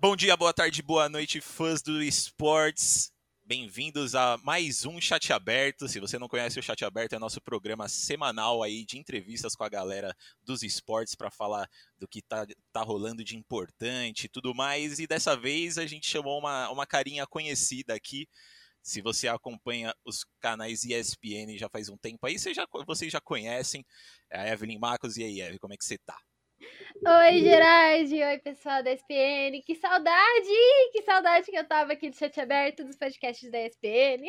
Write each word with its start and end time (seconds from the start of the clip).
Bom 0.00 0.16
dia, 0.16 0.36
boa 0.36 0.52
tarde, 0.52 0.82
boa 0.82 1.08
noite, 1.08 1.40
fãs 1.40 1.80
do 1.80 2.02
esportes. 2.02 3.12
Bem-vindos 3.44 4.14
a 4.14 4.36
mais 4.38 4.84
um 4.84 5.00
Chat 5.00 5.32
Aberto. 5.32 5.88
Se 5.88 6.00
você 6.00 6.18
não 6.18 6.28
conhece 6.28 6.58
o 6.58 6.62
Chat 6.62 6.84
Aberto, 6.84 7.14
é 7.14 7.18
nosso 7.18 7.40
programa 7.40 7.88
semanal 7.88 8.62
aí 8.62 8.84
de 8.84 8.98
entrevistas 8.98 9.54
com 9.54 9.64
a 9.64 9.68
galera 9.68 10.14
dos 10.42 10.62
esportes 10.62 11.14
para 11.14 11.30
falar 11.30 11.68
do 11.98 12.08
que 12.08 12.20
tá, 12.20 12.46
tá 12.72 12.82
rolando 12.82 13.24
de 13.24 13.36
importante 13.36 14.24
e 14.24 14.28
tudo 14.28 14.54
mais. 14.54 14.98
E 14.98 15.06
dessa 15.06 15.36
vez 15.36 15.78
a 15.78 15.86
gente 15.86 16.08
chamou 16.08 16.38
uma, 16.38 16.68
uma 16.68 16.86
carinha 16.86 17.26
conhecida 17.26 17.94
aqui. 17.94 18.28
Se 18.82 19.00
você 19.00 19.28
acompanha 19.28 19.94
os 20.04 20.26
canais 20.40 20.84
ESPN 20.84 21.56
já 21.56 21.68
faz 21.68 21.88
um 21.88 21.96
tempo 21.96 22.26
aí, 22.26 22.38
você 22.38 22.52
já, 22.52 22.66
vocês 22.86 23.12
já 23.12 23.20
conhecem 23.20 23.84
é 24.30 24.40
a 24.40 24.52
Evelyn 24.52 24.78
Marcos. 24.78 25.16
E 25.16 25.22
aí, 25.22 25.40
Evelyn, 25.40 25.58
como 25.58 25.74
é 25.74 25.76
que 25.76 25.84
você 25.84 25.96
tá? 25.96 26.18
Oi, 26.60 27.40
Gerard! 27.40 28.12
Oi, 28.12 28.38
pessoal 28.38 28.82
da 28.82 28.92
ESPN! 28.92 29.62
Que 29.64 29.76
saudade! 29.76 30.48
Que 30.92 31.02
saudade 31.02 31.50
que 31.50 31.56
eu 31.56 31.66
tava 31.66 31.92
aqui 31.92 32.10
do 32.10 32.16
chat 32.16 32.40
aberto 32.40 32.84
dos 32.84 32.96
podcasts 32.96 33.50
da 33.50 33.64
ESPN. 33.64 34.26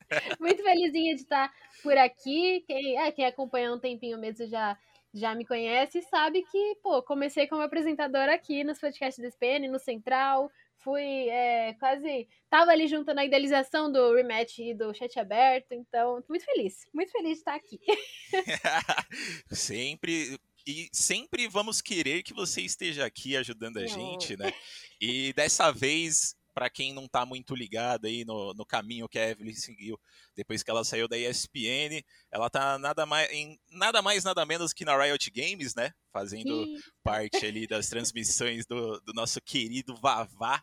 Muito 0.40 0.62
felizinha 0.62 1.14
de 1.14 1.20
estar 1.20 1.52
por 1.82 1.96
aqui. 1.98 2.64
Quem, 2.66 2.98
é, 2.98 3.12
quem 3.12 3.26
acompanha 3.26 3.72
um 3.72 3.78
tempinho 3.78 4.18
mesmo 4.18 4.46
já, 4.46 4.78
já 5.12 5.34
me 5.34 5.44
conhece 5.44 5.98
e 5.98 6.02
sabe 6.02 6.42
que, 6.50 6.76
pô, 6.82 7.02
comecei 7.02 7.46
como 7.46 7.62
apresentadora 7.62 8.34
aqui 8.34 8.64
nos 8.64 8.78
podcasts 8.78 9.22
da 9.22 9.28
ESPN, 9.28 9.68
no 9.70 9.78
Central. 9.78 10.50
Fui 10.78 11.28
é, 11.28 11.74
quase. 11.74 12.28
Tava 12.48 12.70
ali 12.70 12.86
junto 12.86 13.12
na 13.12 13.24
idealização 13.24 13.92
do 13.92 14.14
rematch 14.14 14.58
e 14.60 14.74
do 14.74 14.94
chat 14.94 15.18
aberto, 15.18 15.72
então, 15.72 16.22
muito 16.28 16.44
feliz, 16.44 16.86
muito 16.94 17.12
feliz 17.12 17.32
de 17.32 17.38
estar 17.38 17.54
aqui. 17.54 17.78
Sempre 19.50 20.38
e 20.66 20.88
sempre 20.92 21.46
vamos 21.46 21.80
querer 21.80 22.22
que 22.22 22.34
você 22.34 22.60
esteja 22.60 23.06
aqui 23.06 23.36
ajudando 23.36 23.76
a 23.76 23.82
não. 23.82 23.88
gente, 23.88 24.36
né? 24.36 24.52
E 25.00 25.32
dessa 25.34 25.70
vez, 25.70 26.34
para 26.52 26.68
quem 26.70 26.92
não 26.92 27.04
está 27.04 27.24
muito 27.26 27.54
ligado 27.54 28.06
aí 28.06 28.24
no, 28.24 28.54
no 28.54 28.64
caminho 28.64 29.08
que 29.08 29.18
a 29.18 29.28
Evelyn 29.28 29.54
seguiu 29.54 30.00
depois 30.34 30.62
que 30.62 30.70
ela 30.70 30.84
saiu 30.84 31.06
da 31.06 31.16
ESPN, 31.16 32.02
ela 32.32 32.50
tá 32.50 32.78
nada 32.78 33.06
mais, 33.06 33.30
em 33.30 33.60
nada 33.70 34.02
mais, 34.02 34.24
nada 34.24 34.44
menos 34.44 34.72
que 34.72 34.84
na 34.84 34.96
Riot 34.96 35.30
Games, 35.30 35.74
né? 35.74 35.92
Fazendo 36.12 36.66
parte 37.04 37.44
ali 37.44 37.66
das 37.66 37.88
transmissões 37.88 38.66
do, 38.66 38.98
do 39.00 39.12
nosso 39.12 39.40
querido 39.40 39.94
Vavá. 39.96 40.62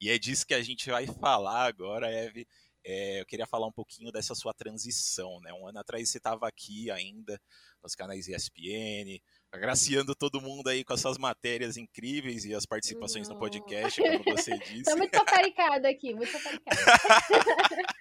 E 0.00 0.10
é 0.10 0.18
disso 0.18 0.46
que 0.46 0.54
a 0.54 0.62
gente 0.62 0.90
vai 0.90 1.06
falar 1.06 1.66
agora, 1.66 2.10
Eve. 2.10 2.46
É, 2.84 3.20
eu 3.20 3.26
queria 3.26 3.46
falar 3.46 3.66
um 3.66 3.72
pouquinho 3.72 4.10
dessa 4.10 4.34
sua 4.34 4.54
transição, 4.54 5.40
né? 5.40 5.52
Um 5.52 5.66
ano 5.66 5.78
atrás 5.78 6.08
você 6.08 6.18
estava 6.18 6.48
aqui 6.48 6.90
ainda 6.90 7.40
nos 7.82 7.94
canais 7.94 8.28
ESPN, 8.28 9.20
agraciando 9.52 10.14
todo 10.14 10.40
mundo 10.40 10.68
aí 10.68 10.84
com 10.84 10.92
as 10.92 11.00
suas 11.00 11.18
matérias 11.18 11.76
incríveis 11.76 12.44
e 12.44 12.54
as 12.54 12.64
participações 12.64 13.28
no 13.28 13.38
podcast, 13.38 14.00
como 14.00 14.36
você 14.36 14.56
disse. 14.66 14.84
Tô 14.84 14.96
muito 14.96 15.12
paparicada 15.12 15.88
aqui, 15.88 16.14
muito 16.14 16.32
paparicada. 16.32 16.80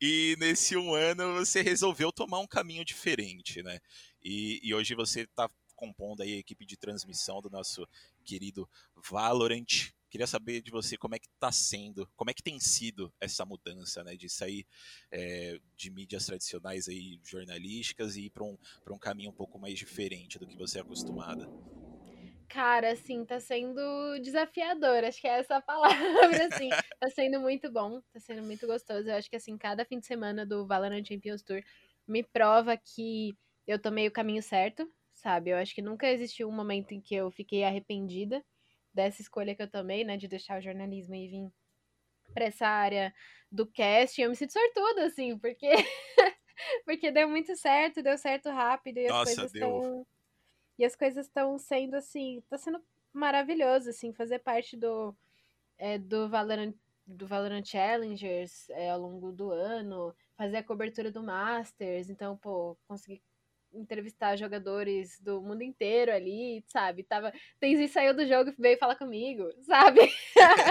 e 0.00 0.36
nesse 0.38 0.76
um 0.76 0.94
ano 0.94 1.34
você 1.34 1.62
resolveu 1.62 2.12
tomar 2.12 2.40
um 2.40 2.46
caminho 2.46 2.84
diferente, 2.84 3.62
né? 3.62 3.78
E, 4.22 4.60
e 4.62 4.74
hoje 4.74 4.94
você 4.94 5.22
está 5.22 5.48
compondo 5.76 6.22
aí 6.22 6.34
a 6.34 6.38
equipe 6.38 6.66
de 6.66 6.76
transmissão 6.76 7.40
do 7.40 7.48
nosso 7.48 7.88
querido 8.24 8.68
Valorant. 9.10 9.92
Queria 10.10 10.26
saber 10.26 10.60
de 10.60 10.72
você 10.72 10.96
como 10.96 11.14
é 11.14 11.18
que 11.20 11.28
está 11.28 11.52
sendo, 11.52 12.08
como 12.16 12.30
é 12.30 12.34
que 12.34 12.42
tem 12.42 12.58
sido 12.58 13.12
essa 13.20 13.44
mudança, 13.46 14.02
né, 14.02 14.16
de 14.16 14.28
sair 14.28 14.66
é, 15.12 15.58
de 15.76 15.88
mídias 15.88 16.26
tradicionais 16.26 16.88
aí 16.88 17.20
jornalísticas 17.22 18.16
e 18.16 18.26
ir 18.26 18.30
para 18.30 18.42
um, 18.42 18.58
um 18.90 18.98
caminho 18.98 19.30
um 19.30 19.34
pouco 19.34 19.56
mais 19.58 19.78
diferente 19.78 20.36
do 20.36 20.48
que 20.48 20.56
você 20.56 20.78
é 20.78 20.80
acostumada. 20.82 21.48
Cara, 22.48 22.90
assim, 22.90 23.24
tá 23.24 23.38
sendo 23.38 24.18
desafiador, 24.20 25.04
acho 25.04 25.20
que 25.20 25.28
é 25.28 25.38
essa 25.38 25.58
a 25.58 25.62
palavra, 25.62 26.46
assim. 26.46 26.68
tá 26.98 27.08
sendo 27.10 27.38
muito 27.40 27.70
bom, 27.70 28.00
tá 28.12 28.18
sendo 28.18 28.42
muito 28.42 28.66
gostoso. 28.66 29.08
Eu 29.08 29.14
acho 29.14 29.30
que, 29.30 29.36
assim, 29.36 29.56
cada 29.56 29.84
fim 29.84 30.00
de 30.00 30.06
semana 30.06 30.44
do 30.44 30.66
Valorant 30.66 31.06
Champions 31.06 31.42
Tour 31.42 31.62
me 32.08 32.24
prova 32.24 32.76
que 32.76 33.36
eu 33.64 33.78
tomei 33.78 34.08
o 34.08 34.10
caminho 34.10 34.42
certo, 34.42 34.90
sabe? 35.14 35.50
Eu 35.50 35.58
acho 35.58 35.72
que 35.72 35.80
nunca 35.80 36.08
existiu 36.08 36.48
um 36.48 36.52
momento 36.52 36.90
em 36.90 37.00
que 37.00 37.14
eu 37.14 37.30
fiquei 37.30 37.62
arrependida 37.62 38.44
dessa 38.92 39.22
escolha 39.22 39.54
que 39.54 39.62
eu 39.62 39.70
tomei, 39.70 40.04
né, 40.04 40.16
de 40.16 40.28
deixar 40.28 40.58
o 40.58 40.62
jornalismo 40.62 41.14
e 41.14 41.28
vir 41.28 41.52
para 42.34 42.44
essa 42.44 42.66
área 42.66 43.14
do 43.50 43.66
cast. 43.66 44.20
Eu 44.20 44.30
me 44.30 44.36
sinto 44.36 44.52
sortuda, 44.52 45.06
assim, 45.06 45.38
porque 45.38 45.70
porque 46.84 47.10
deu 47.10 47.28
muito 47.28 47.56
certo, 47.56 48.02
deu 48.02 48.16
certo 48.18 48.50
rápido 48.50 48.98
e 48.98 49.08
Nossa, 49.08 49.30
as 49.30 49.36
coisas 49.36 49.54
estão 49.54 50.06
e 50.78 50.84
as 50.84 50.96
coisas 50.96 51.26
estão 51.26 51.58
sendo 51.58 51.94
assim, 51.94 52.42
tá 52.48 52.56
sendo 52.56 52.82
maravilhoso, 53.12 53.90
assim, 53.90 54.12
fazer 54.12 54.38
parte 54.38 54.76
do 54.76 55.14
é, 55.78 55.98
do 55.98 56.28
Valorant 56.28 56.74
do 57.06 57.26
Valorant 57.26 57.64
Challengers 57.64 58.70
é, 58.70 58.90
ao 58.90 59.00
longo 59.00 59.32
do 59.32 59.50
ano, 59.50 60.14
fazer 60.36 60.58
a 60.58 60.62
cobertura 60.62 61.10
do 61.10 61.22
Masters, 61.22 62.08
então, 62.08 62.36
pô, 62.36 62.76
conseguir 62.86 63.20
entrevistar 63.72 64.36
jogadores 64.36 65.18
do 65.20 65.40
mundo 65.40 65.62
inteiro 65.62 66.12
ali, 66.12 66.64
sabe? 66.66 67.02
Tava, 67.02 67.32
Tenzin 67.58 67.88
saiu 67.88 68.14
do 68.14 68.26
jogo 68.26 68.50
e 68.50 68.54
veio 68.58 68.78
falar 68.78 68.96
comigo, 68.96 69.50
sabe? 69.62 70.00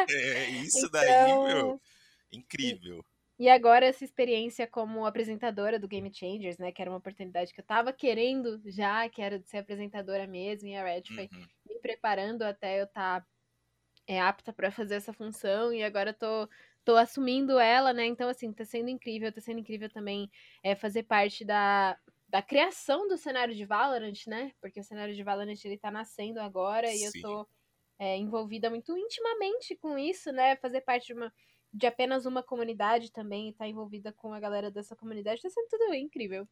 É, 0.10 0.50
isso 0.50 0.88
então, 0.88 0.90
daí, 0.92 1.54
meu, 1.54 1.82
incrível. 2.32 3.04
E, 3.38 3.46
e 3.46 3.50
agora 3.50 3.86
essa 3.86 4.04
experiência 4.04 4.68
como 4.68 5.06
apresentadora 5.06 5.80
do 5.80 5.88
Game 5.88 6.14
Changers, 6.14 6.58
né? 6.58 6.72
Que 6.72 6.82
era 6.82 6.92
uma 6.92 6.98
oportunidade 6.98 7.54
que 7.54 7.60
eu 7.60 7.66
tava 7.66 7.94
querendo 7.94 8.62
já, 8.66 9.08
que 9.10 9.22
era 9.22 9.40
de 9.40 9.48
ser 9.50 9.60
apresentadora 9.60 10.28
mesmo, 10.28 10.68
e 10.68 10.76
a 10.76 10.84
Red 10.84 11.04
foi 11.14 11.30
uhum. 11.32 11.46
me 11.68 11.80
preparando 11.80 12.44
até 12.44 12.80
eu 12.82 12.86
estar 12.86 13.22
tá, 13.22 13.28
é, 14.08 14.20
apta 14.20 14.52
para 14.52 14.72
fazer 14.72 14.96
essa 14.96 15.14
função, 15.14 15.74
e 15.74 15.84
agora 15.84 16.12
eu 16.12 16.14
tô 16.14 16.50
tô 16.90 16.96
assumindo 16.96 17.60
ela, 17.60 17.94
né? 17.94 18.06
Então, 18.08 18.30
assim, 18.30 18.52
tá 18.52 18.66
sendo 18.66 18.90
incrível, 18.90 19.32
tá 19.32 19.40
sendo 19.40 19.60
incrível 19.60 19.90
também 19.90 20.28
é, 20.64 20.74
fazer 20.76 21.04
parte 21.04 21.46
da, 21.46 21.96
da 22.30 22.42
criação 22.42 23.08
do 23.08 23.18
cenário 23.18 23.56
de 23.56 23.66
Valorant, 23.66 24.28
né? 24.28 24.52
Porque 24.62 24.80
o 24.80 24.84
cenário 24.84 25.16
de 25.16 25.24
Valorant 25.24 25.58
ele 25.66 25.78
tá 25.78 25.90
nascendo 25.90 26.40
agora 26.40 26.88
Sim. 26.88 26.98
e 26.98 27.04
eu 27.04 27.12
tô 27.22 27.48
é, 27.98 28.16
envolvida 28.16 28.70
muito 28.70 28.96
intimamente 28.96 29.76
com 29.76 29.98
isso, 29.98 30.32
né? 30.32 30.56
Fazer 30.58 30.82
parte 30.82 31.08
de 31.08 31.14
uma 31.14 31.34
de 31.72 31.86
apenas 31.86 32.26
uma 32.26 32.42
comunidade 32.42 33.12
também 33.12 33.48
e 33.48 33.50
estar 33.52 33.66
tá 33.66 33.70
envolvida 33.70 34.12
com 34.12 34.34
a 34.34 34.40
galera 34.40 34.72
dessa 34.72 34.96
comunidade 34.96 35.42
tá 35.42 35.50
sendo 35.50 35.68
tudo 35.68 35.94
incrível. 35.94 36.48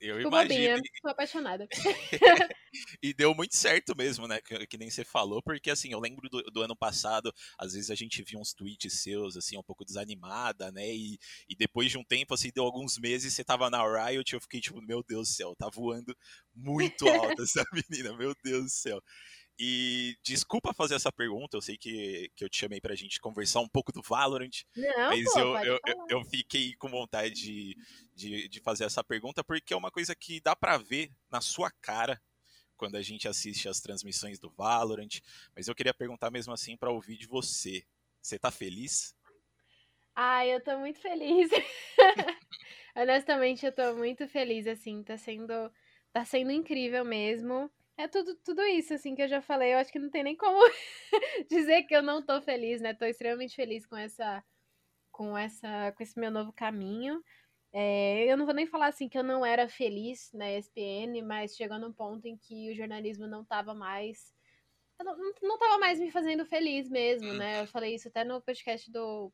Eu 0.00 0.16
Fico 0.16 0.28
imagino. 0.28 0.76
Bobinha, 0.76 0.82
tô 1.02 1.08
apaixonada. 1.08 1.68
e 3.02 3.14
deu 3.14 3.34
muito 3.34 3.56
certo 3.56 3.96
mesmo, 3.96 4.26
né? 4.28 4.40
Que, 4.40 4.66
que, 4.66 4.78
nem 4.78 4.90
você 4.90 5.04
falou, 5.04 5.42
porque 5.42 5.70
assim, 5.70 5.92
eu 5.92 6.00
lembro 6.00 6.28
do, 6.28 6.42
do, 6.42 6.62
ano 6.62 6.76
passado, 6.76 7.32
às 7.58 7.72
vezes 7.72 7.90
a 7.90 7.94
gente 7.94 8.22
via 8.22 8.38
uns 8.38 8.52
tweets 8.52 9.02
seus, 9.02 9.36
assim, 9.36 9.56
um 9.56 9.62
pouco 9.62 9.84
desanimada, 9.84 10.70
né? 10.70 10.86
E, 10.88 11.18
e 11.48 11.56
depois 11.56 11.90
de 11.90 11.98
um 11.98 12.04
tempo, 12.04 12.34
assim, 12.34 12.50
deu 12.54 12.64
alguns 12.64 12.98
meses, 12.98 13.32
você 13.32 13.44
tava 13.44 13.70
na 13.70 13.82
Riot, 13.82 14.34
eu 14.34 14.40
fiquei 14.40 14.60
tipo, 14.60 14.80
meu 14.82 15.02
Deus 15.02 15.28
do 15.28 15.34
céu, 15.34 15.54
tá 15.56 15.68
voando 15.68 16.16
muito 16.54 17.08
alta 17.08 17.42
essa 17.42 17.64
menina, 17.72 18.16
meu 18.16 18.34
Deus 18.42 18.64
do 18.64 18.70
céu. 18.70 19.02
E 19.58 20.16
desculpa 20.22 20.74
fazer 20.74 20.96
essa 20.96 21.10
pergunta, 21.10 21.56
eu 21.56 21.62
sei 21.62 21.78
que, 21.78 22.30
que 22.36 22.44
eu 22.44 22.48
te 22.48 22.58
chamei 22.58 22.78
pra 22.78 22.94
gente 22.94 23.18
conversar 23.18 23.60
um 23.60 23.68
pouco 23.68 23.90
do 23.90 24.02
Valorant, 24.02 24.64
Não, 24.76 25.08
mas 25.08 25.32
pô, 25.32 25.38
eu, 25.38 25.56
eu, 25.64 25.80
eu, 25.86 26.06
eu, 26.10 26.24
fiquei 26.24 26.74
com 26.74 26.88
vontade 26.88 27.34
de, 27.34 27.76
de, 28.14 28.48
de, 28.48 28.60
fazer 28.60 28.84
essa 28.84 29.02
pergunta, 29.02 29.42
porque 29.42 29.72
é 29.72 29.76
uma 29.76 29.90
coisa 29.90 30.14
que 30.14 30.40
dá 30.42 30.54
pra 30.54 30.76
ver 30.76 31.10
na 31.30 31.40
sua 31.40 31.70
cara 31.80 32.20
quando 32.76 32.96
a 32.96 33.02
gente 33.02 33.26
assiste 33.26 33.66
as 33.66 33.80
transmissões 33.80 34.38
do 34.38 34.50
Valorant, 34.50 35.20
mas 35.54 35.68
eu 35.68 35.74
queria 35.74 35.94
perguntar 35.94 36.30
mesmo 36.30 36.52
assim 36.52 36.76
para 36.76 36.90
ouvir 36.90 37.16
de 37.16 37.26
você. 37.26 37.82
Você 38.20 38.38
tá 38.38 38.50
feliz? 38.50 39.14
Ai, 40.14 40.54
eu 40.54 40.62
tô 40.62 40.78
muito 40.78 40.98
feliz. 40.98 41.50
Honestamente, 42.94 43.64
eu 43.64 43.72
tô 43.72 43.94
muito 43.94 44.26
feliz, 44.28 44.66
assim, 44.66 45.02
tá 45.02 45.16
sendo, 45.16 45.70
tá 46.12 46.24
sendo 46.24 46.50
incrível 46.50 47.04
mesmo. 47.04 47.70
É 47.98 48.06
tudo, 48.06 48.34
tudo 48.36 48.62
isso, 48.62 48.92
assim, 48.92 49.14
que 49.14 49.22
eu 49.22 49.28
já 49.28 49.40
falei. 49.40 49.72
Eu 49.72 49.78
acho 49.78 49.90
que 49.90 49.98
não 49.98 50.10
tem 50.10 50.22
nem 50.22 50.36
como 50.36 50.58
dizer 51.50 51.84
que 51.84 51.94
eu 51.96 52.02
não 52.02 52.24
tô 52.24 52.40
feliz, 52.42 52.80
né? 52.80 52.92
Tô 52.92 53.06
extremamente 53.06 53.56
feliz 53.56 53.86
com 53.86 53.96
essa, 53.96 54.44
com 55.10 55.36
essa, 55.36 55.92
com 55.92 56.02
esse 56.02 56.18
meu 56.18 56.30
novo 56.30 56.52
caminho. 56.52 57.22
É, 57.72 58.24
eu 58.30 58.36
não 58.36 58.44
vou 58.44 58.54
nem 58.54 58.66
falar 58.66 58.88
assim 58.88 59.08
que 59.08 59.18
eu 59.18 59.22
não 59.22 59.44
era 59.44 59.68
feliz 59.68 60.30
na 60.32 60.50
ESPN, 60.50 61.22
mas 61.26 61.56
chegou 61.56 61.78
num 61.78 61.92
ponto 61.92 62.26
em 62.26 62.36
que 62.36 62.70
o 62.70 62.74
jornalismo 62.74 63.26
não 63.26 63.44
tava 63.44 63.74
mais. 63.74 64.34
Não, 64.98 65.16
não 65.42 65.58
tava 65.58 65.78
mais 65.78 65.98
me 65.98 66.10
fazendo 66.10 66.44
feliz 66.46 66.88
mesmo, 66.88 67.32
né? 67.34 67.62
Eu 67.62 67.66
falei 67.66 67.94
isso 67.94 68.08
até 68.08 68.24
no 68.24 68.40
podcast 68.42 68.90
do, 68.90 69.32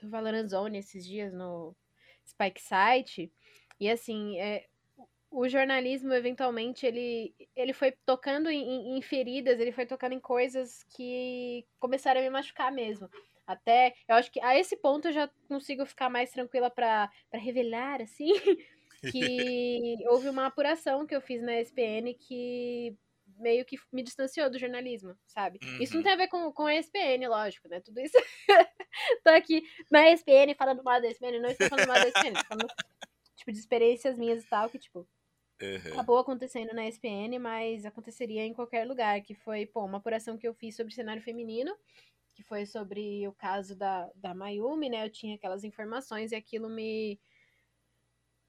do 0.00 0.08
Valorant 0.10 0.48
Zone 0.48 0.78
esses 0.78 1.06
dias, 1.06 1.32
no 1.32 1.76
Spike 2.26 2.60
Site. 2.60 3.32
E 3.80 3.90
assim, 3.90 4.38
é, 4.38 4.68
o 5.32 5.48
jornalismo, 5.48 6.12
eventualmente, 6.12 6.86
ele, 6.86 7.34
ele 7.56 7.72
foi 7.72 7.92
tocando 8.04 8.50
em, 8.50 8.96
em, 8.96 9.02
feridas, 9.02 9.58
ele 9.58 9.72
foi 9.72 9.86
tocando 9.86 10.12
em 10.12 10.20
coisas 10.20 10.84
que 10.94 11.64
começaram 11.80 12.20
a 12.20 12.22
me 12.22 12.30
machucar 12.30 12.70
mesmo. 12.70 13.08
Até, 13.46 13.94
eu 14.06 14.14
acho 14.16 14.30
que 14.30 14.40
a 14.40 14.56
esse 14.56 14.76
ponto 14.76 15.08
eu 15.08 15.12
já 15.12 15.30
consigo 15.48 15.86
ficar 15.86 16.10
mais 16.10 16.30
tranquila 16.30 16.70
para 16.70 17.10
revelar, 17.32 18.02
assim, 18.02 18.32
que 19.10 19.96
houve 20.10 20.28
uma 20.28 20.46
apuração 20.46 21.06
que 21.06 21.16
eu 21.16 21.20
fiz 21.20 21.42
na 21.42 21.60
SPN 21.60 22.14
que 22.14 22.96
meio 23.38 23.64
que 23.64 23.76
me 23.90 24.02
distanciou 24.02 24.50
do 24.50 24.58
jornalismo, 24.58 25.16
sabe? 25.26 25.58
Uhum. 25.62 25.82
Isso 25.82 25.94
não 25.94 26.00
uhum. 26.00 26.04
tem 26.04 26.12
a 26.12 26.16
ver 26.16 26.28
com, 26.28 26.52
com 26.52 26.66
a 26.66 26.76
ESPN, 26.76 27.26
lógico, 27.26 27.68
né? 27.68 27.80
Tudo 27.80 28.00
isso. 28.00 28.16
tô 29.24 29.30
aqui 29.30 29.62
na 29.90 30.10
ESPN 30.10 30.54
falando 30.56 30.84
mal 30.84 31.00
da 31.00 31.08
ESPN, 31.08 31.40
não 31.40 31.50
estou 31.50 31.68
falando 31.68 31.88
mal 31.88 31.96
da 31.96 32.08
ESPN, 32.08 32.34
falando, 32.46 32.68
tipo, 33.34 33.50
de 33.50 33.58
experiências 33.58 34.18
minhas 34.18 34.44
e 34.44 34.48
tal, 34.48 34.68
que, 34.68 34.78
tipo, 34.78 35.08
Uhum. 35.60 35.92
Acabou 35.92 36.18
acontecendo 36.18 36.74
na 36.74 36.88
ESPN, 36.88 37.38
mas 37.38 37.84
aconteceria 37.84 38.44
em 38.44 38.52
qualquer 38.52 38.86
lugar, 38.86 39.20
que 39.22 39.34
foi, 39.34 39.66
pô, 39.66 39.84
uma 39.84 39.98
apuração 39.98 40.36
que 40.36 40.46
eu 40.46 40.54
fiz 40.54 40.74
sobre 40.74 40.92
cenário 40.92 41.22
feminino, 41.22 41.72
que 42.34 42.42
foi 42.42 42.66
sobre 42.66 43.26
o 43.28 43.32
caso 43.32 43.76
da, 43.76 44.10
da 44.14 44.34
Mayumi, 44.34 44.88
né? 44.88 45.04
Eu 45.04 45.10
tinha 45.10 45.36
aquelas 45.36 45.64
informações 45.64 46.32
e 46.32 46.36
aquilo 46.36 46.68
me. 46.68 47.20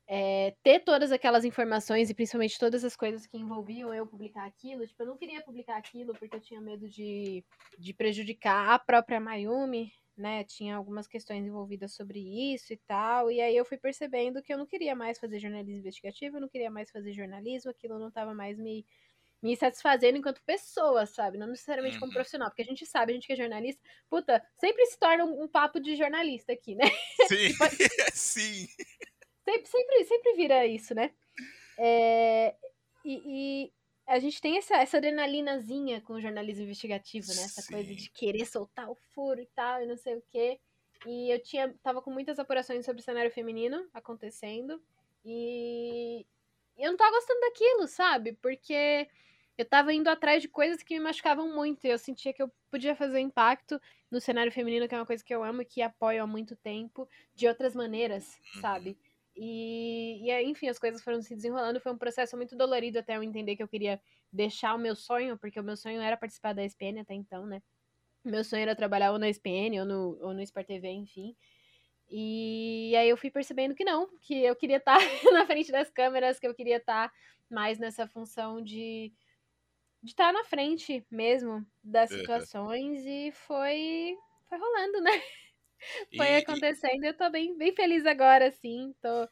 É, 0.06 0.54
ter 0.62 0.82
todas 0.82 1.14
aquelas 1.14 1.46
informações 1.46 2.10
e 2.10 2.14
principalmente 2.14 2.60
todas 2.60 2.84
as 2.84 2.94
coisas 2.94 3.26
que 3.26 3.38
envolviam 3.38 3.94
eu 3.94 4.06
publicar 4.06 4.46
aquilo, 4.46 4.86
tipo, 4.86 5.02
eu 5.02 5.08
não 5.08 5.18
queria 5.18 5.42
publicar 5.42 5.78
aquilo 5.78 6.14
porque 6.14 6.36
eu 6.36 6.42
tinha 6.42 6.60
medo 6.60 6.90
de, 6.90 7.44
de 7.80 7.94
prejudicar 7.94 8.70
a 8.70 8.78
própria 8.78 9.20
Mayumi, 9.20 9.94
né? 10.16 10.44
Tinha 10.44 10.76
algumas 10.76 11.08
questões 11.08 11.46
envolvidas 11.46 11.94
sobre 11.94 12.20
isso 12.54 12.74
e 12.74 12.78
tal. 12.78 13.32
E 13.32 13.42
aí 13.42 13.56
eu 13.56 13.66
fui 13.66 13.78
percebendo 13.78 14.42
que 14.42 14.54
eu 14.54 14.58
não 14.58 14.66
queria 14.66 14.96
mais 14.96 15.20
fazer 15.20 15.40
jornalismo 15.40 15.80
investigativo, 15.80 16.38
eu 16.38 16.42
não 16.42 16.50
queria 16.50 16.70
mais 16.70 16.92
fazer 16.92 17.14
jornalismo, 17.14 17.72
aquilo 17.72 18.00
não 18.00 18.10
estava 18.10 18.34
mais 18.34 18.58
me, 18.58 18.86
me 19.42 19.56
satisfazendo 19.58 20.18
enquanto 20.18 20.42
pessoa, 20.44 21.06
sabe? 21.06 21.38
Não 21.38 21.48
necessariamente 21.48 22.00
como 22.00 22.12
uhum. 22.12 22.16
profissional, 22.16 22.50
porque 22.50 22.62
a 22.62 22.66
gente 22.66 22.86
sabe, 22.86 23.12
a 23.12 23.16
gente 23.16 23.28
que 23.28 23.34
é 23.34 23.36
jornalista, 23.36 23.82
puta, 24.10 24.42
sempre 24.56 24.86
se 24.86 24.98
torna 24.98 25.26
um, 25.26 25.44
um 25.44 25.48
papo 25.48 25.80
de 25.80 25.96
jornalista 25.96 26.54
aqui, 26.54 26.76
né? 26.76 26.86
Sim, 27.28 27.50
tipo, 27.50 27.64
sim. 28.14 28.68
Sempre, 29.44 29.68
sempre, 29.68 30.06
sempre 30.06 30.34
vira 30.36 30.66
isso, 30.66 30.96
né? 30.96 31.12
É, 31.78 32.56
e, 33.04 33.66
e 33.66 33.74
a 34.08 34.20
gente 34.20 34.42
tem 34.42 34.58
essa, 34.58 34.76
essa 34.76 34.98
adrenalinazinha 34.98 36.02
com 36.02 36.14
o 36.14 36.22
jornalismo 36.22 36.64
investigativo, 36.64 37.28
né? 37.28 37.44
Essa 37.44 37.62
Sim. 37.62 37.74
coisa 37.74 37.96
de 37.96 38.10
querer 38.10 38.46
soltar 38.46 38.90
o 38.90 38.96
furo 38.96 39.40
e 39.40 39.46
tal, 39.48 39.82
e 39.82 39.86
não 39.86 39.98
sei 39.98 40.16
o 40.16 40.24
quê. 40.30 40.60
E 41.06 41.34
eu 41.34 41.42
tinha, 41.42 41.74
tava 41.82 42.02
com 42.02 42.12
muitas 42.12 42.40
apurações 42.40 42.86
sobre 42.86 43.02
o 43.02 43.04
cenário 43.04 43.32
feminino 43.32 43.88
acontecendo. 43.94 44.82
E 45.26 46.26
eu 46.78 46.92
não 46.92 46.98
tava 46.98 47.12
gostando 47.12 47.40
daquilo, 47.42 47.88
sabe? 47.88 48.34
Porque 48.34 49.08
eu 49.58 49.66
tava 49.66 49.94
indo 49.94 50.10
atrás 50.10 50.42
de 50.42 50.48
coisas 50.48 50.84
que 50.84 50.96
me 50.96 51.04
machucavam 51.04 51.54
muito. 51.54 51.86
E 51.86 51.90
eu 51.90 51.98
sentia 51.98 52.34
que 52.34 52.42
eu 52.42 52.52
podia 52.70 52.96
fazer 52.96 53.20
impacto 53.20 53.80
no 54.12 54.20
cenário 54.20 54.52
feminino, 54.52 54.88
que 54.88 54.96
é 54.96 54.98
uma 54.98 55.06
coisa 55.06 55.24
que 55.24 55.34
eu 55.34 55.44
amo 55.44 55.62
e 55.62 55.66
que 55.66 55.82
apoio 55.82 56.24
há 56.24 56.28
muito 56.28 56.56
tempo, 56.56 57.08
de 57.34 57.48
outras 57.48 57.74
maneiras, 57.74 58.38
sabe? 58.62 58.98
E, 59.36 60.30
e 60.30 60.44
enfim, 60.44 60.68
as 60.70 60.80
coisas 60.80 61.02
foram 61.04 61.22
se 61.22 61.36
desenrolando. 61.36 61.80
Foi 61.80 61.92
um 61.92 61.98
processo 61.98 62.38
muito 62.38 62.56
dolorido 62.56 63.00
até 63.00 63.18
eu 63.18 63.24
entender 63.24 63.56
que 63.56 63.64
eu 63.64 63.68
queria 63.68 64.02
deixar 64.32 64.76
o 64.76 64.80
meu 64.80 64.96
sonho, 64.96 65.38
porque 65.38 65.60
o 65.60 65.64
meu 65.64 65.76
sonho 65.78 66.02
era 66.02 66.18
participar 66.18 66.54
da 66.54 66.64
SPN 66.64 67.02
até 67.02 67.14
então, 67.14 67.46
né? 67.46 67.62
Meu 68.24 68.44
sonho 68.44 68.62
era 68.64 68.76
trabalhar 68.76 69.12
ou 69.12 69.20
na 69.20 69.30
SPN 69.30 69.82
ou 69.82 69.86
no, 69.86 70.18
ou 70.22 70.34
no 70.34 70.42
Sport 70.42 70.68
TV, 70.68 70.90
enfim. 70.90 71.36
E 72.10 72.96
aí 72.98 73.10
eu 73.10 73.18
fui 73.18 73.32
percebendo 73.32 73.76
que 73.76 73.84
não, 73.86 74.10
que 74.22 74.44
eu 74.44 74.56
queria 74.56 74.78
estar 74.78 74.98
na 75.34 75.46
frente 75.46 75.72
das 75.72 75.90
câmeras, 75.90 76.40
que 76.40 76.48
eu 76.48 76.54
queria 76.56 76.78
estar 76.78 77.12
mais 77.50 77.80
nessa 77.80 78.08
função 78.08 78.62
de 78.62 79.14
de 80.02 80.12
estar 80.12 80.34
na 80.34 80.44
frente 80.44 81.06
mesmo 81.10 81.66
das 81.84 82.12
situações 82.12 83.06
e 83.06 83.32
foi 83.32 84.18
foi 84.50 84.58
rolando, 84.58 85.02
né? 85.02 85.12
Foi 86.16 86.28
e, 86.28 86.36
acontecendo 86.38 87.04
e 87.04 87.08
eu 87.08 87.14
tô 87.14 87.30
bem, 87.30 87.58
bem 87.58 87.74
feliz 87.74 88.06
agora, 88.06 88.48
assim. 88.48 88.94
Tô, 89.02 89.28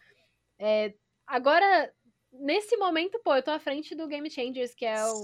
é, 0.60 0.94
agora, 1.26 1.94
nesse 2.32 2.76
momento, 2.78 3.20
pô, 3.24 3.36
eu 3.36 3.44
tô 3.44 3.52
à 3.52 3.60
frente 3.60 3.96
do 3.96 4.08
Game 4.08 4.30
Changers, 4.30 4.74
que 4.74 4.86
é 4.86 5.04
o, 5.06 5.24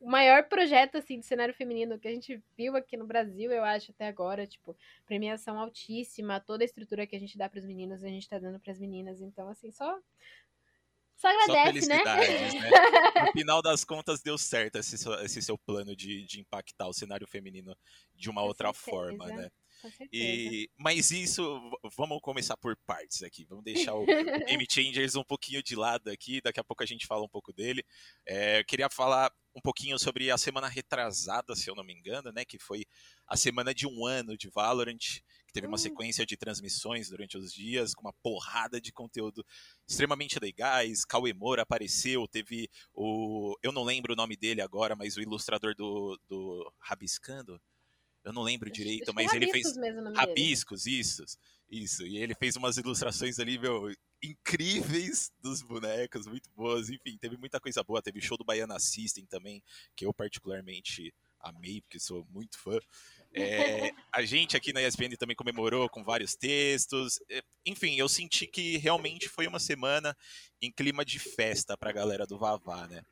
o, 0.00 0.10
maior 0.10 0.44
projeto, 0.48 0.96
assim, 0.96 1.18
de 1.18 1.26
cenário 1.26 1.54
feminino 1.54 1.98
que 1.98 2.08
a 2.08 2.12
gente 2.12 2.42
viu 2.56 2.76
aqui 2.76 2.96
no 2.96 3.06
Brasil, 3.06 3.50
eu 3.50 3.64
acho, 3.64 3.90
até 3.92 4.06
agora. 4.06 4.46
Tipo, 4.46 4.76
premiação 5.04 5.58
altíssima, 5.58 6.40
toda 6.40 6.64
a 6.64 6.66
estrutura 6.66 7.06
que 7.06 7.16
a 7.16 7.20
gente 7.20 7.38
dá 7.38 7.48
pros 7.48 7.64
meninos, 7.64 8.04
a 8.04 8.08
gente 8.08 8.28
tá 8.28 8.38
dando 8.38 8.60
pras 8.60 8.78
meninas. 8.78 9.20
Então, 9.20 9.48
assim, 9.48 9.70
só 9.70 9.98
só 11.16 11.28
agradece, 11.28 11.86
Só 11.86 11.88
né? 11.88 12.04
né? 12.04 12.70
No 13.26 13.32
final 13.32 13.62
das 13.62 13.84
contas, 13.84 14.20
deu 14.20 14.36
certo 14.36 14.76
esse 14.76 14.98
seu, 14.98 15.14
esse 15.14 15.40
seu 15.40 15.56
plano 15.56 15.96
de, 15.96 16.24
de 16.26 16.40
impactar 16.40 16.86
o 16.86 16.92
cenário 16.92 17.26
feminino 17.26 17.74
de 18.14 18.28
uma 18.28 18.42
Com 18.42 18.48
outra 18.48 18.72
certeza. 18.72 18.90
forma, 18.90 19.26
né? 19.28 19.50
E, 20.12 20.68
mas 20.76 21.10
isso, 21.10 21.60
vamos 21.96 22.20
começar 22.20 22.56
por 22.56 22.76
partes 22.86 23.22
aqui. 23.22 23.44
Vamos 23.44 23.64
deixar 23.64 23.94
o 23.94 24.04
Game 24.46 24.66
Changers 24.68 25.16
um 25.16 25.24
pouquinho 25.24 25.62
de 25.62 25.74
lado 25.74 26.08
aqui. 26.08 26.40
Daqui 26.40 26.60
a 26.60 26.64
pouco 26.64 26.82
a 26.82 26.86
gente 26.86 27.06
fala 27.06 27.24
um 27.24 27.28
pouco 27.28 27.52
dele. 27.52 27.84
É, 28.26 28.60
eu 28.60 28.64
queria 28.64 28.88
falar 28.88 29.32
um 29.56 29.60
pouquinho 29.60 29.98
sobre 29.98 30.30
a 30.30 30.36
semana 30.36 30.68
retrasada, 30.68 31.56
se 31.56 31.70
eu 31.70 31.74
não 31.74 31.82
me 31.82 31.94
engano, 31.94 32.30
né? 32.30 32.44
Que 32.44 32.58
foi 32.58 32.84
a 33.26 33.36
semana 33.36 33.74
de 33.74 33.86
um 33.86 34.04
ano 34.04 34.36
de 34.36 34.50
Valorant, 34.50 34.98
que 34.98 35.52
teve 35.52 35.66
uma 35.66 35.76
hum. 35.76 35.78
sequência 35.78 36.26
de 36.26 36.36
transmissões 36.36 37.08
durante 37.08 37.38
os 37.38 37.52
dias, 37.52 37.94
com 37.94 38.02
uma 38.02 38.12
porrada 38.22 38.78
de 38.78 38.92
conteúdo 38.92 39.44
extremamente 39.88 40.38
legais. 40.38 41.06
Cauê 41.06 41.32
Moura 41.32 41.62
apareceu, 41.62 42.28
teve 42.28 42.68
o. 42.92 43.56
Eu 43.62 43.72
não 43.72 43.82
lembro 43.82 44.12
o 44.12 44.16
nome 44.16 44.36
dele 44.36 44.60
agora, 44.60 44.94
mas 44.94 45.16
o 45.16 45.22
ilustrador 45.22 45.74
do, 45.74 46.20
do 46.28 46.70
Rabiscando 46.78 47.58
eu 48.26 48.32
não 48.32 48.42
lembro 48.42 48.68
direito, 48.68 49.14
mas 49.14 49.32
ele 49.32 49.46
fez 49.52 49.72
rabiscos, 50.16 50.84
isso, 50.84 51.24
isso. 51.70 52.04
E 52.04 52.18
ele 52.18 52.34
fez 52.34 52.56
umas 52.56 52.76
ilustrações 52.76 53.38
ali, 53.38 53.56
meu, 53.56 53.88
incríveis 54.20 55.30
dos 55.40 55.62
bonecos, 55.62 56.26
muito 56.26 56.50
boas. 56.50 56.90
Enfim, 56.90 57.16
teve 57.20 57.36
muita 57.36 57.60
coisa 57.60 57.84
boa. 57.84 58.02
Teve 58.02 58.20
show 58.20 58.36
do 58.36 58.44
Baiana 58.44 58.80
System 58.80 59.24
também, 59.26 59.62
que 59.94 60.04
eu 60.04 60.12
particularmente 60.12 61.14
amei, 61.38 61.80
porque 61.82 62.00
sou 62.00 62.26
muito 62.28 62.58
fã. 62.58 62.76
É, 63.32 63.92
a 64.12 64.22
gente 64.22 64.56
aqui 64.56 64.72
na 64.72 64.82
ESPN 64.82 65.14
também 65.16 65.36
comemorou 65.36 65.88
com 65.88 66.02
vários 66.02 66.34
textos. 66.34 67.20
É, 67.30 67.40
enfim, 67.64 67.94
eu 67.94 68.08
senti 68.08 68.48
que 68.48 68.76
realmente 68.76 69.28
foi 69.28 69.46
uma 69.46 69.60
semana 69.60 70.16
em 70.60 70.72
clima 70.72 71.04
de 71.04 71.20
festa 71.20 71.78
para 71.78 71.90
a 71.90 71.94
galera 71.94 72.26
do 72.26 72.36
Vavá, 72.36 72.88
né? 72.88 73.02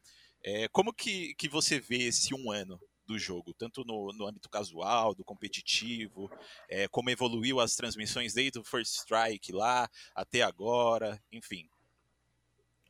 É, 0.43 0.69
como 0.73 0.93
que, 0.93 1.37
que 1.37 1.49
você 1.49 1.79
vê 1.79 2.03
esse 2.09 2.35
um 2.35 2.51
ano 2.51 2.81
do 3.07 3.19
jogo, 3.19 3.55
tanto 3.55 3.85
no, 3.85 4.13
no 4.13 4.27
âmbito 4.27 4.49
casual, 4.49 5.15
do 5.15 5.25
competitivo, 5.25 6.31
é, 6.69 6.89
como 6.89 7.11
evoluiu 7.11 7.61
as 7.61 7.75
transmissões 7.75 8.35
desde 8.35 8.59
o 8.59 8.65
First 8.65 8.95
Strike 9.01 9.53
lá 9.53 9.89
até 10.15 10.43
agora, 10.43 11.21
enfim. 11.33 11.69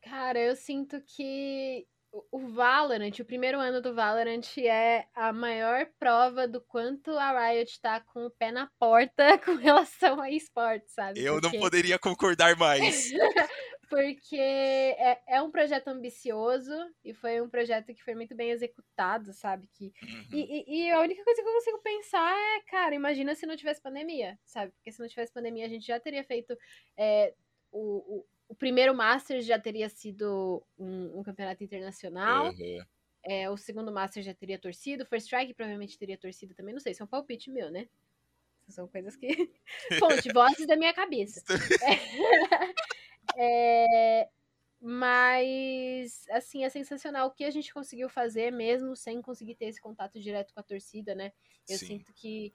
Cara, 0.02 0.38
eu 0.38 0.55
sinto 0.55 1.00
que 1.02 1.87
o 2.31 2.46
Valorant, 2.49 3.19
o 3.19 3.25
primeiro 3.25 3.58
ano 3.58 3.82
do 3.82 3.94
Valorant 3.94 4.56
é 4.58 5.06
a 5.14 5.32
maior 5.32 5.86
prova 5.98 6.46
do 6.46 6.60
quanto 6.60 7.10
a 7.19 7.48
Riot 7.48 7.81
tá 7.81 8.00
com 8.00 8.27
o 8.27 8.31
pé 8.31 8.53
na 8.53 8.70
porta 8.79 9.39
com 9.44 9.56
relação 9.56 10.20
a 10.20 10.31
esportes, 10.31 10.93
sabe? 10.93 11.20
Eu 11.20 11.41
Porque... 11.41 11.56
não 11.56 11.62
poderia 11.62 11.98
concordar 11.98 12.56
mais. 12.56 13.10
porque 13.94 14.36
é, 14.36 15.22
é 15.29 15.41
um 15.41 15.53
projeto 15.53 15.86
ambicioso 15.86 16.72
e 17.05 17.15
foi 17.15 17.41
um 17.41 17.48
projeto 17.48 17.94
que 17.94 18.03
foi 18.03 18.13
muito 18.17 18.34
bem 18.34 18.51
executado, 18.51 19.32
sabe? 19.32 19.69
Que, 19.69 19.93
uhum. 20.03 20.27
e, 20.32 20.65
e, 20.67 20.91
a 20.91 21.01
única 21.01 21.22
coisa 21.22 21.41
que 21.41 21.48
eu 21.48 21.53
consigo 21.53 21.79
pensar 21.79 22.36
é, 22.36 22.60
cara, 22.63 22.93
imagina 22.93 23.36
se 23.36 23.46
não 23.46 23.56
tivesse 23.56 23.81
pandemia, 23.81 24.36
sabe? 24.44 24.72
Porque 24.72 24.91
se 24.91 24.98
não 24.98 25.06
tivesse 25.06 25.32
pandemia, 25.32 25.65
a 25.65 25.69
gente 25.69 25.86
já 25.86 26.01
teria 26.01 26.24
feito 26.24 26.58
é, 26.96 27.34
o, 27.70 27.79
o, 28.17 28.27
o, 28.48 28.55
primeiro 28.56 28.93
Masters 28.96 29.46
já 29.46 29.60
teria 29.60 29.89
sido 29.89 30.67
um, 30.77 31.20
um 31.20 31.22
campeonato 31.22 31.63
internacional. 31.63 32.48
Uhum. 32.48 32.84
É, 33.22 33.48
o 33.48 33.56
segundo 33.56 33.93
Master 33.93 34.24
já 34.24 34.34
teria 34.34 34.58
torcido, 34.58 35.05
o 35.05 35.06
First 35.06 35.27
Strike 35.27 35.55
provavelmente 35.55 35.96
teria 35.96 36.19
torcido 36.19 36.53
também, 36.53 36.74
não 36.74 36.81
sei, 36.81 36.91
isso 36.91 37.03
é 37.03 37.06
um 37.06 37.08
palpite 37.08 37.48
meu, 37.48 37.70
né? 37.70 37.89
São 38.69 38.89
coisas 38.89 39.15
que. 39.15 39.29
Fonte, 40.01 40.32
vozes 40.32 40.67
da 40.67 40.77
minha 40.77 40.93
cabeça. 40.93 41.44
É. 43.36 44.29
Mas, 44.86 46.26
assim, 46.31 46.62
é 46.62 46.69
sensacional 46.69 47.29
o 47.29 47.31
que 47.31 47.44
a 47.44 47.50
gente 47.50 47.72
conseguiu 47.72 48.08
fazer, 48.08 48.53
mesmo 48.53 48.94
sem 48.94 49.22
conseguir 49.22 49.55
ter 49.55 49.67
esse 49.67 49.81
contato 49.81 50.20
direto 50.20 50.53
com 50.53 50.60
a 50.60 50.62
torcida, 50.62 51.14
né? 51.14 51.32
Eu 51.67 51.79
Sim. 51.79 51.86
sinto 51.86 52.12
que 52.12 52.53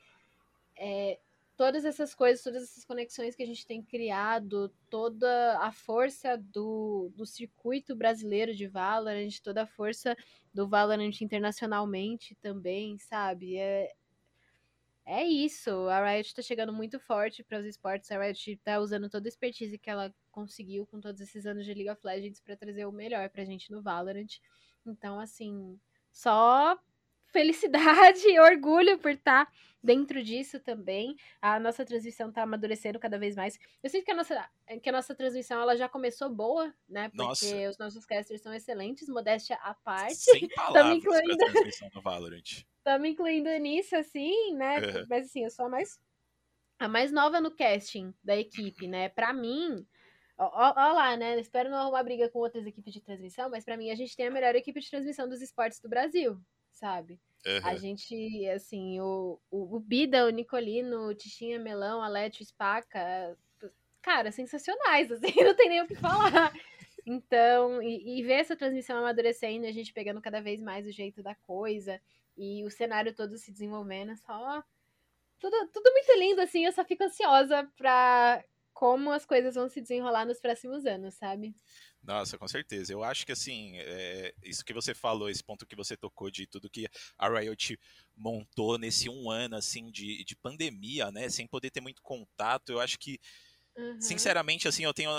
é, 0.78 1.20
todas 1.60 1.84
essas 1.84 2.16
coisas, 2.16 2.42
todas 2.42 2.64
essas 2.64 2.86
conexões 2.86 3.36
que 3.36 3.44
a 3.44 3.46
gente 3.46 3.66
tem 3.68 3.82
criado, 3.84 4.70
toda 4.90 5.60
a 5.60 5.72
força 5.72 6.38
do, 6.38 7.12
do 7.14 7.26
circuito 7.26 7.96
brasileiro 7.96 8.56
de 8.56 8.66
Valorant, 8.66 9.42
toda 9.44 9.64
a 9.64 9.68
força 9.68 10.16
do 10.54 10.70
Valorant 10.70 11.20
internacionalmente 11.20 12.34
também, 12.36 12.98
sabe? 12.98 13.58
É, 13.58 13.92
é 15.06 15.26
isso. 15.26 15.70
A 15.90 16.10
Riot 16.10 16.34
tá 16.34 16.42
chegando 16.42 16.72
muito 16.72 16.98
forte 16.98 17.44
para 17.44 17.60
os 17.60 17.66
esportes. 17.66 18.10
A 18.10 18.24
Riot 18.24 18.56
tá 18.64 18.80
usando 18.80 19.10
toda 19.10 19.28
a 19.28 19.30
expertise 19.30 19.78
que 19.78 19.90
ela 19.90 20.14
conseguiu 20.42 20.86
com 20.86 21.00
todos 21.00 21.22
esses 21.22 21.46
anos 21.46 21.66
de 21.66 21.74
League 21.74 21.90
of 21.90 22.02
Legends 22.04 22.40
para 22.40 22.56
trazer 22.56 22.86
o 22.86 22.92
melhor 22.92 23.30
pra 23.30 23.46
gente 23.46 23.72
no 23.72 23.82
Valorant. 23.82 24.40
Então, 24.86 25.20
assim, 25.20 25.80
só 26.12 26.78
felicidade 27.32 28.28
e 28.28 28.40
orgulho 28.40 28.98
por 28.98 29.12
estar 29.12 29.46
tá 29.46 29.52
dentro 29.82 30.24
disso 30.24 30.60
também. 30.60 31.16
A 31.42 31.60
nossa 31.60 31.86
transmissão 31.86 32.30
está 32.30 32.44
amadurecendo 32.44 33.00
cada 33.00 33.18
vez 33.18 33.36
mais. 33.36 33.58
Eu 33.82 33.90
sinto 33.90 34.06
que 34.06 34.12
a 34.12 34.16
nossa, 34.16 34.50
que 34.82 34.90
a 34.90 34.92
nossa 34.92 35.16
transmissão 35.16 35.62
ela 35.62 35.76
já 35.76 35.88
começou 35.88 36.30
boa, 36.30 36.74
né? 36.88 37.10
Porque 37.10 37.24
nossa. 37.24 37.70
os 37.70 37.78
nossos 37.78 38.06
casters 38.06 38.42
são 38.42 38.54
excelentes, 38.54 39.08
modéstia 39.08 39.56
à 39.58 39.74
parte. 39.74 40.16
Sem 40.16 40.48
palavras 40.50 40.98
incluindo... 40.98 41.38
pra 41.38 41.52
transmissão 41.52 41.90
do 41.90 42.02
Valorant. 42.02 42.66
Estamos 42.78 43.10
incluindo 43.10 43.50
nisso, 43.60 43.96
assim, 43.96 44.56
né? 44.56 44.80
Uhum. 44.80 45.06
Mas 45.10 45.26
assim, 45.28 45.44
eu 45.44 45.52
sou 45.52 45.66
a 45.66 45.70
mais, 45.70 46.00
a 46.80 46.88
mais 46.88 47.12
nova 47.12 47.40
no 47.40 47.52
casting 47.52 48.14
da 48.24 48.36
equipe, 48.36 48.88
né? 48.88 49.10
Pra 49.10 49.32
mim, 49.34 49.86
ó, 50.46 50.94
lá, 50.94 51.18
né? 51.18 51.40
Espero 51.40 51.70
não 51.70 51.78
arrumar 51.78 52.04
briga 52.04 52.30
com 52.30 52.40
outras 52.40 52.66
equipes 52.66 52.94
de 52.94 53.02
transmissão, 53.02 53.50
mas 53.50 53.66
para 53.66 53.76
mim 53.76 53.90
a 53.90 53.96
gente 53.96 54.16
tem 54.16 54.28
a 54.28 54.32
melhor 54.32 54.56
equipe 54.56 54.80
de 54.80 54.90
transmissão 54.90 55.28
dos 55.28 55.42
esportes 55.42 55.80
do 55.80 55.90
Brasil, 55.90 56.40
sabe? 56.72 57.20
Uhum. 57.46 57.68
A 57.68 57.76
gente, 57.76 58.48
assim, 58.50 59.00
o, 59.02 59.40
o, 59.52 59.78
o, 59.78 59.80
Bida, 59.80 60.26
o 60.26 60.30
Nicolino, 60.30 61.08
o 61.08 61.16
Tichinha 61.16 61.60
Melão, 61.60 62.02
a 62.02 62.08
Lete, 62.08 62.42
o 62.42 62.46
Spaca, 62.46 63.38
cara, 64.02 64.32
sensacionais, 64.32 65.12
assim, 65.14 65.34
não 65.36 65.56
tem 65.56 65.70
nem 65.70 65.82
o 65.82 65.88
que 65.88 65.96
falar. 65.96 66.54
Então, 67.06 67.82
e, 67.82 68.20
e, 68.20 68.24
ver 68.24 68.34
essa 68.34 68.56
transmissão 68.56 68.98
amadurecendo, 68.98 69.66
a 69.66 69.72
gente 69.72 69.94
pegando 69.94 70.22
cada 70.22 70.42
vez 70.42 70.62
mais 70.62 70.86
o 70.86 70.92
jeito 70.92 71.24
da 71.24 71.34
coisa 71.36 72.00
e 72.38 72.64
o 72.64 72.70
cenário 72.70 73.14
todo 73.14 73.38
se 73.38 73.52
desenvolvendo, 73.52 74.16
só. 74.16 74.64
Tudo, 75.40 75.68
tudo 75.74 75.92
muito 75.92 76.20
lindo, 76.20 76.42
assim, 76.42 76.66
eu 76.66 76.72
só 76.72 76.84
fico 76.84 77.04
ansiosa 77.04 77.68
pra 77.78 78.44
como 78.80 79.12
as 79.12 79.26
coisas 79.26 79.56
vão 79.56 79.68
se 79.68 79.82
desenrolar 79.82 80.26
nos 80.26 80.40
próximos 80.40 80.86
anos, 80.86 81.14
sabe? 81.16 81.54
Nossa, 82.02 82.38
com 82.38 82.48
certeza. 82.48 82.94
Eu 82.94 83.04
acho 83.04 83.26
que 83.26 83.34
assim, 83.34 83.74
é, 83.76 84.34
isso 84.42 84.64
que 84.64 84.72
você 84.72 84.96
falou, 84.96 85.30
esse 85.30 85.44
ponto 85.44 85.66
que 85.66 85.76
você 85.76 85.98
tocou 85.98 86.32
de 86.32 86.48
tudo 86.48 86.70
que 86.70 86.88
a 87.18 87.28
Riot 87.28 87.78
montou 88.16 88.78
nesse 88.78 89.10
um 89.10 89.30
ano 89.30 89.58
assim 89.58 89.92
de, 89.92 90.24
de 90.24 90.34
pandemia, 90.34 91.12
né? 91.12 91.28
Sem 91.28 91.46
poder 91.46 91.72
ter 91.72 91.82
muito 91.82 92.02
contato, 92.02 92.72
eu 92.72 92.80
acho 92.80 92.98
que, 92.98 93.20
uhum. 93.76 94.00
sinceramente, 94.00 94.66
assim, 94.66 94.86
eu 94.86 94.94
tenho 94.94 95.12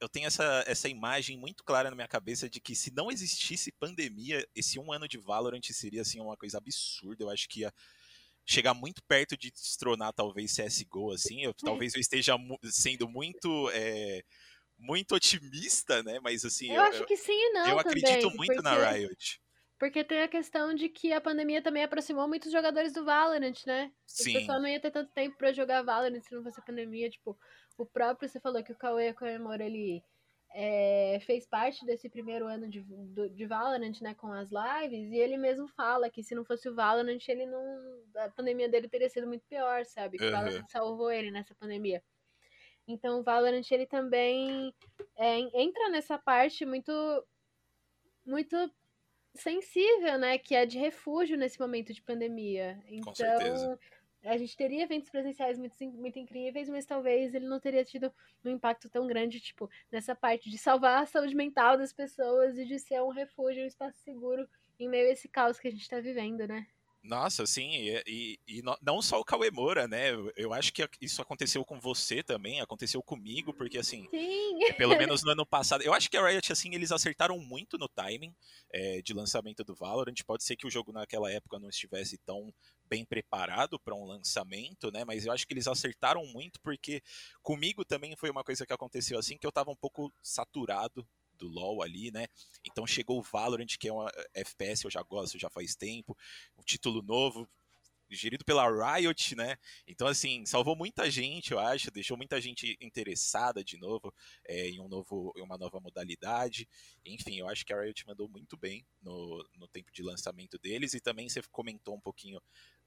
eu 0.00 0.08
tenho 0.08 0.26
essa, 0.26 0.64
essa 0.66 0.88
imagem 0.88 1.36
muito 1.36 1.62
clara 1.62 1.90
na 1.90 1.96
minha 1.96 2.08
cabeça 2.08 2.48
de 2.48 2.58
que 2.58 2.74
se 2.74 2.90
não 2.90 3.10
existisse 3.10 3.70
pandemia, 3.72 4.46
esse 4.54 4.78
um 4.78 4.90
ano 4.90 5.06
de 5.06 5.18
Valorant 5.18 5.62
seria 5.72 6.00
assim 6.00 6.20
uma 6.20 6.38
coisa 6.38 6.56
absurda. 6.56 7.24
Eu 7.24 7.30
acho 7.30 7.46
que 7.50 7.60
ia 7.60 7.72
chegar 8.46 8.74
muito 8.74 9.02
perto 9.04 9.36
de 9.36 9.50
destronar 9.50 10.12
talvez 10.12 10.54
CSGO, 10.54 11.12
assim. 11.12 11.42
Eu, 11.42 11.54
talvez 11.54 11.94
eu 11.94 12.00
esteja 12.00 12.36
sendo 12.64 13.08
muito 13.08 13.70
é, 13.72 14.22
muito 14.78 15.14
otimista, 15.14 16.02
né? 16.02 16.18
Mas 16.20 16.44
assim, 16.44 16.68
eu, 16.68 16.76
eu 16.76 16.82
acho 16.82 17.04
que 17.06 17.16
sim 17.16 17.32
e 17.32 17.52
não. 17.52 17.68
Eu 17.68 17.76
também, 17.82 18.02
acredito 18.02 18.30
muito 18.36 18.54
porque, 18.54 18.62
na 18.62 18.90
Riot. 18.90 19.40
Porque 19.78 20.04
tem 20.04 20.22
a 20.22 20.28
questão 20.28 20.74
de 20.74 20.88
que 20.88 21.12
a 21.12 21.20
pandemia 21.20 21.62
também 21.62 21.82
aproximou 21.82 22.28
muitos 22.28 22.52
jogadores 22.52 22.92
do 22.92 23.04
Valorant, 23.04 23.66
né? 23.66 23.90
Sim. 24.06 24.30
O 24.30 24.40
pessoal 24.40 24.60
não 24.60 24.68
ia 24.68 24.80
ter 24.80 24.90
tanto 24.90 25.10
tempo 25.12 25.36
para 25.36 25.52
jogar 25.52 25.82
Valorant 25.82 26.20
se 26.20 26.34
não 26.34 26.42
fosse 26.42 26.60
a 26.60 26.64
pandemia. 26.64 27.10
Tipo, 27.10 27.36
o 27.76 27.84
próprio, 27.84 28.28
você 28.28 28.40
falou 28.40 28.62
que 28.62 28.72
o 28.72 28.76
Cauê 28.76 29.12
Coemora, 29.12 29.64
ele 29.64 30.02
é, 30.56 31.18
fez 31.26 31.44
parte 31.44 31.84
desse 31.84 32.08
primeiro 32.08 32.46
ano 32.46 32.68
de, 32.68 32.80
de 33.30 33.44
Valorant, 33.44 34.00
né, 34.00 34.14
com 34.14 34.32
as 34.32 34.50
lives, 34.50 35.10
e 35.10 35.16
ele 35.16 35.36
mesmo 35.36 35.66
fala 35.66 36.08
que 36.08 36.22
se 36.22 36.32
não 36.32 36.44
fosse 36.44 36.68
o 36.68 36.74
Valorant, 36.74 37.18
ele 37.26 37.44
não. 37.44 38.04
A 38.16 38.30
pandemia 38.30 38.68
dele 38.68 38.88
teria 38.88 39.08
sido 39.08 39.26
muito 39.26 39.44
pior, 39.48 39.84
sabe? 39.84 40.16
Que 40.16 40.24
uhum. 40.24 40.30
o 40.30 40.32
Valorant 40.32 40.68
salvou 40.68 41.10
ele 41.10 41.32
nessa 41.32 41.54
pandemia. 41.56 42.00
Então 42.86 43.18
o 43.18 43.22
Valorant 43.24 43.68
ele 43.70 43.86
também 43.86 44.72
é, 45.16 45.38
entra 45.60 45.88
nessa 45.88 46.16
parte 46.18 46.64
muito 46.64 46.92
muito 48.24 48.56
sensível, 49.34 50.16
né, 50.16 50.38
que 50.38 50.54
é 50.54 50.64
de 50.64 50.78
refúgio 50.78 51.36
nesse 51.36 51.58
momento 51.58 51.92
de 51.92 52.00
pandemia. 52.00 52.80
Então, 52.86 53.78
a 54.24 54.36
gente 54.36 54.56
teria 54.56 54.82
eventos 54.84 55.10
presenciais 55.10 55.58
muito, 55.58 55.74
muito 55.92 56.18
incríveis, 56.18 56.68
mas 56.68 56.86
talvez 56.86 57.34
ele 57.34 57.46
não 57.46 57.60
teria 57.60 57.84
tido 57.84 58.12
um 58.44 58.50
impacto 58.50 58.88
tão 58.88 59.06
grande, 59.06 59.40
tipo, 59.40 59.70
nessa 59.92 60.14
parte 60.14 60.50
de 60.50 60.58
salvar 60.58 61.02
a 61.02 61.06
saúde 61.06 61.34
mental 61.34 61.76
das 61.76 61.92
pessoas 61.92 62.58
e 62.58 62.64
de 62.64 62.78
ser 62.78 63.02
um 63.02 63.10
refúgio, 63.10 63.62
um 63.62 63.66
espaço 63.66 63.98
seguro 63.98 64.48
em 64.78 64.88
meio 64.88 65.08
a 65.08 65.12
esse 65.12 65.28
caos 65.28 65.58
que 65.58 65.68
a 65.68 65.70
gente 65.70 65.82
está 65.82 66.00
vivendo, 66.00 66.46
né? 66.46 66.66
Nossa, 67.04 67.44
sim, 67.44 67.70
e, 67.70 68.02
e, 68.06 68.40
e, 68.48 68.62
não 68.80 69.02
só 69.02 69.20
o 69.20 69.24
Cauê 69.24 69.50
Moura, 69.50 69.86
né? 69.86 70.08
Eu 70.34 70.54
acho 70.54 70.72
que 70.72 70.88
isso 71.02 71.20
aconteceu 71.20 71.62
com 71.62 71.78
você 71.78 72.22
também, 72.22 72.62
aconteceu 72.62 73.02
comigo, 73.02 73.52
porque 73.52 73.76
assim, 73.76 74.08
sim. 74.10 74.72
pelo 74.78 74.96
menos 74.96 75.22
no 75.22 75.32
ano 75.32 75.44
passado, 75.44 75.82
eu 75.82 75.92
acho 75.92 76.10
que 76.10 76.16
a 76.16 76.26
Riot, 76.26 76.50
assim, 76.50 76.74
eles 76.74 76.90
acertaram 76.90 77.38
muito 77.38 77.76
no 77.76 77.88
timing 77.88 78.34
é, 78.72 79.02
de 79.02 79.12
lançamento 79.12 79.62
do 79.62 79.74
Valorant. 79.74 80.14
Pode 80.26 80.44
ser 80.44 80.56
que 80.56 80.66
o 80.66 80.70
jogo 80.70 80.92
naquela 80.92 81.30
época 81.30 81.58
não 81.58 81.68
estivesse 81.68 82.16
tão 82.24 82.50
bem 82.86 83.04
preparado 83.04 83.78
para 83.78 83.94
um 83.94 84.06
lançamento, 84.06 84.90
né? 84.90 85.04
Mas 85.04 85.26
eu 85.26 85.32
acho 85.32 85.46
que 85.46 85.52
eles 85.52 85.68
acertaram 85.68 86.24
muito, 86.24 86.58
porque 86.62 87.02
comigo 87.42 87.84
também 87.84 88.16
foi 88.16 88.30
uma 88.30 88.42
coisa 88.42 88.64
que 88.64 88.72
aconteceu 88.72 89.18
assim, 89.18 89.36
que 89.36 89.46
eu 89.46 89.52
tava 89.52 89.70
um 89.70 89.76
pouco 89.76 90.10
saturado 90.22 91.06
do 91.34 91.48
LoL 91.48 91.82
ali, 91.82 92.10
né? 92.10 92.26
Então 92.64 92.86
chegou 92.86 93.18
o 93.18 93.22
Valorant, 93.22 93.76
que 93.78 93.88
é 93.88 93.92
uma 93.92 94.10
eh, 94.14 94.30
FPS, 94.34 94.84
eu 94.84 94.90
já 94.90 95.02
gosto, 95.02 95.38
já 95.38 95.50
faz 95.50 95.74
tempo, 95.74 96.16
um 96.58 96.62
título 96.62 97.02
novo, 97.02 97.48
gerido 98.10 98.44
pela 98.44 98.68
Riot, 98.68 99.34
né? 99.34 99.56
Então, 99.86 100.06
assim, 100.06 100.44
salvou 100.46 100.76
muita 100.76 101.10
gente, 101.10 101.52
eu 101.52 101.58
acho, 101.58 101.90
deixou 101.90 102.16
muita 102.16 102.40
gente 102.40 102.76
interessada 102.80 103.64
de 103.64 103.78
novo 103.78 104.12
é, 104.46 104.68
em, 104.68 104.80
um 104.80 104.88
novo, 104.88 105.32
em 105.36 105.42
uma 105.42 105.58
nova 105.58 105.80
modalidade. 105.80 106.68
Enfim, 107.04 107.36
eu 107.38 107.48
acho 107.48 107.64
que 107.64 107.72
a 107.72 107.80
Riot 107.80 108.06
mandou 108.06 108.28
muito 108.28 108.56
bem 108.56 108.86
no, 109.02 109.44
no 109.56 109.68
tempo 109.68 109.90
de 109.92 110.02
lançamento 110.02 110.58
deles. 110.58 110.94
E 110.94 111.00
também 111.00 111.28
você 111.28 111.42
comentou 111.50 111.94
um 111.96 112.00
pouquinho 112.00 112.40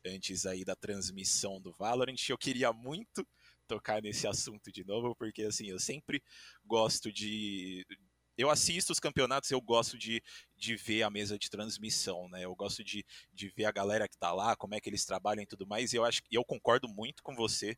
antes 0.06 0.46
aí 0.46 0.64
da 0.64 0.76
transmissão 0.76 1.60
do 1.60 1.72
Valorant. 1.74 2.30
Eu 2.30 2.38
queria 2.38 2.72
muito 2.72 3.28
tocar 3.68 4.02
nesse 4.02 4.28
assunto 4.28 4.72
de 4.72 4.86
novo, 4.86 5.16
porque 5.16 5.44
assim, 5.44 5.68
eu 5.68 5.80
sempre 5.80 6.24
gosto 6.66 7.12
de, 7.12 7.86
eu 8.38 8.50
assisto 8.50 8.92
os 8.94 9.00
campeonatos, 9.00 9.50
eu 9.50 9.60
gosto 9.60 9.98
de, 9.98 10.22
de 10.56 10.76
ver 10.76 11.04
a 11.04 11.10
mesa 11.10 11.38
de 11.38 11.50
transmissão, 11.50 12.30
né? 12.30 12.46
Eu 12.46 12.56
gosto 12.56 12.84
de, 12.84 13.06
de 13.34 13.50
ver 13.50 13.66
a 13.66 13.72
galera 13.72 14.08
que 14.08 14.18
tá 14.18 14.32
lá, 14.32 14.56
como 14.56 14.76
é 14.76 14.80
que 14.80 14.90
eles 14.90 15.06
trabalham 15.06 15.44
e 15.44 15.48
tudo 15.48 15.66
mais. 15.66 15.92
E 15.92 15.96
eu 15.98 16.06
acho 16.06 16.22
eu 16.32 16.46
concordo 16.46 16.88
muito 16.88 17.24
com 17.24 17.36
você 17.36 17.76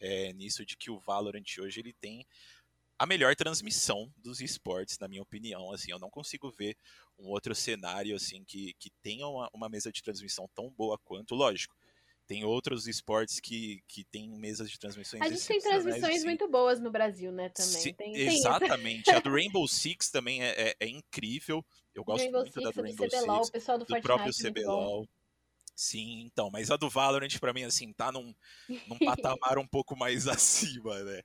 é, 0.00 0.32
nisso 0.32 0.64
de 0.64 0.76
que 0.76 0.90
o 0.90 0.98
Valorant 0.98 1.58
hoje 1.58 1.80
ele 1.80 1.92
tem 1.92 2.26
a 2.98 3.06
melhor 3.06 3.36
transmissão 3.36 4.12
dos 4.16 4.40
esportes, 4.40 4.98
na 4.98 5.06
minha 5.06 5.22
opinião. 5.22 5.70
Assim, 5.72 5.92
eu 5.92 5.98
não 5.98 6.10
consigo 6.10 6.50
ver 6.50 6.76
um 7.18 7.28
outro 7.28 7.54
cenário 7.54 8.16
assim 8.16 8.42
que, 8.44 8.74
que 8.74 8.90
tenha 9.02 9.26
uma, 9.26 9.48
uma 9.52 9.68
mesa 9.68 9.92
de 9.92 10.02
transmissão 10.02 10.48
tão 10.54 10.70
boa 10.70 10.98
quanto, 10.98 11.34
lógico 11.34 11.77
tem 12.28 12.44
outros 12.44 12.86
esportes 12.86 13.40
que, 13.40 13.82
que 13.88 14.04
tem 14.04 14.28
mesas 14.28 14.70
de 14.70 14.78
transmissões. 14.78 15.22
A 15.22 15.28
gente 15.30 15.46
tem 15.46 15.58
transmissões 15.60 16.22
muito 16.24 16.46
boas 16.46 16.78
no 16.78 16.90
Brasil, 16.90 17.32
né? 17.32 17.48
Também. 17.48 17.80
Se, 17.80 17.92
tem, 17.94 18.14
exatamente. 18.14 19.04
Tem 19.04 19.14
a 19.14 19.18
do 19.18 19.30
Rainbow 19.32 19.66
Six 19.66 20.10
também 20.10 20.44
é, 20.44 20.68
é, 20.68 20.76
é 20.78 20.86
incrível. 20.86 21.64
Eu 21.94 22.04
gosto 22.04 22.20
Rainbow 22.20 22.42
muito 22.42 22.52
Six, 22.52 22.64
da 22.64 22.70
do 22.70 22.82
Rainbow 22.82 23.08
CBLOL, 23.08 23.36
Six. 23.36 23.48
O 23.48 23.52
pessoal 23.52 23.78
do, 23.78 23.84
do 23.86 24.00
próprio 24.02 24.32
CBLOL. 24.32 25.08
Sim, 25.74 26.20
então, 26.26 26.50
mas 26.50 26.70
a 26.70 26.76
do 26.76 26.90
Valorant 26.90 27.38
para 27.40 27.54
mim 27.54 27.64
assim 27.64 27.92
tá 27.94 28.12
num, 28.12 28.34
num 28.68 28.98
patamar 29.16 29.58
um 29.58 29.66
pouco 29.66 29.96
mais 29.96 30.28
acima, 30.28 31.02
né? 31.02 31.22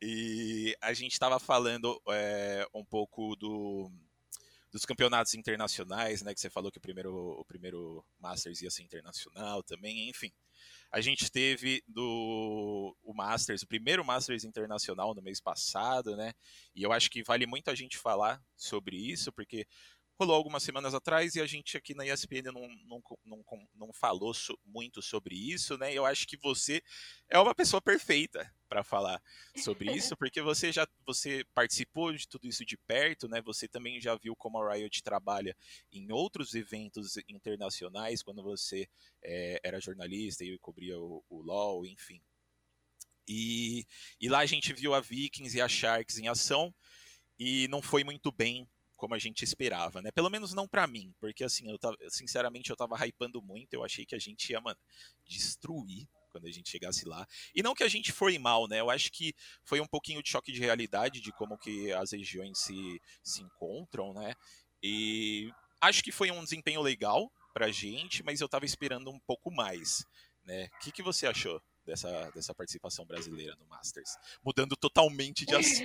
E 0.00 0.76
a 0.80 0.92
gente 0.92 1.12
estava 1.12 1.40
falando 1.40 2.00
é, 2.10 2.64
um 2.72 2.84
pouco 2.84 3.34
do 3.34 3.90
dos 4.74 4.84
campeonatos 4.84 5.34
internacionais, 5.34 6.20
né? 6.20 6.34
Que 6.34 6.40
você 6.40 6.50
falou 6.50 6.68
que 6.72 6.78
o 6.78 6.80
primeiro, 6.80 7.14
o 7.14 7.44
primeiro 7.44 8.04
Masters 8.18 8.60
ia 8.60 8.70
ser 8.72 8.82
internacional 8.82 9.62
também, 9.62 10.08
enfim. 10.08 10.32
A 10.90 11.00
gente 11.00 11.30
teve 11.30 11.80
do 11.86 12.96
o 13.04 13.14
Masters, 13.14 13.62
o 13.62 13.68
primeiro 13.68 14.04
Masters 14.04 14.42
internacional 14.42 15.14
no 15.14 15.22
mês 15.22 15.40
passado, 15.40 16.16
né? 16.16 16.32
E 16.74 16.82
eu 16.82 16.92
acho 16.92 17.08
que 17.08 17.22
vale 17.22 17.46
muito 17.46 17.70
a 17.70 17.74
gente 17.76 17.96
falar 17.96 18.42
sobre 18.56 18.96
isso, 18.96 19.32
porque 19.32 19.64
rolou 20.18 20.36
algumas 20.36 20.62
semanas 20.62 20.94
atrás 20.94 21.34
e 21.34 21.40
a 21.40 21.46
gente 21.46 21.76
aqui 21.76 21.94
na 21.94 22.06
ESPN 22.06 22.52
não, 22.52 22.68
não, 22.86 23.02
não, 23.24 23.44
não 23.74 23.92
falou 23.92 24.32
so, 24.32 24.58
muito 24.64 25.02
sobre 25.02 25.34
isso, 25.34 25.76
né? 25.76 25.92
Eu 25.92 26.06
acho 26.06 26.26
que 26.26 26.36
você 26.36 26.82
é 27.28 27.38
uma 27.38 27.54
pessoa 27.54 27.82
perfeita 27.82 28.52
para 28.68 28.84
falar 28.84 29.20
sobre 29.56 29.92
isso, 29.92 30.16
porque 30.18 30.40
você 30.40 30.72
já 30.72 30.86
você 31.04 31.44
participou 31.54 32.12
de 32.12 32.28
tudo 32.28 32.46
isso 32.46 32.64
de 32.64 32.76
perto, 32.76 33.28
né? 33.28 33.40
Você 33.42 33.66
também 33.66 34.00
já 34.00 34.14
viu 34.14 34.36
como 34.36 34.58
a 34.58 34.74
Riot 34.74 35.02
trabalha 35.02 35.56
em 35.92 36.12
outros 36.12 36.54
eventos 36.54 37.16
internacionais, 37.28 38.22
quando 38.22 38.42
você 38.42 38.88
é, 39.22 39.60
era 39.64 39.80
jornalista 39.80 40.44
e 40.44 40.58
cobria 40.58 40.98
o, 40.98 41.24
o 41.28 41.42
LoL, 41.42 41.84
enfim. 41.86 42.22
E, 43.26 43.86
e 44.20 44.28
lá 44.28 44.40
a 44.40 44.46
gente 44.46 44.72
viu 44.72 44.94
a 44.94 45.00
Vikings 45.00 45.56
e 45.56 45.60
a 45.60 45.68
Sharks 45.68 46.18
em 46.18 46.28
ação 46.28 46.74
e 47.38 47.66
não 47.68 47.82
foi 47.82 48.04
muito 48.04 48.30
bem 48.30 48.68
como 49.04 49.14
a 49.14 49.18
gente 49.18 49.44
esperava, 49.44 50.00
né? 50.00 50.10
Pelo 50.10 50.30
menos 50.30 50.54
não 50.54 50.66
para 50.66 50.86
mim, 50.86 51.14
porque 51.20 51.44
assim, 51.44 51.70
eu 51.70 51.78
tava, 51.78 51.94
sinceramente 52.08 52.70
eu 52.70 52.76
tava 52.76 52.96
hypando 53.06 53.42
muito, 53.42 53.74
eu 53.74 53.84
achei 53.84 54.06
que 54.06 54.14
a 54.14 54.18
gente 54.18 54.50
ia, 54.50 54.58
mano, 54.62 54.78
destruir 55.28 56.08
quando 56.30 56.46
a 56.46 56.50
gente 56.50 56.70
chegasse 56.70 57.04
lá. 57.04 57.26
E 57.54 57.62
não 57.62 57.74
que 57.74 57.82
a 57.82 57.88
gente 57.88 58.12
foi 58.12 58.38
mal, 58.38 58.66
né? 58.66 58.80
Eu 58.80 58.88
acho 58.88 59.12
que 59.12 59.34
foi 59.62 59.78
um 59.78 59.86
pouquinho 59.86 60.22
de 60.22 60.30
choque 60.30 60.50
de 60.50 60.58
realidade 60.58 61.20
de 61.20 61.30
como 61.32 61.58
que 61.58 61.92
as 61.92 62.12
regiões 62.12 62.58
se, 62.60 62.98
se 63.22 63.42
encontram, 63.42 64.14
né? 64.14 64.32
E 64.82 65.50
acho 65.82 66.02
que 66.02 66.10
foi 66.10 66.30
um 66.30 66.42
desempenho 66.42 66.80
legal 66.80 67.30
pra 67.52 67.70
gente, 67.70 68.22
mas 68.22 68.40
eu 68.40 68.48
tava 68.48 68.64
esperando 68.64 69.10
um 69.10 69.20
pouco 69.26 69.50
mais, 69.50 70.02
né? 70.44 70.70
O 70.76 70.78
que, 70.78 70.92
que 70.92 71.02
você 71.02 71.26
achou 71.26 71.60
dessa, 71.84 72.30
dessa 72.30 72.54
participação 72.54 73.04
brasileira 73.04 73.54
no 73.56 73.66
Masters? 73.66 74.16
Mudando 74.42 74.74
totalmente 74.78 75.44
de 75.44 75.52
assunto. 75.54 75.84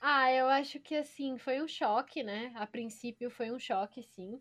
Ah, 0.00 0.32
eu 0.32 0.46
acho 0.46 0.80
que 0.80 0.96
assim, 0.96 1.38
foi 1.38 1.60
um 1.60 1.68
choque, 1.68 2.22
né? 2.22 2.52
A 2.56 2.66
princípio 2.66 3.30
foi 3.30 3.50
um 3.50 3.58
choque, 3.58 4.02
sim. 4.02 4.40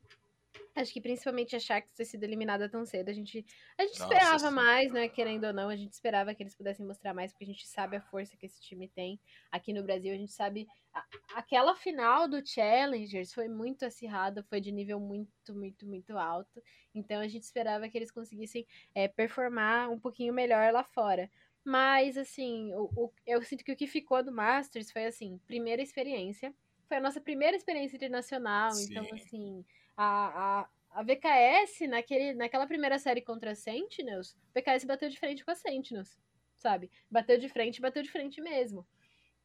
Acho 0.76 0.94
que 0.94 1.02
principalmente 1.02 1.56
a 1.56 1.60
Sharks 1.60 1.94
ter 1.94 2.06
sido 2.06 2.24
eliminada 2.24 2.70
tão 2.70 2.86
cedo. 2.86 3.10
A 3.10 3.14
gente, 3.14 3.46
a 3.78 3.84
gente 3.84 4.00
Nossa, 4.00 4.14
esperava 4.14 4.50
sim. 4.50 4.56
mais, 4.56 4.92
né? 4.92 5.10
Querendo 5.10 5.46
ou 5.46 5.54
não, 5.54 5.70
a 5.70 5.76
gente 5.76 5.92
esperava 5.92 6.34
que 6.34 6.42
eles 6.42 6.56
pudessem 6.56 6.86
mostrar 6.86 7.14
mais, 7.14 7.32
porque 7.32 7.44
a 7.44 7.48
gente 7.48 7.68
sabe 7.68 7.98
a 7.98 8.02
força 8.02 8.38
que 8.38 8.46
esse 8.46 8.62
time 8.62 8.88
tem. 8.88 9.20
Aqui 9.52 9.74
no 9.74 9.84
Brasil, 9.84 10.14
a 10.14 10.18
gente 10.18 10.32
sabe. 10.32 10.68
A, 10.94 11.04
aquela 11.36 11.76
final 11.76 12.28
do 12.28 12.46
Challengers 12.46 13.34
foi 13.34 13.48
muito 13.48 13.86
acirrada, 13.86 14.44
foi 14.44 14.62
de 14.62 14.72
nível 14.72 15.00
muito, 15.00 15.54
muito, 15.54 15.86
muito 15.86 16.18
alto. 16.18 16.62
Então 16.96 17.20
a 17.20 17.28
gente 17.28 17.44
esperava 17.44 17.90
que 17.90 17.98
eles 17.98 18.12
conseguissem 18.12 18.66
é, 18.96 19.08
performar 19.08 19.90
um 19.90 20.00
pouquinho 20.00 20.34
melhor 20.34 20.72
lá 20.72 20.84
fora. 20.84 21.30
Mas, 21.64 22.18
assim, 22.18 22.74
o, 22.74 22.90
o, 22.96 23.12
eu 23.26 23.42
sinto 23.44 23.64
que 23.64 23.72
o 23.72 23.76
que 23.76 23.88
ficou 23.88 24.24
do 24.24 24.32
Masters 24.32 24.92
foi, 24.92 25.06
assim, 25.06 25.40
primeira 25.46 25.82
experiência. 25.82 26.54
Foi 26.88 26.98
a 26.98 27.02
nossa 27.02 27.22
primeira 27.22 27.56
experiência 27.56 27.96
internacional. 27.96 28.72
Sim. 28.72 28.92
Então, 28.92 29.06
assim 29.14 29.66
a, 30.02 30.62
a, 30.62 30.70
a 30.92 31.04
VKS, 31.04 31.86
naquele, 31.90 32.34
naquela 32.34 32.66
primeira 32.66 32.98
série 32.98 33.20
contra 33.22 33.52
a 33.52 33.56
Sentinels, 33.56 34.32
o 34.32 34.60
VKS 34.60 34.86
bateu 34.86 35.10
de 35.10 35.20
frente 35.20 35.44
com 35.44 35.52
a 35.52 35.56
Sentinels, 35.56 36.18
sabe? 36.56 36.90
Bateu 37.12 37.38
de 37.38 37.50
frente, 37.50 37.82
bateu 37.82 38.02
de 38.02 38.10
frente 38.10 38.40
mesmo. 38.40 38.88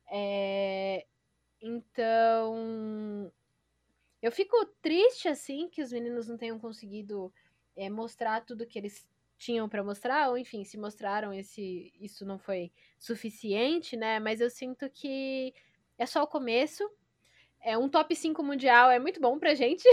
É... 0.09 1.05
Então, 1.61 3.33
eu 4.23 4.31
fico 4.31 4.65
triste, 4.81 5.27
assim, 5.27 5.69
que 5.69 5.83
os 5.83 5.91
meninos 5.91 6.29
não 6.29 6.39
tenham 6.39 6.59
conseguido 6.61 7.33
é, 7.75 7.91
mostrar 7.91 8.45
tudo 8.45 8.67
que 8.67 8.79
eles 8.79 9.05
tinham 9.37 9.69
para 9.69 9.83
mostrar, 9.83 10.31
ou 10.31 10.39
enfim, 10.39 10.65
se 10.65 10.79
mostraram, 10.79 11.33
esse, 11.33 11.93
isso 12.01 12.25
não 12.25 12.39
foi 12.39 12.73
suficiente, 12.99 13.97
né? 13.97 14.19
Mas 14.21 14.41
eu 14.41 14.51
sinto 14.51 14.89
que 14.91 15.55
é 15.99 16.07
só 16.07 16.23
o 16.23 16.27
começo, 16.27 16.89
é 17.65 17.79
um 17.79 17.89
top 17.89 18.15
5 18.15 18.43
mundial 18.43 18.91
é 18.91 18.99
muito 18.99 19.19
bom 19.21 19.39
pra 19.39 19.55
gente. 19.55 19.85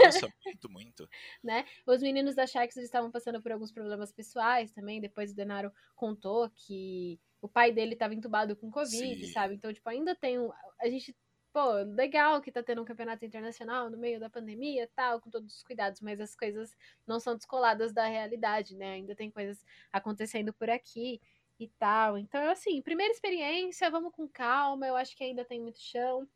Nossa, 0.00 0.28
muito, 0.44 0.70
muito. 0.70 1.08
né? 1.42 1.64
Os 1.86 2.02
meninos 2.02 2.34
da 2.34 2.46
Sharks 2.46 2.76
estavam 2.76 3.10
passando 3.10 3.40
por 3.40 3.52
alguns 3.52 3.70
problemas 3.70 4.10
pessoais 4.12 4.72
também. 4.72 5.00
Depois 5.00 5.30
o 5.30 5.36
Denaro 5.36 5.72
contou 5.94 6.50
que 6.50 7.20
o 7.40 7.48
pai 7.48 7.70
dele 7.70 7.92
estava 7.92 8.14
entubado 8.14 8.56
com 8.56 8.70
Covid, 8.70 9.24
Sim. 9.24 9.32
sabe? 9.32 9.54
Então, 9.54 9.72
tipo, 9.72 9.88
ainda 9.88 10.14
tem 10.14 10.40
um. 10.40 10.50
A 10.80 10.88
gente. 10.88 11.16
Pô, 11.52 11.72
legal 11.96 12.40
que 12.40 12.52
tá 12.52 12.62
tendo 12.62 12.80
um 12.82 12.84
campeonato 12.84 13.24
internacional 13.24 13.90
no 13.90 13.98
meio 13.98 14.20
da 14.20 14.30
pandemia 14.30 14.88
tal, 14.94 15.20
com 15.20 15.28
todos 15.30 15.56
os 15.56 15.62
cuidados, 15.64 16.00
mas 16.00 16.20
as 16.20 16.36
coisas 16.36 16.76
não 17.06 17.18
são 17.18 17.34
descoladas 17.34 17.92
da 17.92 18.06
realidade, 18.06 18.76
né? 18.76 18.92
Ainda 18.92 19.16
tem 19.16 19.30
coisas 19.30 19.64
acontecendo 19.92 20.52
por 20.52 20.70
aqui 20.70 21.20
e 21.58 21.68
tal. 21.68 22.16
Então, 22.16 22.48
assim, 22.50 22.80
primeira 22.80 23.12
experiência, 23.12 23.90
vamos 23.90 24.12
com 24.14 24.28
calma, 24.28 24.86
eu 24.86 24.94
acho 24.96 25.16
que 25.16 25.24
ainda 25.24 25.44
tem 25.44 25.60
muito 25.60 25.80
chão. 25.80 26.28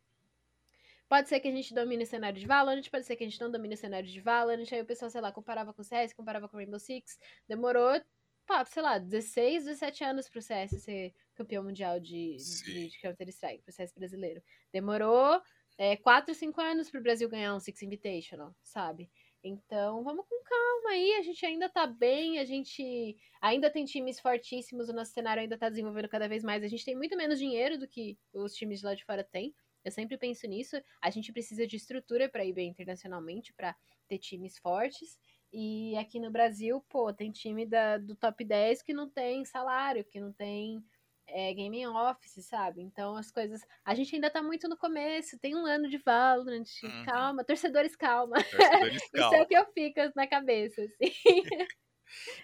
Pode 1.08 1.28
ser 1.28 1.38
que 1.38 1.48
a 1.48 1.50
gente 1.52 1.72
domine 1.74 2.02
o 2.02 2.06
cenário 2.06 2.40
de 2.40 2.46
Valorant, 2.46 2.90
pode 2.90 3.06
ser 3.06 3.14
que 3.14 3.22
a 3.24 3.28
gente 3.28 3.40
não 3.40 3.50
domine 3.50 3.74
o 3.74 3.78
cenário 3.78 4.08
de 4.08 4.20
Valorant. 4.20 4.66
Aí 4.72 4.80
o 4.80 4.86
pessoal, 4.86 5.10
sei 5.10 5.20
lá, 5.20 5.30
comparava 5.30 5.72
com 5.72 5.82
o 5.82 5.84
CS, 5.84 6.14
comparava 6.14 6.48
com 6.48 6.56
o 6.56 6.58
Rainbow 6.58 6.78
Six. 6.80 7.18
Demorou, 7.46 8.00
pá, 8.46 8.64
sei 8.64 8.82
lá, 8.82 8.98
16, 8.98 9.64
17 9.64 10.04
anos 10.04 10.28
pro 10.28 10.42
CS 10.42 10.70
ser 10.82 11.14
campeão 11.34 11.64
mundial 11.64 11.98
de, 11.98 12.36
de, 12.36 12.88
de 12.88 13.00
Counter-Strike, 13.00 13.62
pro 13.62 13.72
CS 13.72 13.92
brasileiro. 13.92 14.42
Demorou 14.72 15.40
é, 15.76 15.96
4, 15.96 16.34
5 16.34 16.60
anos 16.60 16.90
pro 16.90 17.02
Brasil 17.02 17.28
ganhar 17.28 17.54
um 17.54 17.60
Six 17.60 17.82
Invitational, 17.82 18.54
sabe? 18.62 19.10
Então, 19.42 20.02
vamos 20.02 20.24
com 20.26 20.42
calma 20.44 20.90
aí, 20.90 21.14
a 21.14 21.22
gente 21.22 21.44
ainda 21.44 21.68
tá 21.68 21.86
bem, 21.86 22.38
a 22.38 22.44
gente 22.44 23.16
ainda 23.40 23.70
tem 23.70 23.84
times 23.84 24.18
fortíssimos, 24.18 24.88
o 24.88 24.92
nosso 24.92 25.12
cenário 25.12 25.42
ainda 25.42 25.58
tá 25.58 25.68
desenvolvendo 25.68 26.08
cada 26.08 26.26
vez 26.26 26.42
mais. 26.42 26.64
A 26.64 26.68
gente 26.68 26.84
tem 26.84 26.96
muito 26.96 27.16
menos 27.16 27.38
dinheiro 27.38 27.78
do 27.78 27.86
que 27.86 28.16
os 28.32 28.54
times 28.54 28.80
de 28.80 28.86
lá 28.86 28.94
de 28.94 29.04
fora 29.04 29.22
têm. 29.22 29.54
Eu 29.84 29.90
sempre 29.90 30.16
penso 30.16 30.46
nisso. 30.46 30.80
A 31.00 31.10
gente 31.10 31.30
precisa 31.30 31.66
de 31.66 31.76
estrutura 31.76 32.26
para 32.26 32.44
ir 32.44 32.54
bem 32.54 32.70
internacionalmente, 32.70 33.52
para 33.52 33.76
ter 34.08 34.18
times 34.18 34.58
fortes. 34.58 35.18
E 35.56 35.96
aqui 35.96 36.18
no 36.18 36.32
Brasil, 36.32 36.84
pô, 36.88 37.12
tem 37.12 37.30
time 37.30 37.64
da, 37.64 37.96
do 37.96 38.16
top 38.16 38.44
10 38.44 38.82
que 38.82 38.92
não 38.92 39.08
tem 39.08 39.44
salário, 39.44 40.04
que 40.04 40.18
não 40.20 40.32
tem 40.32 40.84
é, 41.28 41.54
gaming 41.54 41.86
office, 41.86 42.44
sabe? 42.44 42.82
Então 42.82 43.16
as 43.16 43.30
coisas. 43.30 43.60
A 43.84 43.94
gente 43.94 44.14
ainda 44.14 44.28
tá 44.28 44.42
muito 44.42 44.68
no 44.68 44.76
começo, 44.76 45.38
tem 45.38 45.54
um 45.54 45.64
ano 45.64 45.88
de 45.88 45.98
Valorant, 45.98 46.64
uhum. 46.82 47.04
calma, 47.04 47.44
torcedores, 47.44 47.94
calma. 47.94 48.36
Torcedores, 48.42 49.08
calma. 49.10 49.28
Isso 49.30 49.34
é 49.34 49.42
o 49.42 49.46
que 49.46 49.56
eu 49.56 49.66
fico 49.72 50.00
na 50.16 50.26
cabeça, 50.26 50.82
assim. 50.82 51.12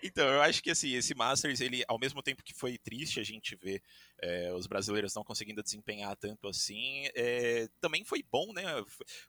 Então, 0.02 0.26
eu 0.26 0.42
acho 0.42 0.62
que 0.62 0.70
assim, 0.70 0.94
esse 0.94 1.14
Masters, 1.14 1.60
ele, 1.60 1.84
ao 1.88 1.98
mesmo 1.98 2.22
tempo 2.22 2.42
que 2.42 2.54
foi 2.54 2.78
triste 2.78 3.20
a 3.20 3.22
gente 3.22 3.56
ver 3.56 3.82
é, 4.22 4.52
os 4.52 4.66
brasileiros 4.66 5.14
não 5.14 5.24
conseguindo 5.24 5.62
desempenhar 5.62 6.14
tanto 6.16 6.46
assim, 6.46 7.06
é, 7.14 7.68
também 7.80 8.04
foi 8.04 8.22
bom, 8.22 8.52
né? 8.52 8.64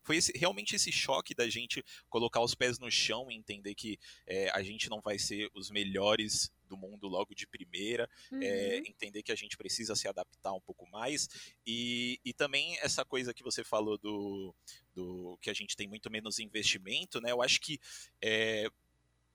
Foi 0.03 0.17
esse, 0.17 0.31
realmente 0.37 0.75
esse 0.75 0.91
choque 0.91 1.33
da 1.33 1.49
gente 1.49 1.83
colocar 2.09 2.41
os 2.41 2.55
pés 2.55 2.77
no 2.77 2.91
chão 2.91 3.31
e 3.31 3.35
entender 3.35 3.73
que 3.73 3.97
é, 4.27 4.49
a 4.51 4.61
gente 4.61 4.89
não 4.89 5.01
vai 5.01 5.17
ser 5.17 5.49
os 5.53 5.69
melhores 5.69 6.51
do 6.67 6.77
mundo 6.77 7.07
logo 7.07 7.35
de 7.35 7.45
primeira, 7.45 8.09
uhum. 8.31 8.41
entender 8.41 9.21
que 9.21 9.31
a 9.31 9.35
gente 9.35 9.57
precisa 9.57 9.93
se 9.93 10.07
adaptar 10.07 10.53
um 10.53 10.61
pouco 10.61 10.87
mais 10.89 11.27
e, 11.67 12.17
e 12.23 12.33
também 12.33 12.77
essa 12.79 13.03
coisa 13.03 13.33
que 13.33 13.43
você 13.43 13.61
falou 13.61 13.97
do, 13.97 14.55
do 14.93 15.37
que 15.41 15.49
a 15.49 15.53
gente 15.53 15.75
tem 15.75 15.87
muito 15.87 16.09
menos 16.09 16.39
investimento, 16.39 17.19
né? 17.19 17.31
Eu 17.31 17.41
acho 17.41 17.59
que 17.59 17.77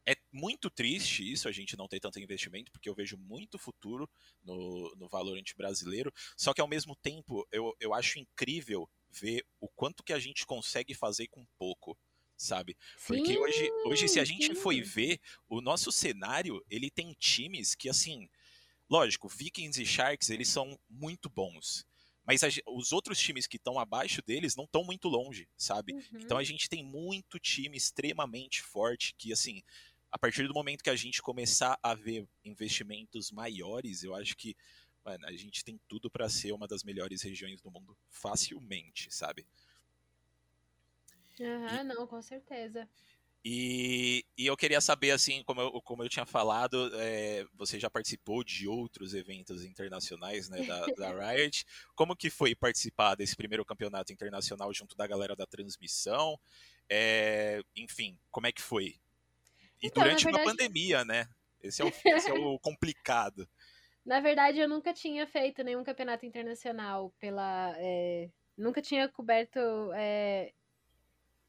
é, 0.08 0.16
muito 0.32 0.70
triste 0.70 1.30
isso, 1.30 1.48
a 1.48 1.52
gente 1.52 1.76
não 1.76 1.88
ter 1.88 1.98
tanto 1.98 2.20
investimento, 2.20 2.70
porque 2.70 2.88
eu 2.88 2.94
vejo 2.94 3.16
muito 3.18 3.58
futuro 3.58 4.08
no, 4.44 4.94
no 4.96 5.08
Valorant 5.08 5.52
brasileiro. 5.56 6.12
Só 6.36 6.54
que 6.54 6.60
ao 6.60 6.68
mesmo 6.68 6.94
tempo, 6.94 7.46
eu, 7.50 7.74
eu 7.80 7.92
acho 7.92 8.18
incrível 8.18 8.88
ver 9.10 9.44
o 9.60 9.68
quanto 9.68 10.04
que 10.04 10.12
a 10.12 10.18
gente 10.18 10.46
consegue 10.46 10.94
fazer 10.94 11.26
com 11.28 11.44
pouco 11.58 11.98
sabe? 12.38 12.76
Porque 13.06 13.32
sim, 13.32 13.38
hoje, 13.38 13.70
hoje, 13.86 14.08
se 14.08 14.20
a 14.20 14.24
gente 14.24 14.48
sim. 14.48 14.54
foi 14.54 14.82
ver, 14.82 15.18
o 15.48 15.62
nosso 15.62 15.90
cenário, 15.90 16.62
ele 16.68 16.90
tem 16.90 17.14
times 17.18 17.74
que, 17.74 17.88
assim, 17.88 18.28
lógico, 18.90 19.26
Vikings 19.26 19.80
e 19.80 19.86
Sharks, 19.86 20.28
eles 20.28 20.48
são 20.48 20.78
muito 20.86 21.30
bons. 21.30 21.86
Mas 22.26 22.42
a, 22.42 22.48
os 22.66 22.92
outros 22.92 23.18
times 23.18 23.46
que 23.46 23.56
estão 23.56 23.78
abaixo 23.78 24.20
deles 24.20 24.56
não 24.56 24.64
estão 24.64 24.84
muito 24.84 25.08
longe, 25.08 25.48
sabe? 25.56 25.94
Uhum. 25.94 26.02
Então 26.14 26.36
a 26.36 26.44
gente 26.44 26.68
tem 26.68 26.84
muito 26.84 27.38
time 27.38 27.76
extremamente 27.76 28.60
forte 28.60 29.14
que, 29.16 29.32
assim, 29.32 29.62
a 30.10 30.18
partir 30.18 30.46
do 30.46 30.54
momento 30.54 30.82
que 30.82 30.90
a 30.90 30.96
gente 30.96 31.20
começar 31.22 31.78
a 31.82 31.94
ver 31.94 32.28
investimentos 32.44 33.30
maiores, 33.30 34.02
eu 34.02 34.14
acho 34.14 34.36
que 34.36 34.56
mano, 35.04 35.26
a 35.26 35.32
gente 35.32 35.64
tem 35.64 35.80
tudo 35.88 36.10
para 36.10 36.28
ser 36.28 36.52
uma 36.52 36.66
das 36.66 36.82
melhores 36.82 37.22
regiões 37.22 37.60
do 37.60 37.70
mundo 37.70 37.96
facilmente, 38.08 39.08
sabe? 39.14 39.46
Aham, 41.40 41.78
uhum, 41.78 41.84
não, 41.84 42.06
com 42.06 42.20
certeza. 42.20 42.88
E, 43.48 44.24
e, 44.36 44.44
eu 44.44 44.56
queria 44.56 44.80
saber, 44.80 45.12
assim, 45.12 45.44
como 45.44 45.60
eu, 45.60 45.70
como 45.82 46.02
eu 46.02 46.08
tinha 46.08 46.26
falado, 46.26 46.90
é, 46.94 47.46
você 47.54 47.78
já 47.78 47.88
participou 47.88 48.42
de 48.42 48.66
outros 48.66 49.14
eventos 49.14 49.64
internacionais 49.64 50.48
né, 50.48 50.66
da, 50.66 50.86
da, 50.86 51.12
Riot. 51.32 51.64
Como 51.94 52.16
que 52.16 52.28
foi 52.28 52.56
participar 52.56 53.14
desse 53.14 53.36
primeiro 53.36 53.64
campeonato 53.64 54.12
internacional 54.12 54.74
junto 54.74 54.96
da 54.96 55.06
galera 55.06 55.36
da 55.36 55.46
transmissão? 55.46 56.36
É, 56.90 57.62
enfim, 57.76 58.18
como 58.32 58.48
é 58.48 58.52
que 58.52 58.60
foi? 58.60 58.98
E 59.82 59.88
então, 59.88 60.02
durante 60.02 60.24
verdade... 60.24 60.44
uma 60.44 60.52
pandemia, 60.52 61.04
né? 61.04 61.28
Esse 61.62 61.82
é, 61.82 61.84
o, 61.84 61.88
esse 61.88 62.30
é 62.30 62.34
o 62.34 62.58
complicado. 62.60 63.48
Na 64.04 64.20
verdade, 64.20 64.60
eu 64.60 64.68
nunca 64.68 64.92
tinha 64.92 65.26
feito 65.26 65.64
nenhum 65.64 65.82
campeonato 65.82 66.24
internacional 66.24 67.12
pela. 67.18 67.74
É... 67.76 68.30
Nunca 68.56 68.80
tinha 68.80 69.08
coberto 69.08 69.58
é... 69.94 70.52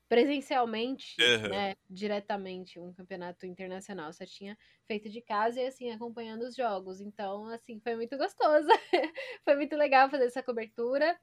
presencialmente, 0.09 1.15
uhum. 1.21 1.49
né? 1.49 1.75
Diretamente 1.89 2.79
um 2.79 2.91
campeonato 2.93 3.45
internacional. 3.45 4.11
Só 4.11 4.25
tinha 4.25 4.57
feito 4.85 5.09
de 5.09 5.21
casa 5.21 5.61
e 5.61 5.67
assim, 5.67 5.91
acompanhando 5.91 6.43
os 6.43 6.55
jogos. 6.55 6.99
Então, 6.99 7.45
assim, 7.49 7.79
foi 7.79 7.95
muito 7.95 8.17
gostoso. 8.17 8.67
foi 9.45 9.55
muito 9.55 9.75
legal 9.75 10.09
fazer 10.09 10.25
essa 10.25 10.41
cobertura. 10.41 11.17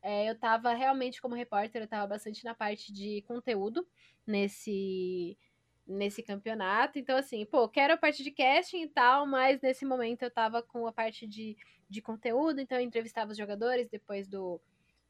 É, 0.00 0.30
eu 0.30 0.38
tava 0.38 0.72
realmente 0.74 1.20
como 1.20 1.34
repórter, 1.34 1.82
eu 1.82 1.88
tava 1.88 2.06
bastante 2.06 2.44
na 2.44 2.54
parte 2.54 2.92
de 2.92 3.20
conteúdo 3.22 3.86
nesse 4.24 5.36
nesse 5.88 6.22
campeonato. 6.22 6.98
Então, 6.98 7.16
assim, 7.16 7.46
pô, 7.46 7.68
quero 7.68 7.94
a 7.94 7.96
parte 7.96 8.22
de 8.22 8.30
casting 8.30 8.82
e 8.82 8.88
tal, 8.88 9.26
mas 9.26 9.60
nesse 9.62 9.86
momento 9.86 10.22
eu 10.22 10.30
tava 10.30 10.62
com 10.62 10.86
a 10.86 10.92
parte 10.92 11.26
de, 11.26 11.56
de 11.88 12.02
conteúdo, 12.02 12.60
então 12.60 12.76
eu 12.78 12.84
entrevistava 12.84 13.32
os 13.32 13.38
jogadores 13.38 13.88
depois 13.88 14.28
do, 14.28 14.60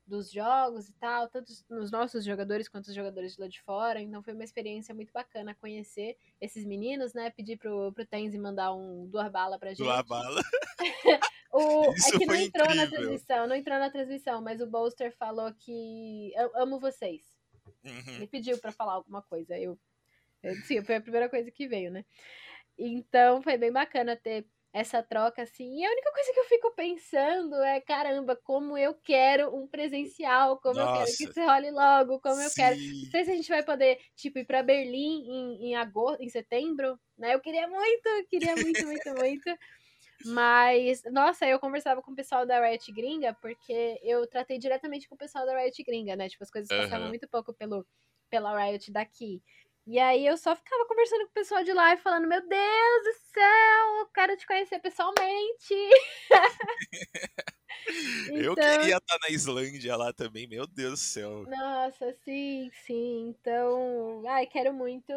dos 0.06 0.30
jogos 0.30 0.88
e 0.88 0.92
tal, 0.94 1.28
tanto 1.28 1.52
os 1.68 1.90
nossos 1.90 2.24
jogadores 2.24 2.68
quanto 2.68 2.86
os 2.86 2.94
jogadores 2.94 3.34
de 3.34 3.40
lá 3.40 3.48
de 3.48 3.60
fora. 3.60 4.00
Então 4.00 4.22
foi 4.22 4.32
uma 4.32 4.44
experiência 4.44 4.94
muito 4.94 5.12
bacana 5.12 5.54
conhecer 5.54 6.16
esses 6.40 6.64
meninos, 6.64 7.12
né? 7.12 7.30
Pedir 7.30 7.58
pro, 7.58 7.92
pro 7.92 8.06
Tenzi 8.06 8.38
mandar 8.38 8.72
um 8.72 9.06
duas 9.06 9.30
bala 9.30 9.58
pra 9.58 9.70
gente. 9.70 9.82
Duas 9.82 10.06
bala. 10.06 10.40
o, 11.52 11.92
Isso 11.92 12.14
é 12.14 12.18
que 12.18 12.26
não 12.26 12.34
entrou 12.34 12.66
incrível. 12.66 12.84
na 12.84 12.90
transmissão, 12.90 13.46
não 13.46 13.56
entrou 13.56 13.78
na 13.78 13.90
transmissão, 13.90 14.40
mas 14.40 14.60
o 14.60 14.66
Bolster 14.66 15.14
falou 15.16 15.52
que 15.52 16.32
eu 16.34 16.50
amo 16.54 16.80
vocês. 16.80 17.22
Uhum. 17.84 18.14
Ele 18.16 18.26
pediu 18.26 18.58
para 18.58 18.72
falar 18.72 18.94
alguma 18.94 19.22
coisa. 19.22 19.58
Eu, 19.58 19.78
sim, 20.66 20.82
foi 20.82 20.96
a 20.96 21.00
primeira 21.00 21.28
coisa 21.28 21.50
que 21.50 21.66
veio, 21.66 21.90
né? 21.90 22.04
Então 22.78 23.42
foi 23.42 23.56
bem 23.56 23.72
bacana 23.72 24.16
ter 24.16 24.46
essa 24.72 25.02
troca 25.02 25.42
assim. 25.42 25.80
E 25.80 25.84
a 25.84 25.90
única 25.90 26.12
coisa 26.12 26.32
que 26.32 26.40
eu 26.40 26.44
fico 26.44 26.74
pensando 26.74 27.54
é, 27.56 27.80
caramba, 27.80 28.36
como 28.36 28.76
eu 28.76 28.94
quero 28.94 29.54
um 29.56 29.66
presencial, 29.66 30.58
como 30.58 30.76
Nossa. 30.76 30.90
eu 30.90 31.04
quero 31.04 31.16
que 31.16 31.24
isso 31.24 31.40
role 31.40 31.70
logo, 31.70 32.20
como 32.20 32.36
Sim. 32.36 32.44
eu 32.44 32.50
quero. 32.54 32.76
Não 32.76 33.10
sei 33.10 33.24
se 33.24 33.30
a 33.30 33.34
gente 33.34 33.48
vai 33.48 33.62
poder, 33.62 33.98
tipo, 34.14 34.38
ir 34.38 34.44
para 34.44 34.62
Berlim 34.62 35.26
em, 35.26 35.68
em 35.68 35.76
agosto, 35.76 36.22
em 36.22 36.28
setembro, 36.28 36.98
né? 37.16 37.34
Eu 37.34 37.40
queria 37.40 37.66
muito, 37.66 38.08
queria 38.28 38.54
muito, 38.54 38.86
muito, 38.86 39.14
muito. 39.14 39.58
Mas, 40.26 41.02
nossa, 41.12 41.46
eu 41.46 41.60
conversava 41.60 42.02
com 42.02 42.10
o 42.10 42.16
pessoal 42.16 42.44
da 42.44 42.60
Riot 42.60 42.90
Gringa, 42.92 43.36
porque 43.40 44.00
eu 44.02 44.26
tratei 44.26 44.58
diretamente 44.58 45.08
com 45.08 45.14
o 45.14 45.18
pessoal 45.18 45.46
da 45.46 45.56
Riot 45.56 45.82
Gringa, 45.84 46.16
né? 46.16 46.28
Tipo, 46.28 46.42
as 46.42 46.50
coisas 46.50 46.70
uhum. 46.70 46.82
passavam 46.82 47.08
muito 47.08 47.28
pouco 47.28 47.54
pelo, 47.54 47.86
pela 48.28 48.56
Riot 48.64 48.90
daqui. 48.90 49.40
E 49.88 49.98
aí 49.98 50.26
eu 50.26 50.36
só 50.36 50.54
ficava 50.54 50.84
conversando 50.84 51.24
com 51.24 51.30
o 51.30 51.32
pessoal 51.32 51.64
de 51.64 51.72
lá 51.72 51.94
e 51.94 51.96
falando, 51.96 52.28
meu 52.28 52.46
Deus 52.46 53.04
do 53.04 53.12
céu, 53.32 54.00
eu 54.00 54.06
quero 54.08 54.36
te 54.36 54.46
conhecer 54.46 54.78
pessoalmente. 54.80 55.74
então... 56.30 57.48
Eu 58.36 58.54
queria 58.54 58.98
estar 58.98 59.18
na 59.22 59.30
Islândia 59.30 59.96
lá 59.96 60.12
também, 60.12 60.46
meu 60.46 60.66
Deus 60.66 60.92
do 60.92 60.96
céu. 60.98 61.44
Nossa, 61.46 62.12
sim, 62.22 62.70
sim. 62.84 63.28
Então, 63.30 64.22
ai, 64.26 64.46
quero 64.46 64.74
muito. 64.74 65.10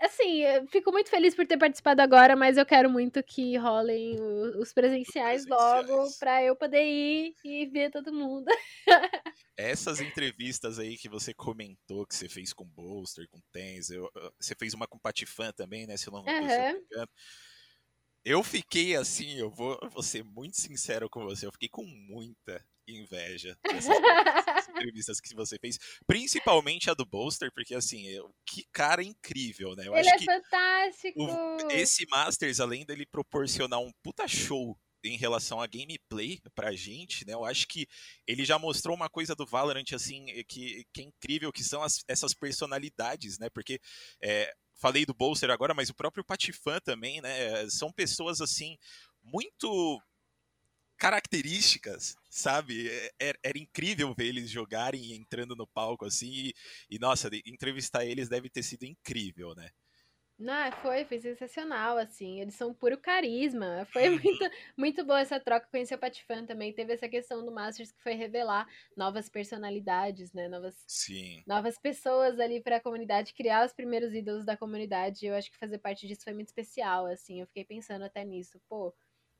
Assim, 0.00 0.42
eu 0.42 0.66
fico 0.68 0.92
muito 0.92 1.10
feliz 1.10 1.34
por 1.34 1.46
ter 1.46 1.58
participado 1.58 2.02
agora, 2.02 2.36
mas 2.36 2.56
eu 2.56 2.66
quero 2.66 2.90
muito 2.90 3.22
que 3.22 3.56
rolem 3.56 4.20
os 4.58 4.72
presenciais, 4.72 5.42
os 5.42 5.48
presenciais. 5.48 5.88
logo 5.88 6.08
para 6.18 6.42
eu 6.42 6.56
poder 6.56 6.84
ir 6.84 7.34
e 7.44 7.66
ver 7.66 7.90
todo 7.90 8.12
mundo. 8.12 8.46
Essas 9.56 10.00
entrevistas 10.00 10.78
aí 10.78 10.96
que 10.96 11.08
você 11.08 11.32
comentou, 11.32 12.06
que 12.06 12.14
você 12.14 12.28
fez 12.28 12.52
com 12.52 12.64
Bolster, 12.64 13.26
com 13.30 13.40
Tens, 13.52 13.90
eu, 13.90 14.10
você 14.38 14.54
fez 14.58 14.74
uma 14.74 14.86
com 14.86 14.98
Patifan 14.98 15.52
também, 15.52 15.86
né? 15.86 15.96
Se 15.96 16.08
eu 16.08 16.12
não 16.12 16.24
uhum. 16.24 16.42
engano. 16.42 17.08
Eu 18.24 18.42
fiquei 18.42 18.96
assim, 18.96 19.38
eu 19.38 19.50
vou, 19.50 19.78
vou 19.92 20.02
ser 20.02 20.24
muito 20.24 20.56
sincero 20.56 21.10
com 21.10 21.24
você, 21.24 21.46
eu 21.46 21.52
fiquei 21.52 21.68
com 21.68 21.84
muita 21.84 22.64
inveja 22.88 23.56
dessas 23.62 23.84
entrevistas 24.68 25.20
que 25.20 25.34
você 25.34 25.58
fez, 25.58 25.78
principalmente 26.06 26.90
a 26.90 26.94
do 26.94 27.04
Bolster, 27.04 27.50
porque 27.52 27.74
assim, 27.74 28.06
eu, 28.08 28.34
que 28.46 28.64
cara 28.72 29.02
incrível, 29.02 29.74
né? 29.74 29.86
Eu 29.86 29.96
Ele 29.96 30.08
é 30.08 30.18
fantástico! 30.18 31.22
O, 31.22 31.70
esse 31.70 32.06
Masters, 32.08 32.60
além 32.60 32.84
dele 32.84 33.06
proporcionar 33.06 33.80
um 33.80 33.92
puta 34.02 34.26
show 34.28 34.76
em 35.04 35.16
relação 35.16 35.60
a 35.60 35.66
gameplay 35.66 36.40
pra 36.54 36.72
gente, 36.72 37.26
né? 37.26 37.34
Eu 37.34 37.44
acho 37.44 37.68
que 37.68 37.86
ele 38.26 38.44
já 38.44 38.58
mostrou 38.58 38.96
uma 38.96 39.08
coisa 39.08 39.34
do 39.34 39.46
Valorant, 39.46 39.92
assim, 39.92 40.26
que, 40.48 40.84
que 40.92 41.00
é 41.00 41.04
incrível, 41.04 41.52
que 41.52 41.62
são 41.62 41.82
as, 41.82 42.02
essas 42.08 42.32
personalidades, 42.32 43.38
né? 43.38 43.50
Porque 43.50 43.78
é, 44.22 44.52
falei 44.74 45.04
do 45.04 45.14
Bolster 45.14 45.50
agora, 45.50 45.74
mas 45.74 45.90
o 45.90 45.94
próprio 45.94 46.24
Patifan 46.24 46.80
também, 46.80 47.20
né? 47.20 47.68
São 47.68 47.92
pessoas, 47.92 48.40
assim, 48.40 48.76
muito 49.22 50.00
características, 50.98 52.16
sabe? 52.30 52.88
Era, 52.88 53.06
é, 53.20 53.30
é, 53.30 53.34
era, 53.44 53.58
incrível 53.58 54.14
ver 54.14 54.26
eles 54.26 54.50
jogarem 54.50 55.00
e 55.00 55.16
entrando 55.16 55.54
no 55.56 55.66
palco 55.66 56.04
assim. 56.04 56.30
E, 56.30 56.54
e, 56.90 56.98
nossa, 56.98 57.28
entrevistar 57.46 58.04
eles 58.04 58.28
deve 58.28 58.48
ter 58.48 58.62
sido 58.62 58.84
incrível, 58.84 59.54
né? 59.54 59.70
Não, 60.36 60.72
foi, 60.82 61.04
foi 61.04 61.20
sensacional, 61.20 61.96
assim. 61.96 62.40
Eles 62.40 62.54
são 62.56 62.74
puro 62.74 62.98
carisma. 62.98 63.86
Foi 63.92 64.10
muito, 64.10 64.50
muito 64.76 65.04
boa 65.04 65.20
essa 65.20 65.38
troca. 65.38 65.68
Conheci 65.70 65.94
o 65.94 65.98
Patifan 65.98 66.44
também. 66.44 66.72
Teve 66.72 66.92
essa 66.92 67.08
questão 67.08 67.44
do 67.44 67.52
Masters 67.52 67.92
que 67.92 68.02
foi 68.02 68.14
revelar 68.14 68.66
novas 68.96 69.28
personalidades, 69.28 70.32
né? 70.32 70.48
Novas, 70.48 70.74
Sim. 70.88 71.42
novas 71.46 71.78
pessoas 71.78 72.40
ali 72.40 72.60
para 72.60 72.76
a 72.76 72.80
comunidade, 72.80 73.32
criar 73.32 73.64
os 73.64 73.72
primeiros 73.72 74.12
ídolos 74.12 74.44
da 74.44 74.56
comunidade. 74.56 75.24
Eu 75.24 75.34
acho 75.36 75.50
que 75.50 75.58
fazer 75.58 75.78
parte 75.78 76.06
disso 76.06 76.24
foi 76.24 76.34
muito 76.34 76.48
especial, 76.48 77.06
assim. 77.06 77.40
Eu 77.40 77.46
fiquei 77.46 77.64
pensando 77.64 78.04
até 78.04 78.24
nisso. 78.24 78.60
Pô, 78.68 78.92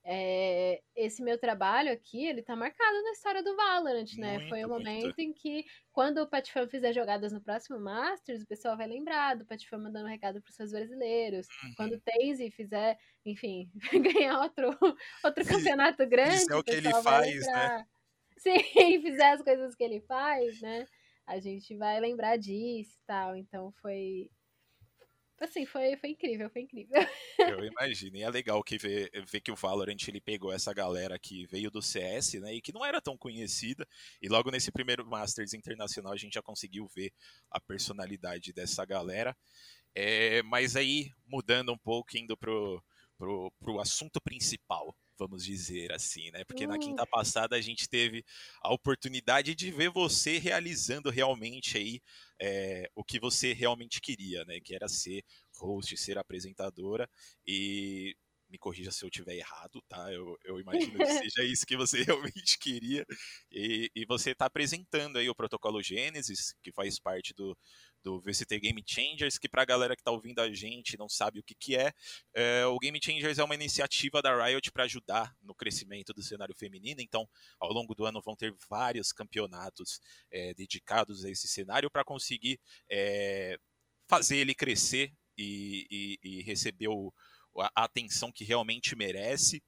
é, 0.07 0.83
esse 0.95 1.23
meu 1.23 1.39
trabalho 1.39 1.91
aqui, 1.91 2.27
ele 2.27 2.43
tá 2.43 2.55
marcado 2.55 3.03
na 3.03 3.13
história 3.13 3.43
do 3.43 3.57
Valorant, 3.57 4.13
né? 4.19 4.37
Muito, 4.37 4.49
Foi 4.51 4.63
o 4.63 4.69
momento 4.69 5.05
muito. 5.05 5.19
em 5.19 5.33
que, 5.33 5.65
quando 5.93 6.19
o 6.19 6.27
Patifam 6.27 6.69
fizer 6.69 6.93
jogadas 6.93 7.33
no 7.33 7.41
próximo 7.41 7.81
Masters, 7.81 8.43
o 8.43 8.47
pessoal 8.47 8.77
vai 8.77 8.87
lembrar 8.87 9.35
do 9.35 9.47
Patifam 9.47 9.79
mandando 9.79 10.07
um 10.07 10.11
recado 10.11 10.43
pros 10.43 10.55
seus 10.55 10.73
brasileiros. 10.73 11.47
Uhum. 11.63 11.75
Quando 11.77 11.93
o 11.95 12.01
Taze 12.01 12.51
fizer, 12.51 12.99
enfim, 13.25 13.71
ganhar 14.29 14.41
outro, 14.41 14.77
outro 15.25 15.45
campeonato 15.47 16.07
grande, 16.07 16.35
Isso 16.35 16.53
é 16.53 16.57
o 16.57 16.63
que 16.63 16.73
ele 16.73 16.91
faz, 17.03 17.47
né? 17.47 17.87
Sim, 18.37 18.59
fizer 19.01 19.31
as 19.31 19.43
coisas 19.43 19.75
que 19.75 19.85
ele 19.85 20.03
faz, 20.03 20.61
né? 20.61 20.87
A 21.27 21.41
gente 21.41 21.75
vai 21.77 21.99
lembrar 21.99 22.37
disso 22.37 22.93
e 22.93 23.07
tal. 23.07 23.35
Então 23.35 23.73
foi 23.81 24.31
Assim, 25.45 25.67
foi, 25.67 25.97
foi 25.97 26.11
incrível, 26.11 26.49
foi 26.51 26.63
incrível. 26.63 26.95
Eu 27.39 27.65
imagino. 27.65 28.17
E 28.17 28.23
é 28.23 28.31
legal 28.31 28.63
que 28.63 28.79
ver, 28.79 29.11
ver 29.27 29.41
que 29.41 29.53
o 29.53 29.57
Valorant 29.57 29.97
ele 30.09 30.21
pegou 30.21 30.53
essa 30.53 30.73
galera 30.73 31.19
que 31.19 31.47
veio 31.47 31.71
do 31.71 31.83
CS, 31.83 32.35
né? 32.41 32.55
E 32.55 32.63
que 32.63 32.73
não 32.73 32.85
era 32.85 33.01
tão 33.01 33.17
conhecida. 33.17 33.87
E 34.23 34.29
logo 34.29 34.51
nesse 34.51 34.73
primeiro 34.73 35.07
Masters 35.07 35.53
Internacional 35.53 36.13
a 36.13 36.17
gente 36.17 36.35
já 36.35 36.43
conseguiu 36.43 36.89
ver 36.95 37.13
a 37.51 37.61
personalidade 37.61 38.53
dessa 38.53 38.85
galera. 38.85 39.37
É, 39.95 40.43
mas 40.43 40.77
aí, 40.77 41.11
mudando 41.27 41.73
um 41.73 41.79
pouco, 41.79 42.17
indo 42.17 42.37
pro, 42.37 42.83
pro, 43.17 43.53
pro 43.61 43.81
assunto 43.81 44.21
principal 44.21 44.97
vamos 45.19 45.45
dizer 45.45 45.93
assim, 45.93 46.31
né? 46.31 46.45
Porque 46.45 46.67
na 46.67 46.79
quinta 46.79 47.07
passada 47.07 47.57
a 47.57 47.61
gente 47.61 47.89
teve 47.89 48.25
a 48.63 48.73
oportunidade 48.73 49.55
de 49.55 49.71
ver 49.71 49.91
você 49.91 50.39
realizando 50.39 51.11
realmente 51.11 51.77
aí 51.77 52.01
é, 52.41 52.91
o 52.95 53.05
que 53.05 53.19
você 53.19 53.53
realmente 53.53 54.01
queria, 54.01 54.45
né? 54.45 54.59
Que 54.61 54.75
era 54.75 54.89
ser 54.89 55.25
host, 55.57 55.97
ser 55.97 56.19
apresentadora 56.19 57.09
e 57.47 58.17
me 58.49 58.59
corrija 58.59 58.91
se 58.93 59.05
eu 59.05 59.11
tiver 59.11 59.35
errado, 59.35 59.83
tá? 59.89 60.13
Eu, 60.13 60.37
eu 60.45 60.61
imagino 60.61 60.97
que 60.99 61.07
seja 61.29 61.45
isso 61.45 61.67
que 61.67 61.77
você 61.77 62.03
realmente 62.05 62.59
queria. 62.59 63.05
E, 63.51 63.91
e 63.95 64.05
você 64.07 64.31
está 64.31 64.47
apresentando 64.47 65.19
aí 65.19 65.29
o 65.29 65.35
protocolo 65.35 65.83
Gênesis, 65.83 66.55
que 66.63 66.73
faz 66.73 66.99
parte 66.99 67.35
do, 67.35 67.57
do 68.05 68.21
VCT 68.21 68.61
Game 68.61 68.85
Changers, 68.87 69.39
que 69.39 69.49
para 69.49 69.63
a 69.63 69.65
galera 69.65 69.97
que 69.97 70.03
está 70.03 70.11
ouvindo 70.11 70.39
a 70.41 70.53
gente 70.53 70.99
não 70.99 71.09
sabe 71.09 71.41
o 71.41 71.43
que, 71.43 71.55
que 71.55 71.75
é, 71.75 71.91
é, 72.35 72.67
o 72.67 72.79
Game 72.79 73.01
Changers 73.03 73.39
é 73.39 73.45
uma 73.45 73.55
iniciativa 73.55 74.21
da 74.21 74.45
Riot 74.45 74.71
para 74.71 74.85
ajudar 74.85 75.35
no 75.43 75.55
crescimento 75.55 76.13
do 76.13 76.23
cenário 76.23 76.55
feminino. 76.55 77.01
Então, 77.01 77.27
ao 77.59 77.73
longo 77.73 77.95
do 77.95 78.05
ano 78.05 78.21
vão 78.21 78.37
ter 78.37 78.55
vários 78.69 79.11
campeonatos 79.11 80.01
é, 80.31 80.53
dedicados 80.53 81.25
a 81.25 81.31
esse 81.31 81.49
cenário 81.49 81.91
para 81.91 82.05
conseguir 82.05 82.61
é, 82.91 83.59
fazer 84.07 84.37
ele 84.37 84.55
crescer 84.55 85.11
e, 85.37 85.87
e, 85.91 86.19
e 86.23 86.43
receber 86.43 86.89
o, 86.89 87.13
a 87.59 87.85
atenção 87.85 88.31
que 88.31 88.45
realmente 88.45 88.95
merece. 88.95 89.63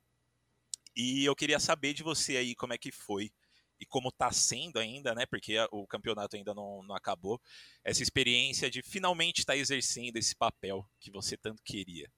E 0.95 1.25
eu 1.25 1.35
queria 1.35 1.59
saber 1.59 1.95
de 1.95 2.03
você 2.03 2.37
aí 2.37 2.55
como 2.55 2.75
é 2.75 2.79
que 2.79 2.93
foi 2.93 3.31
e 3.81 3.87
como 3.87 4.09
está 4.09 4.31
sendo 4.33 4.79
ainda, 4.79 5.15
né? 5.15 5.27
Porque 5.27 5.57
o 5.71 5.87
campeonato 5.87 6.37
ainda 6.37 6.55
não, 6.55 6.83
não 6.83 6.95
acabou. 6.95 7.41
Essa 7.85 8.03
experiência 8.03 8.71
de 8.71 8.83
finalmente 8.83 9.41
estar 9.41 9.53
tá 9.55 9.59
exercendo 9.59 10.17
esse 10.17 10.35
papel 10.35 10.87
que 10.99 11.11
você 11.11 11.37
tanto 11.37 11.63
queria. 11.63 12.11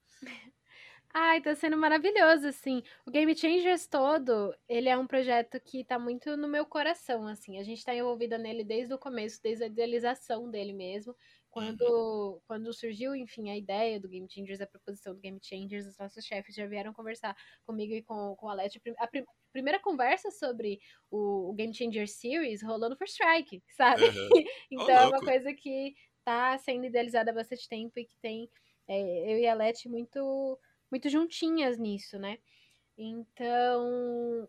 Ai, 1.12 1.40
tá 1.40 1.54
sendo 1.54 1.76
maravilhoso, 1.76 2.46
assim. 2.46 2.82
O 3.06 3.10
Game 3.10 3.34
Changers 3.36 3.86
todo, 3.86 4.54
ele 4.68 4.88
é 4.88 4.96
um 4.96 5.06
projeto 5.06 5.58
que 5.58 5.82
tá 5.82 5.98
muito 5.98 6.36
no 6.36 6.46
meu 6.46 6.66
coração, 6.66 7.26
assim. 7.26 7.58
A 7.58 7.62
gente 7.62 7.84
tá 7.84 7.94
envolvida 7.94 8.36
nele 8.36 8.62
desde 8.62 8.92
o 8.92 8.98
começo, 8.98 9.40
desde 9.42 9.64
a 9.64 9.66
idealização 9.66 10.50
dele 10.50 10.72
mesmo. 10.72 11.16
Quando, 11.58 12.42
quando 12.46 12.72
surgiu, 12.72 13.14
enfim, 13.14 13.50
a 13.50 13.56
ideia 13.56 14.00
do 14.00 14.08
Game 14.08 14.26
Changers, 14.30 14.60
a 14.60 14.66
proposição 14.66 15.14
do 15.14 15.20
Game 15.20 15.38
Changers, 15.42 15.86
os 15.86 15.98
nossos 15.98 16.24
chefes 16.24 16.54
já 16.54 16.66
vieram 16.66 16.92
conversar 16.92 17.36
comigo 17.66 17.92
e 17.94 18.02
com, 18.02 18.34
com 18.36 18.48
a 18.48 18.54
Leti. 18.54 18.80
A 18.98 19.06
prim 19.06 19.24
primeira 19.50 19.80
conversa 19.80 20.30
sobre 20.30 20.78
o, 21.10 21.50
o, 21.50 21.54
Game 21.54 21.74
Changer 21.74 22.06
Series 22.06 22.62
rolou 22.62 22.90
no 22.90 22.96
First 22.96 23.14
Strike, 23.14 23.62
sabe? 23.76 24.04
Uhum. 24.04 24.28
então 24.70 24.86
oh, 24.86 24.90
é 24.90 25.06
uma 25.06 25.20
coisa 25.20 25.52
que 25.54 25.94
tá 26.24 26.56
sendo 26.58 26.84
idealizada 26.84 27.30
há 27.30 27.34
bastante 27.34 27.68
tempo 27.68 27.98
e 27.98 28.04
que 28.04 28.16
tem 28.20 28.48
é, 28.86 29.32
eu 29.32 29.38
e 29.38 29.46
a 29.46 29.54
Leti 29.54 29.88
muito 29.88 30.58
muito 30.90 31.08
juntinhas 31.08 31.78
nisso, 31.78 32.18
né? 32.18 32.38
Então, 32.96 34.48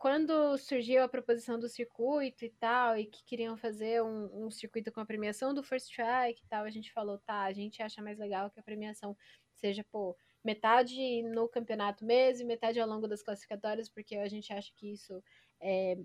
quando 0.00 0.56
surgiu 0.56 1.02
a 1.02 1.08
proposição 1.08 1.58
do 1.58 1.68
circuito 1.68 2.42
e 2.42 2.48
tal, 2.48 2.96
e 2.96 3.04
que 3.04 3.22
queriam 3.22 3.54
fazer 3.54 4.02
um, 4.02 4.46
um, 4.46 4.50
circuito 4.50 4.90
com 4.90 4.98
a 4.98 5.04
premiação 5.04 5.52
do 5.52 5.62
First 5.62 5.90
Strike 5.90 6.40
e 6.42 6.48
tal, 6.48 6.64
a 6.64 6.70
gente 6.70 6.90
falou, 6.90 7.18
tá, 7.18 7.42
a 7.42 7.52
gente 7.52 7.82
acha 7.82 8.00
mais 8.00 8.18
legal 8.18 8.50
que 8.50 8.58
a 8.58 8.62
premiação 8.62 9.14
seja, 9.56 9.84
pô, 9.92 10.16
metade 10.42 11.22
no 11.24 11.46
campeonato 11.46 12.02
mesmo 12.02 12.44
e 12.44 12.46
metade 12.46 12.80
ao 12.80 12.88
longo 12.88 13.06
das 13.06 13.22
classificatórias, 13.22 13.90
porque 13.90 14.16
a 14.16 14.26
gente 14.26 14.50
acha 14.54 14.72
que 14.74 14.90
isso 14.90 15.22
é, 15.60 15.98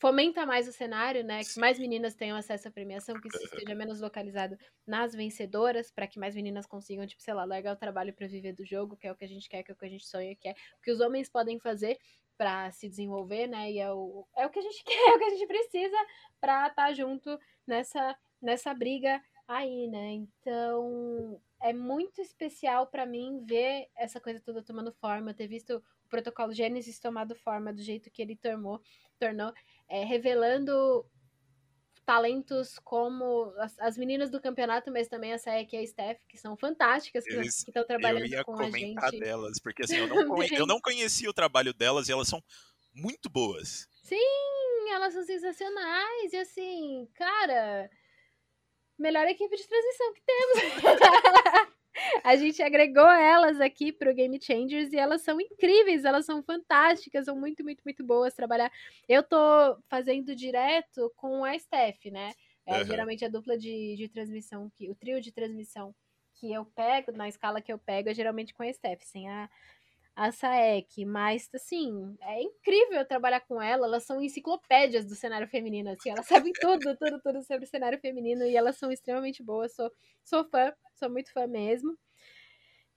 fomenta 0.00 0.46
mais 0.46 0.66
o 0.66 0.72
cenário, 0.72 1.22
né? 1.22 1.40
Que 1.44 1.60
mais 1.60 1.78
meninas 1.78 2.14
tenham 2.14 2.36
acesso 2.36 2.68
à 2.68 2.70
premiação, 2.70 3.20
que 3.20 3.28
isso 3.28 3.44
esteja 3.44 3.74
menos 3.74 4.00
localizado 4.00 4.56
nas 4.86 5.14
vencedoras, 5.14 5.90
para 5.90 6.06
que 6.06 6.18
mais 6.18 6.34
meninas 6.34 6.66
consigam, 6.66 7.06
tipo, 7.06 7.22
sei 7.22 7.34
lá, 7.34 7.44
largar 7.44 7.74
o 7.74 7.78
trabalho 7.78 8.14
para 8.14 8.26
viver 8.26 8.54
do 8.54 8.64
jogo, 8.64 8.96
que 8.96 9.06
é 9.06 9.12
o 9.12 9.16
que 9.16 9.24
a 9.24 9.28
gente 9.28 9.48
quer, 9.48 9.62
que 9.62 9.70
é 9.70 9.74
o 9.74 9.76
que 9.76 9.84
a 9.84 9.88
gente 9.88 10.06
sonha, 10.06 10.34
que 10.34 10.48
é 10.48 10.52
o 10.52 10.82
que 10.82 10.90
os 10.90 11.00
homens 11.00 11.28
podem 11.28 11.58
fazer 11.58 11.98
para 12.36 12.70
se 12.72 12.88
desenvolver, 12.88 13.46
né? 13.46 13.70
E 13.70 13.78
é 13.78 13.92
o, 13.92 14.26
é 14.36 14.46
o 14.46 14.50
que 14.50 14.58
a 14.58 14.62
gente 14.62 14.82
quer, 14.84 15.12
é 15.12 15.14
o 15.14 15.18
que 15.18 15.24
a 15.24 15.30
gente 15.30 15.46
precisa 15.46 15.96
para 16.40 16.68
estar 16.68 16.86
tá 16.86 16.92
junto 16.92 17.38
nessa, 17.66 18.16
nessa 18.40 18.74
briga 18.74 19.20
aí, 19.46 19.86
né? 19.88 20.12
Então 20.12 21.40
é 21.60 21.72
muito 21.72 22.20
especial 22.20 22.86
para 22.86 23.06
mim 23.06 23.44
ver 23.44 23.88
essa 23.96 24.20
coisa 24.20 24.40
toda 24.40 24.62
tomando 24.62 24.92
forma, 24.92 25.34
ter 25.34 25.46
visto 25.46 25.76
o 25.76 26.08
protocolo 26.08 26.52
Gênesis 26.52 26.98
tomado 26.98 27.34
forma 27.34 27.72
do 27.72 27.82
jeito 27.82 28.10
que 28.10 28.20
ele 28.20 28.36
tornou, 28.36 28.80
tornou 29.18 29.52
é, 29.88 30.04
revelando 30.04 31.06
talentos 32.04 32.78
como 32.80 33.52
as, 33.58 33.78
as, 33.78 33.96
meninas 33.96 34.30
do 34.30 34.40
campeonato, 34.40 34.90
mas 34.92 35.08
também 35.08 35.32
a 35.32 35.38
Saek 35.38 35.74
e 35.74 35.78
a 35.78 35.86
Steph, 35.86 36.18
que 36.28 36.36
são 36.36 36.56
fantásticas, 36.56 37.24
que 37.24 37.40
estão 37.40 37.86
trabalhando 37.86 38.26
eu 38.26 38.30
ia 38.30 38.44
com 38.44 38.54
comentar 38.54 39.04
a 39.04 39.10
gente. 39.10 39.20
delas, 39.20 39.58
porque 39.60 39.84
assim, 39.84 39.96
eu 39.96 40.06
não, 40.08 40.42
eu 40.42 40.66
não 40.66 40.80
conhecia 40.80 41.28
o 41.28 41.34
trabalho 41.34 41.72
delas 41.72 42.08
e 42.08 42.12
elas 42.12 42.28
são 42.28 42.42
muito 42.94 43.28
boas. 43.30 43.88
Sim, 44.02 44.90
elas 44.92 45.14
são 45.14 45.24
sensacionais, 45.24 46.32
e 46.32 46.36
assim, 46.36 47.08
cara, 47.14 47.90
melhor 48.98 49.26
equipe 49.26 49.56
de 49.56 49.66
transição 49.66 50.12
que 50.14 50.22
temos. 50.22 51.74
a 52.24 52.36
gente 52.36 52.62
agregou 52.62 53.08
elas 53.08 53.60
aqui 53.60 53.92
para 53.92 54.10
o 54.10 54.14
Game 54.14 54.40
Changers 54.40 54.92
e 54.92 54.96
elas 54.96 55.22
são 55.22 55.40
incríveis, 55.40 56.04
elas 56.04 56.26
são 56.26 56.42
fantásticas, 56.42 57.26
são 57.26 57.38
muito, 57.38 57.62
muito, 57.62 57.82
muito 57.84 58.04
boas 58.04 58.34
trabalhar. 58.34 58.70
Eu 59.08 59.22
tô 59.22 59.36
fazendo 59.88 60.34
direto 60.34 61.12
com 61.16 61.44
a 61.44 61.58
Steph, 61.58 62.06
né? 62.06 62.32
É, 62.66 62.78
uhum. 62.78 62.86
Geralmente 62.86 63.24
a 63.24 63.28
dupla 63.28 63.58
de, 63.58 63.94
de 63.96 64.08
transmissão, 64.08 64.70
que, 64.74 64.88
o 64.90 64.94
trio 64.94 65.20
de 65.20 65.30
transmissão 65.30 65.94
que 66.34 66.52
eu 66.52 66.64
pego, 66.64 67.12
na 67.12 67.28
escala 67.28 67.60
que 67.60 67.72
eu 67.72 67.78
pego, 67.78 68.08
é 68.08 68.14
geralmente 68.14 68.54
com 68.54 68.62
a 68.62 68.72
Steph, 68.72 69.02
sem 69.02 69.28
a, 69.28 69.48
a 70.16 70.30
Saek, 70.30 71.04
mas 71.04 71.48
assim, 71.54 72.16
é 72.20 72.42
incrível 72.42 73.04
trabalhar 73.04 73.40
com 73.40 73.60
ela, 73.60 73.86
elas 73.86 74.04
são 74.04 74.22
enciclopédias 74.22 75.04
do 75.04 75.14
cenário 75.14 75.48
feminino, 75.48 75.90
assim, 75.90 76.10
elas 76.10 76.26
sabem 76.26 76.52
tudo, 76.60 76.96
tudo, 76.96 77.20
tudo 77.20 77.42
sobre 77.42 77.64
o 77.64 77.68
cenário 77.68 77.98
feminino 77.98 78.44
e 78.44 78.56
elas 78.56 78.76
são 78.76 78.92
extremamente 78.92 79.42
boas, 79.42 79.74
sou, 79.74 79.90
sou 80.22 80.44
fã, 80.44 80.72
sou 80.94 81.10
muito 81.10 81.32
fã 81.32 81.46
mesmo. 81.46 81.96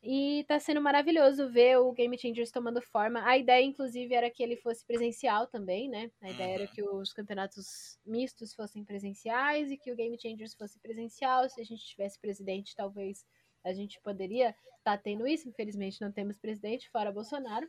E 0.02 0.46
tá 0.48 0.60
sendo 0.60 0.80
maravilhoso 0.80 1.50
ver 1.50 1.80
o 1.80 1.92
Game 1.92 2.18
Changers 2.18 2.52
tomando 2.52 2.82
forma. 2.82 3.26
A 3.28 3.38
ideia, 3.38 3.66
inclusive, 3.66 4.14
era 4.14 4.30
que 4.30 4.44
ele 4.44 4.56
fosse 4.56 4.86
presencial 4.86 5.48
também, 5.48 5.90
né? 5.90 6.12
A 6.22 6.30
ideia 6.30 6.54
era 6.54 6.64
uhum. 6.64 6.70
que 6.72 6.84
os 6.84 7.12
campeonatos 7.12 8.00
mistos 8.06 8.54
fossem 8.54 8.86
presenciais 8.86 9.72
e 9.72 9.76
que 9.76 9.92
o 9.92 9.96
Game 9.96 10.18
Changers 10.18 10.54
fosse 10.54 10.80
presencial. 10.80 11.50
Se 11.50 11.60
a 11.60 11.66
gente 11.66 11.84
tivesse 11.84 12.20
presidente, 12.20 12.76
talvez 12.76 13.26
a 13.68 13.74
gente 13.74 14.00
poderia 14.02 14.50
estar 14.50 14.58
tá 14.84 14.98
tendo 14.98 15.28
isso. 15.28 15.48
Infelizmente, 15.48 16.02
não 16.02 16.12
temos 16.12 16.38
presidente, 16.38 16.90
fora 16.90 17.12
Bolsonaro. 17.12 17.68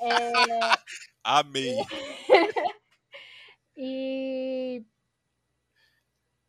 É... 0.00 0.08
Amei! 1.24 1.76
e 3.76 4.84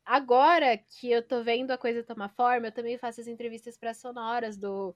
agora 0.05 0.77
que 0.77 1.12
eu 1.12 1.21
tô 1.27 1.43
vendo 1.43 1.71
a 1.71 1.77
coisa 1.77 2.03
tomar 2.03 2.29
forma, 2.29 2.67
eu 2.67 2.71
também 2.71 2.97
faço 2.97 3.19
as 3.21 3.27
entrevistas 3.27 3.77
para 3.77 3.93
sonoras 3.93 4.58
do 4.58 4.95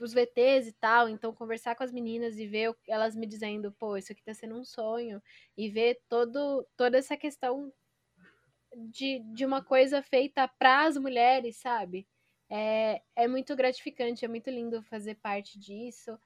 os 0.00 0.14
VTs 0.14 0.68
e 0.68 0.72
tal, 0.72 1.08
então 1.08 1.34
conversar 1.34 1.74
com 1.74 1.84
as 1.84 1.92
meninas 1.92 2.38
e 2.38 2.46
ver 2.46 2.74
elas 2.88 3.14
me 3.14 3.26
dizendo, 3.26 3.70
pô, 3.72 3.96
isso 3.96 4.10
aqui 4.10 4.22
tá 4.24 4.32
sendo 4.32 4.56
um 4.56 4.64
sonho, 4.64 5.22
e 5.56 5.68
ver 5.68 6.00
todo, 6.08 6.66
toda 6.74 6.96
essa 6.96 7.16
questão 7.18 7.70
de, 8.74 9.20
de 9.34 9.44
uma 9.44 9.62
coisa 9.62 10.02
feita 10.02 10.48
para 10.58 10.84
as 10.84 10.96
mulheres, 10.96 11.58
sabe? 11.58 12.08
É, 12.54 13.00
é 13.16 13.26
muito 13.26 13.56
gratificante, 13.56 14.26
é 14.26 14.28
muito 14.28 14.50
lindo 14.50 14.82
fazer 14.82 15.14
parte 15.14 15.58
disso. 15.58 16.18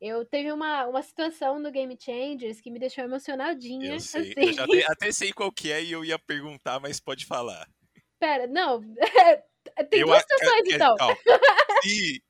Eu 0.00 0.24
teve 0.24 0.50
uma, 0.50 0.86
uma 0.86 1.02
situação 1.02 1.58
no 1.58 1.70
Game 1.70 1.94
Changers 2.00 2.62
que 2.62 2.70
me 2.70 2.78
deixou 2.78 3.04
emocionadinha. 3.04 3.92
Eu 3.92 4.00
sei, 4.00 4.32
assim. 4.32 4.32
eu 4.36 4.52
já 4.54 4.64
até, 4.64 4.92
até 4.92 5.12
sei 5.12 5.34
qual 5.34 5.52
que 5.52 5.70
é 5.70 5.82
e 5.82 5.92
eu 5.92 6.02
ia 6.02 6.18
perguntar, 6.18 6.80
mas 6.80 6.98
pode 6.98 7.26
falar. 7.26 7.68
Pera, 8.18 8.46
não. 8.46 8.80
Tem 9.90 10.00
eu, 10.00 10.06
duas 10.06 10.22
situações, 10.22 10.68
é, 10.68 10.74
então. 10.74 10.96
Sim. 11.84 12.20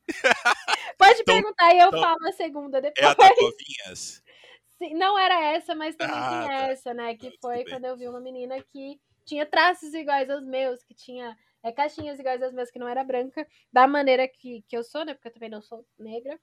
pode 0.98 1.20
então, 1.20 1.34
perguntar 1.36 1.72
e 1.72 1.78
eu 1.78 1.88
então, 1.88 2.00
falo 2.00 2.26
a 2.26 2.32
segunda 2.32 2.80
depois. 2.80 3.06
É 3.06 3.10
a 3.10 3.14
da 3.14 3.32
Covinhas? 3.32 4.22
Sim, 4.76 4.94
não 4.94 5.16
era 5.16 5.40
essa, 5.52 5.72
mas 5.72 5.94
também 5.94 6.16
ah, 6.16 6.40
tem 6.40 6.48
tá. 6.48 6.66
essa, 6.66 6.94
né? 6.94 7.14
Que 7.14 7.30
foi 7.40 7.64
quando 7.64 7.84
eu 7.84 7.96
vi 7.96 8.08
uma 8.08 8.20
menina 8.20 8.60
que 8.60 9.00
tinha 9.24 9.46
traços 9.46 9.94
iguais 9.94 10.28
aos 10.28 10.44
meus, 10.44 10.82
que 10.82 10.94
tinha 10.94 11.36
é, 11.62 11.72
caixinhas 11.72 12.18
iguais 12.18 12.42
às 12.42 12.52
minhas 12.52 12.70
que 12.70 12.78
não 12.78 12.88
era 12.88 13.04
branca, 13.04 13.46
da 13.72 13.86
maneira 13.86 14.28
que, 14.28 14.62
que 14.62 14.76
eu 14.76 14.84
sou, 14.84 15.04
né? 15.04 15.14
Porque 15.14 15.28
eu 15.28 15.32
também 15.32 15.50
não 15.50 15.62
sou 15.62 15.86
negra, 15.98 16.38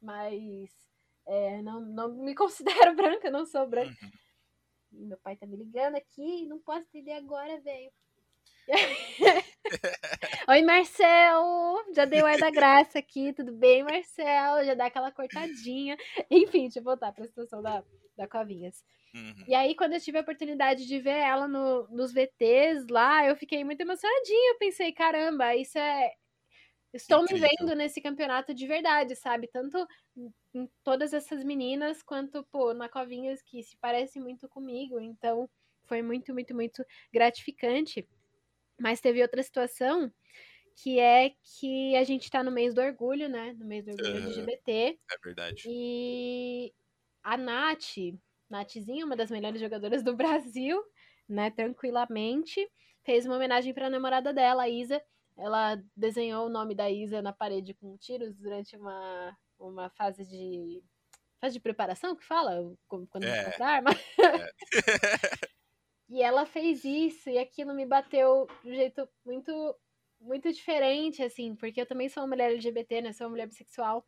mas 0.00 0.70
é, 1.26 1.62
não, 1.62 1.80
não 1.80 2.14
me 2.14 2.34
considero 2.36 2.94
branca, 2.94 3.30
não 3.30 3.44
sou 3.44 3.66
branca. 3.66 3.96
Uhum. 4.92 5.06
Meu 5.08 5.18
pai 5.18 5.36
tá 5.36 5.46
me 5.46 5.56
ligando 5.56 5.96
aqui, 5.96 6.46
não 6.46 6.58
posso 6.60 6.86
entender 6.86 7.12
agora, 7.12 7.60
velho. 7.60 7.92
Oi, 10.48 10.62
Marcel! 10.62 11.84
Já 11.94 12.04
dei 12.04 12.20
o 12.20 12.26
ar 12.26 12.36
da 12.38 12.50
graça 12.50 12.98
aqui, 12.98 13.32
tudo 13.32 13.52
bem, 13.52 13.82
Marcel? 13.82 14.64
Já 14.64 14.74
dá 14.74 14.86
aquela 14.86 15.10
cortadinha. 15.10 15.96
Enfim, 16.30 16.62
deixa 16.62 16.80
eu 16.80 16.84
voltar 16.84 17.12
pra 17.12 17.24
situação 17.24 17.62
da, 17.62 17.82
da 18.16 18.28
Covinhas. 18.28 18.84
Uhum. 19.14 19.44
E 19.46 19.54
aí, 19.54 19.74
quando 19.74 19.94
eu 19.94 20.00
tive 20.00 20.18
a 20.18 20.20
oportunidade 20.20 20.86
de 20.86 21.00
ver 21.00 21.16
ela 21.16 21.48
no, 21.48 21.88
nos 21.88 22.12
VTs 22.12 22.86
lá, 22.90 23.26
eu 23.26 23.36
fiquei 23.36 23.64
muito 23.64 23.80
emocionadinha. 23.80 24.52
Eu 24.52 24.58
pensei, 24.58 24.92
caramba, 24.92 25.56
isso 25.56 25.78
é. 25.78 26.12
Estou 26.92 27.22
me 27.22 27.38
vendo 27.38 27.74
nesse 27.74 28.00
campeonato 28.00 28.54
de 28.54 28.66
verdade, 28.66 29.14
sabe? 29.14 29.46
Tanto 29.46 29.86
em 30.54 30.68
todas 30.82 31.12
essas 31.12 31.44
meninas, 31.44 32.02
quanto, 32.02 32.44
pô, 32.50 32.72
na 32.72 32.88
Covinhas, 32.88 33.42
que 33.42 33.62
se 33.62 33.76
parece 33.78 34.18
muito 34.18 34.48
comigo. 34.48 34.98
Então, 34.98 35.48
foi 35.86 36.02
muito, 36.02 36.32
muito, 36.32 36.54
muito 36.54 36.84
gratificante. 37.12 38.06
Mas 38.78 39.00
teve 39.00 39.22
outra 39.22 39.42
situação 39.42 40.12
que 40.82 40.98
é 40.98 41.32
que 41.58 41.96
a 41.96 42.04
gente 42.04 42.30
tá 42.30 42.42
no 42.42 42.52
mês 42.52 42.72
do 42.72 42.80
orgulho, 42.80 43.28
né? 43.28 43.52
No 43.58 43.66
mês 43.66 43.84
do 43.84 43.90
orgulho 43.92 44.14
uh, 44.14 44.28
LGBT. 44.28 44.98
É 45.10 45.18
verdade. 45.24 45.64
E 45.66 46.72
a 47.22 47.36
Nath, 47.36 47.96
Nathzinha, 48.48 49.04
uma 49.04 49.16
das 49.16 49.30
melhores 49.30 49.60
jogadoras 49.60 50.02
do 50.04 50.14
Brasil, 50.14 50.80
né, 51.28 51.50
tranquilamente, 51.50 52.66
fez 53.04 53.26
uma 53.26 53.36
homenagem 53.36 53.74
para 53.74 53.86
a 53.86 53.90
namorada 53.90 54.32
dela, 54.32 54.62
a 54.62 54.68
Isa. 54.68 55.02
Ela 55.36 55.82
desenhou 55.96 56.46
o 56.46 56.50
nome 56.50 56.74
da 56.74 56.90
Isa 56.90 57.20
na 57.22 57.32
parede 57.32 57.74
com 57.74 57.96
tiros 57.96 58.36
durante 58.36 58.76
uma, 58.76 59.36
uma 59.58 59.90
fase 59.90 60.24
de 60.24 60.82
fase 61.40 61.54
de 61.54 61.60
preparação 61.60 62.16
que 62.16 62.24
fala 62.24 62.56
quando 62.88 63.24
é. 63.24 63.44
compra 63.44 63.66
arma. 63.66 63.90
É. 63.90 64.52
e 66.08 66.22
ela 66.22 66.46
fez 66.46 66.84
isso 66.84 67.28
e 67.28 67.38
aquilo 67.38 67.74
me 67.74 67.84
bateu 67.84 68.46
de 68.62 68.70
um 68.70 68.74
jeito 68.74 69.08
muito 69.24 69.52
muito 70.20 70.52
diferente 70.52 71.22
assim, 71.22 71.54
porque 71.54 71.80
eu 71.80 71.86
também 71.86 72.08
sou 72.08 72.22
uma 72.22 72.30
mulher 72.30 72.50
LGBT, 72.50 73.02
né? 73.02 73.12
Sou 73.12 73.26
uma 73.26 73.30
mulher 73.30 73.46
bissexual. 73.46 74.04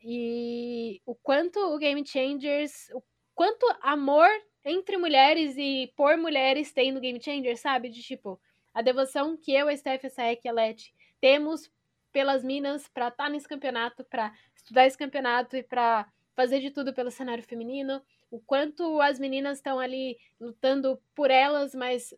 E 0.00 1.02
o 1.04 1.14
quanto 1.16 1.58
o 1.58 1.78
Game 1.78 2.06
Changers, 2.06 2.88
o 2.94 3.02
quanto 3.34 3.66
amor 3.82 4.28
entre 4.64 4.96
mulheres 4.96 5.56
e 5.56 5.92
por 5.96 6.16
mulheres 6.16 6.72
tem 6.72 6.92
no 6.92 7.00
Game 7.00 7.20
Changer, 7.20 7.56
sabe? 7.56 7.88
De 7.88 8.02
tipo, 8.02 8.40
a 8.72 8.82
devoção 8.82 9.36
que 9.36 9.52
eu, 9.52 9.68
a 9.68 9.76
Steph, 9.76 10.04
a 10.04 10.10
Saek 10.10 10.42
e 10.44 10.48
a 10.48 10.52
Let 10.52 10.92
temos 11.20 11.70
pelas 12.12 12.44
minas 12.44 12.88
para 12.88 13.08
estar 13.08 13.24
tá 13.24 13.30
nesse 13.30 13.48
campeonato, 13.48 14.04
para 14.04 14.32
estudar 14.54 14.86
esse 14.86 14.96
campeonato 14.96 15.56
e 15.56 15.62
para 15.62 16.06
fazer 16.34 16.60
de 16.60 16.70
tudo 16.70 16.94
pelo 16.94 17.10
cenário 17.10 17.42
feminino. 17.42 18.00
O 18.30 18.40
quanto 18.40 19.00
as 19.00 19.18
meninas 19.18 19.58
estão 19.58 19.78
ali 19.78 20.18
lutando 20.40 21.00
por 21.14 21.30
elas, 21.30 21.74
mas 21.74 22.14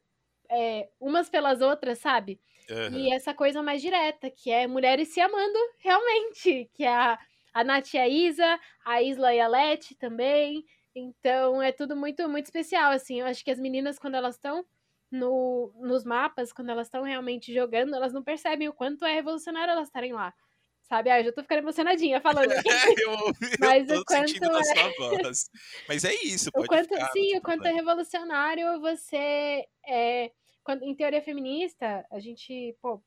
é, 0.50 0.88
umas 1.00 1.28
pelas 1.28 1.60
outras, 1.60 1.98
sabe? 1.98 2.40
Uhum. 2.68 2.98
E 2.98 3.12
essa 3.12 3.34
coisa 3.34 3.62
mais 3.62 3.80
direta, 3.80 4.30
que 4.30 4.50
é 4.50 4.66
mulheres 4.66 5.08
se 5.08 5.20
amando 5.20 5.58
realmente, 5.78 6.70
que 6.74 6.84
é 6.84 6.94
a, 6.94 7.18
a 7.52 7.64
Nath 7.64 7.94
e 7.94 7.98
a 7.98 8.08
Isa, 8.08 8.60
a 8.84 9.02
Isla 9.02 9.34
e 9.34 9.40
a 9.40 9.48
Leti 9.48 9.94
também, 9.94 10.64
então 10.94 11.62
é 11.62 11.72
tudo 11.72 11.96
muito, 11.96 12.28
muito 12.28 12.46
especial, 12.46 12.90
assim. 12.92 13.20
Eu 13.20 13.26
acho 13.26 13.44
que 13.44 13.50
as 13.50 13.60
meninas, 13.60 13.98
quando 13.98 14.16
elas 14.16 14.34
estão 14.34 14.64
no, 15.10 15.72
nos 15.80 16.04
mapas, 16.04 16.52
quando 16.52 16.70
elas 16.70 16.86
estão 16.86 17.02
realmente 17.02 17.52
jogando, 17.52 17.94
elas 17.94 18.12
não 18.12 18.22
percebem 18.22 18.68
o 18.68 18.72
quanto 18.72 19.04
é 19.04 19.12
revolucionário 19.12 19.72
elas 19.72 19.88
estarem 19.88 20.12
lá. 20.12 20.32
Sabe? 20.90 21.08
Ah, 21.08 21.20
eu 21.20 21.26
já 21.26 21.32
tô 21.32 21.42
ficando 21.42 21.58
emocionadinha 21.58 22.20
falando 22.20 22.50
aqui. 22.50 22.68
eu, 23.00 23.16
Mas 23.60 23.88
eu 23.88 24.00
o 24.00 24.04
quanto 24.04 24.44
é... 24.44 24.64
sua 24.64 24.92
voz. 24.98 25.48
Mas 25.86 26.04
é 26.04 26.12
isso, 26.14 26.50
pode 26.50 26.64
o 26.64 26.68
quanto, 26.68 26.88
ficar, 26.88 27.12
Sim, 27.12 27.36
o 27.36 27.40
quanto 27.40 27.64
é 27.64 27.72
revolucionário 27.72 28.80
você... 28.80 29.64
É, 29.86 30.32
quando, 30.64 30.82
em 30.82 30.92
teoria 30.92 31.22
feminista, 31.22 32.04
a 32.10 32.18
gente, 32.18 32.76
pô, 32.82 33.00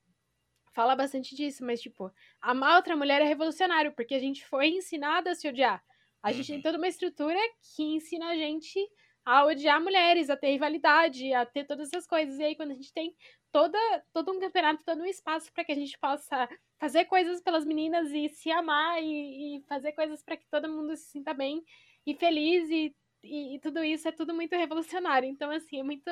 fala 0.73 0.95
bastante 0.95 1.35
disso, 1.35 1.65
mas, 1.65 1.81
tipo, 1.81 2.09
amar 2.41 2.77
outra 2.77 2.95
mulher 2.95 3.21
é 3.21 3.25
revolucionário, 3.25 3.91
porque 3.91 4.15
a 4.15 4.19
gente 4.19 4.45
foi 4.45 4.69
ensinada 4.69 5.31
a 5.31 5.35
se 5.35 5.45
odiar. 5.49 5.83
A 6.23 6.31
gente 6.31 6.47
tem 6.47 6.55
uhum. 6.55 6.61
toda 6.61 6.77
uma 6.77 6.87
estrutura 6.87 7.37
que 7.75 7.83
ensina 7.83 8.29
a 8.29 8.37
gente 8.37 8.79
a 9.25 9.45
odiar 9.45 9.81
mulheres, 9.81 10.29
a 10.29 10.37
ter 10.37 10.51
rivalidade, 10.51 11.33
a 11.33 11.45
ter 11.45 11.65
todas 11.65 11.89
essas 11.89 12.07
coisas. 12.07 12.39
E 12.39 12.43
aí, 12.43 12.55
quando 12.55 12.71
a 12.71 12.75
gente 12.75 12.93
tem 12.93 13.13
toda, 13.53 13.77
todo 14.11 14.31
um 14.31 14.39
campeonato, 14.39 14.83
todo 14.83 15.03
um 15.03 15.05
espaço 15.05 15.53
para 15.53 15.63
que 15.63 15.71
a 15.71 15.75
gente 15.75 15.95
possa 15.99 16.49
fazer 16.79 17.05
coisas 17.05 17.39
pelas 17.39 17.63
meninas 17.63 18.11
e 18.11 18.27
se 18.29 18.51
amar 18.51 19.01
e, 19.01 19.57
e 19.57 19.61
fazer 19.69 19.91
coisas 19.93 20.23
para 20.23 20.35
que 20.35 20.49
todo 20.49 20.67
mundo 20.67 20.97
se 20.97 21.11
sinta 21.11 21.35
bem, 21.35 21.63
e 22.05 22.13
feliz 22.15 22.69
e, 22.69 22.93
e, 23.23 23.55
e, 23.55 23.59
tudo 23.59 23.83
isso 23.83 24.07
é 24.07 24.11
tudo 24.11 24.33
muito 24.33 24.55
revolucionário. 24.55 25.29
Então, 25.29 25.51
assim, 25.51 25.79
é 25.79 25.83
muito. 25.83 26.09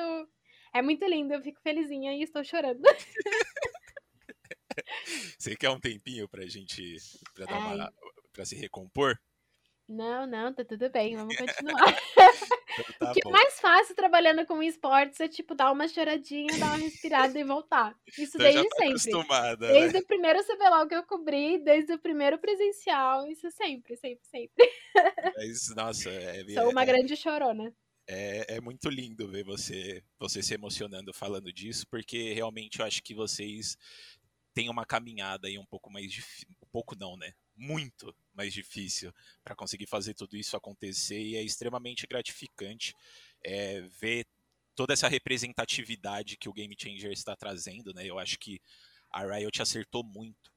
É 0.74 0.80
muito 0.80 1.04
lindo, 1.04 1.34
eu 1.34 1.42
fico 1.42 1.60
felizinha 1.60 2.14
e 2.14 2.22
estou 2.22 2.42
chorando. 2.42 2.82
Você 5.38 5.54
quer 5.54 5.68
um 5.68 5.78
tempinho 5.78 6.26
pra 6.26 6.46
gente. 6.46 6.96
pra, 7.34 7.44
dar 7.44 7.58
uma, 7.58 7.92
pra 8.32 8.46
se 8.46 8.56
recompor? 8.56 9.20
Não, 9.86 10.26
não, 10.26 10.54
tá 10.54 10.64
tudo 10.64 10.88
bem, 10.88 11.16
vamos 11.16 11.36
continuar. 11.36 11.76
Então 12.72 12.84
tá 12.98 13.10
o 13.10 13.14
que 13.14 13.26
é 13.26 13.30
mais 13.30 13.60
fácil 13.60 13.94
trabalhando 13.94 14.46
com 14.46 14.62
esportes 14.62 15.20
é, 15.20 15.28
tipo, 15.28 15.54
dar 15.54 15.70
uma 15.72 15.88
choradinha, 15.88 16.58
dar 16.58 16.66
uma 16.66 16.76
respirada 16.76 17.38
e 17.38 17.44
voltar. 17.44 17.96
Isso 18.06 18.36
então 18.36 18.38
desde 18.38 18.68
tá 18.68 18.76
sempre. 18.76 19.58
Né? 19.60 19.72
desde 19.72 19.94
né? 19.94 20.00
o 20.00 20.06
primeiro 20.06 20.44
CBLOL 20.44 20.86
que 20.86 20.94
eu 20.94 21.02
cobri, 21.04 21.58
desde 21.58 21.92
o 21.92 21.98
primeiro 21.98 22.38
presencial, 22.38 23.26
isso 23.26 23.50
sempre, 23.50 23.96
sempre, 23.96 24.24
sempre. 24.26 24.70
Mas, 25.36 25.74
nossa, 25.74 26.10
é... 26.10 26.44
Sou 26.54 26.70
uma 26.70 26.82
é, 26.82 26.86
grande 26.86 27.16
chorona. 27.16 27.74
É, 28.08 28.56
é 28.56 28.60
muito 28.60 28.88
lindo 28.88 29.28
ver 29.28 29.44
você, 29.44 30.02
você 30.18 30.42
se 30.42 30.54
emocionando 30.54 31.12
falando 31.12 31.52
disso, 31.52 31.86
porque 31.88 32.32
realmente 32.32 32.80
eu 32.80 32.86
acho 32.86 33.02
que 33.02 33.14
vocês 33.14 33.76
têm 34.54 34.68
uma 34.68 34.84
caminhada 34.84 35.48
aí 35.48 35.58
um 35.58 35.66
pouco 35.66 35.90
mais 35.90 36.10
difícil. 36.10 36.48
Um 36.62 36.68
pouco 36.70 36.96
não, 36.98 37.16
né? 37.16 37.32
muito 37.56 38.14
mais 38.34 38.52
difícil 38.52 39.12
para 39.44 39.54
conseguir 39.54 39.86
fazer 39.86 40.14
tudo 40.14 40.36
isso 40.36 40.56
acontecer 40.56 41.20
e 41.20 41.36
é 41.36 41.42
extremamente 41.42 42.06
gratificante 42.06 42.94
é, 43.44 43.80
ver 44.00 44.26
toda 44.74 44.92
essa 44.92 45.08
representatividade 45.08 46.36
que 46.36 46.48
o 46.48 46.52
Game 46.52 46.74
Changer 46.78 47.12
está 47.12 47.36
trazendo, 47.36 47.92
né? 47.92 48.06
Eu 48.06 48.18
acho 48.18 48.38
que 48.38 48.60
a 49.10 49.24
Riot 49.24 49.60
acertou 49.60 50.02
muito, 50.02 50.50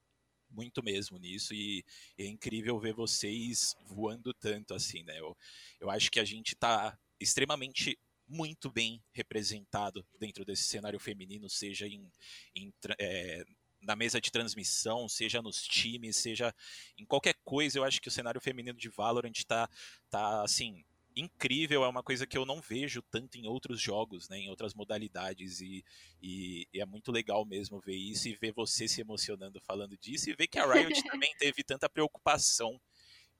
muito 0.49 0.81
mesmo 0.81 1.17
nisso 1.17 1.53
e, 1.53 1.83
é 2.17 2.25
incrível 2.25 2.79
ver 2.79 2.93
vocês 2.93 3.75
voando 3.85 4.33
tanto 4.33 4.73
assim, 4.73 5.03
né? 5.03 5.19
Eu, 5.19 5.35
eu 5.79 5.89
acho 5.89 6.09
que 6.09 6.19
a 6.19 6.25
gente 6.25 6.53
está 6.53 6.97
extremamente 7.19 7.99
muito 8.27 8.71
bem 8.71 9.03
representado 9.11 10.05
dentro 10.19 10.43
desse 10.43 10.63
cenário 10.63 10.99
feminino, 10.99 11.49
seja 11.49 11.87
em, 11.87 12.11
em 12.55 12.73
é, 12.99 13.43
na 13.85 13.95
mesa 13.95 14.19
de 14.19 14.31
transmissão, 14.31 15.07
seja 15.07 15.41
nos 15.41 15.61
times, 15.61 16.17
seja 16.17 16.53
em 16.97 17.05
qualquer 17.05 17.35
coisa, 17.43 17.77
eu 17.77 17.83
acho 17.83 18.01
que 18.01 18.07
o 18.07 18.11
cenário 18.11 18.41
feminino 18.41 18.77
de 18.77 18.89
Valorant 18.89 19.37
está 19.37 19.69
tá 20.09 20.43
assim, 20.43 20.83
incrível, 21.15 21.83
é 21.83 21.87
uma 21.87 22.03
coisa 22.03 22.27
que 22.27 22.37
eu 22.37 22.45
não 22.45 22.59
vejo 22.59 23.01
tanto 23.03 23.37
em 23.37 23.47
outros 23.47 23.79
jogos, 23.79 24.27
né, 24.27 24.39
em 24.39 24.49
outras 24.49 24.73
modalidades, 24.73 25.61
e, 25.61 25.83
e, 26.21 26.67
e, 26.73 26.81
é 26.81 26.85
muito 26.85 27.11
legal 27.11 27.45
mesmo 27.45 27.79
ver 27.79 27.95
isso 27.95 28.27
e 28.27 28.35
ver 28.35 28.51
você 28.51 28.87
se 28.87 28.99
emocionando 28.99 29.61
falando 29.61 29.97
disso, 29.97 30.29
e 30.29 30.35
ver 30.35 30.47
que 30.47 30.59
a 30.59 30.65
Riot 30.65 31.01
também 31.09 31.33
teve 31.37 31.63
tanta 31.63 31.87
preocupação 31.87 32.79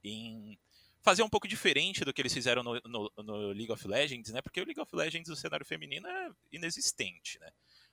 em 0.02 0.58
fazer 1.02 1.22
um 1.22 1.28
pouco 1.28 1.46
diferente 1.46 2.04
do 2.04 2.12
que 2.12 2.22
eles 2.22 2.32
fizeram 2.32 2.62
no, 2.62 2.80
no, 2.84 3.12
no 3.18 3.36
League 3.48 3.70
of 3.70 3.86
Legends, 3.86 4.32
né, 4.32 4.40
porque 4.40 4.60
o 4.60 4.64
League 4.64 4.80
of 4.80 4.96
Legends, 4.96 5.28
o 5.28 5.36
cenário 5.36 5.66
feminino 5.66 6.08
é 6.08 6.30
inexistente, 6.50 7.38
né, 7.38 7.50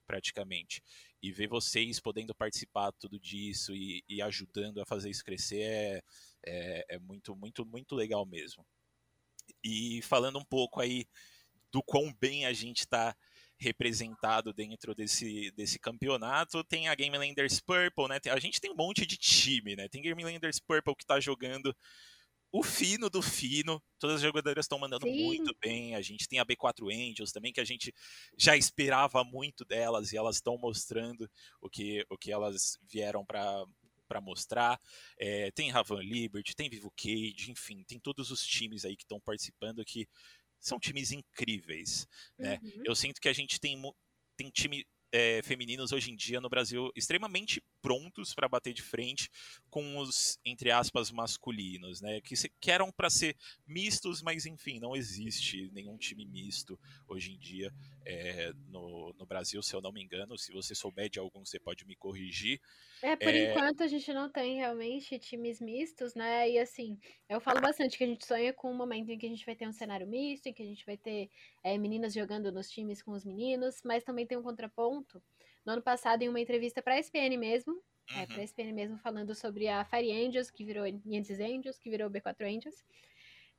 praticamente. 0.08 0.82
E 1.23 1.31
ver 1.31 1.47
vocês 1.47 1.99
podendo 2.01 2.36
participar 2.36 2.91
tudo 2.91 3.17
disso 3.17 3.73
e, 3.73 4.03
e 4.09 4.21
ajudando 4.21 4.81
a 4.81 4.86
fazer 4.86 5.09
isso 5.09 5.23
crescer 5.23 5.62
é, 5.62 6.03
é, 6.45 6.86
é, 6.89 6.99
muito, 6.99 7.33
muito, 7.36 7.65
muito 7.65 7.95
legal 7.95 8.25
mesmo. 8.25 8.65
E 9.63 10.01
falando 10.01 10.38
um 10.38 10.43
pouco 10.43 10.81
aí 10.81 11.07
do 11.71 11.81
quão 11.81 12.13
bem 12.19 12.45
a 12.45 12.51
gente 12.51 12.79
está 12.79 13.15
representado 13.57 14.53
dentro 14.53 14.93
desse, 14.93 15.51
desse 15.51 15.79
campeonato. 15.79 16.63
Tem 16.65 16.89
a 16.89 16.95
Game 16.95 17.17
Landers 17.17 17.59
Purple, 17.62 18.09
né? 18.09 18.19
A 18.29 18.39
gente 18.39 18.59
tem 18.59 18.71
um 18.71 18.75
monte 18.75 19.05
de 19.05 19.17
time, 19.17 19.75
né? 19.75 19.88
Tem 19.88 20.01
Game 20.01 20.23
Landers 20.23 20.59
Purple 20.59 20.95
que 20.95 21.03
está 21.03 21.19
jogando 21.19 21.75
o 22.54 22.62
fino 22.62 23.10
do 23.10 23.20
fino. 23.20 23.82
Todas 23.98 24.18
as 24.18 24.22
jogadoras 24.22 24.63
estão 24.63 24.78
mandando 24.78 25.08
Sim. 25.08 25.26
muito 25.26 25.56
bem. 25.60 25.96
A 25.96 26.02
gente 26.04 26.28
tem 26.28 26.38
a 26.38 26.46
B4 26.46 26.88
Angels 26.94 27.32
também, 27.32 27.52
que 27.52 27.60
a 27.60 27.66
gente 27.66 27.92
já 28.38 28.56
esperava 28.56 29.24
muito 29.24 29.66
delas 29.66 30.13
e 30.13 30.18
elas 30.18 30.36
estão 30.36 30.56
mostrando 30.56 31.28
o 31.60 31.68
que, 31.68 32.06
o 32.10 32.18
que 32.18 32.32
elas 32.32 32.78
vieram 32.88 33.26
para 33.26 33.66
para 34.06 34.20
mostrar. 34.22 34.80
É, 35.18 35.50
tem 35.52 35.72
Ravan 35.72 36.04
Liberty, 36.04 36.56
tem 36.56 36.70
Vivo 36.70 36.92
Cage, 36.96 37.50
enfim, 37.50 37.84
tem 37.88 37.98
todos 37.98 38.30
os 38.30 38.46
times 38.46 38.86
aí 38.86 38.96
que 38.96 39.04
estão 39.04 39.20
participando 39.20 39.84
que 39.84 40.08
são 40.60 40.78
times 40.78 41.12
incríveis. 41.12 42.06
Né? 42.38 42.60
Uhum. 42.62 42.84
Eu 42.86 42.96
sinto 42.96 43.20
que 43.20 43.30
a 43.30 43.34
gente 43.34 43.60
tem, 43.60 43.82
tem 44.38 44.52
time 44.52 44.86
é, 45.12 45.42
femininos 45.42 45.92
hoje 45.92 46.12
em 46.12 46.16
dia 46.16 46.39
no 46.39 46.50
Brasil 46.50 46.92
extremamente 46.96 47.63
prontos 47.84 48.34
para 48.34 48.48
bater 48.48 48.74
de 48.74 48.82
frente 48.82 49.30
com 49.69 49.98
os, 49.98 50.39
entre 50.46 50.72
aspas, 50.72 51.12
masculinos, 51.12 52.00
né? 52.00 52.22
Que, 52.22 52.34
se, 52.34 52.50
que 52.62 52.72
eram 52.72 52.89
para 52.89 53.10
ser 53.10 53.36
mistos, 53.67 54.22
mas 54.22 54.46
enfim, 54.46 54.80
não 54.80 54.96
existe 54.96 55.69
nenhum 55.74 55.98
time 55.98 56.26
misto 56.26 56.80
hoje 57.06 57.34
em 57.34 57.38
dia 57.38 57.69
é, 58.06 58.54
no, 58.69 59.13
no 59.19 59.26
Brasil, 59.26 59.62
se 59.62 59.76
eu 59.76 59.82
não 59.82 59.91
me 59.91 60.02
engano. 60.02 60.38
Se 60.38 60.54
você 60.54 60.74
souber 60.74 61.10
de 61.10 61.19
algum, 61.19 61.43
você 61.43 61.60
pode 61.60 61.86
me 61.86 61.96
corrigir. 61.96 62.62
É, 63.02 63.17
por 63.17 63.34
é... 63.34 63.52
enquanto 63.52 63.84
a 63.84 63.88
gente 63.88 64.13
não 64.13 64.32
tem 64.32 64.56
realmente 64.56 65.19
times 65.19 65.60
mistos, 65.60 66.15
né? 66.15 66.50
E 66.50 66.58
assim, 66.58 66.98
eu 67.28 67.41
falo 67.41 67.60
bastante 67.60 67.98
que 67.98 68.04
a 68.06 68.08
gente 68.08 68.26
sonha 68.26 68.54
com 68.54 68.72
um 68.72 68.78
momento 68.78 69.10
em 69.10 69.17
que 69.17 69.26
a 69.26 69.30
gente 69.30 69.46
vai 69.46 69.58
ter 69.58 69.67
um 69.67 69.74
cenário 69.74 70.08
misto, 70.08 70.48
em 70.48 70.54
que 70.54 70.63
a 70.63 70.65
gente 70.65 70.86
vai 70.86 70.96
ter 70.96 71.30
é, 71.62 71.78
meninas 71.78 72.13
jogando 72.13 72.50
nos 72.50 72.69
times 72.69 73.02
com 73.02 73.12
os 73.12 73.26
meninos, 73.26 73.82
mas 73.84 74.06
também 74.06 74.26
tem 74.26 74.38
um 74.38 74.41
contraponto. 74.43 75.22
No 75.65 75.73
ano 75.73 75.82
passado, 75.82 76.21
em 76.21 76.30
uma 76.30 76.39
entrevista 76.39 76.82
para 76.82 76.95
a 76.95 76.99
SPN 76.99 77.38
mesmo, 77.38 77.82
é, 78.10 78.13
uhum. 78.13 78.21
é, 78.21 78.26
para 78.28 78.41
a 78.41 78.43
SPN 78.43 78.73
mesmo, 78.73 78.97
falando 78.97 79.34
sobre 79.34 79.67
a 79.67 79.84
Fire 79.86 80.12
Angels, 80.12 80.52
que 80.52 80.65
virou 80.65 80.86
Niantes 81.06 81.39
Angels, 81.39 81.78
que 81.80 81.89
virou 81.89 82.10
B4 82.10 82.45
Angels, 82.45 82.84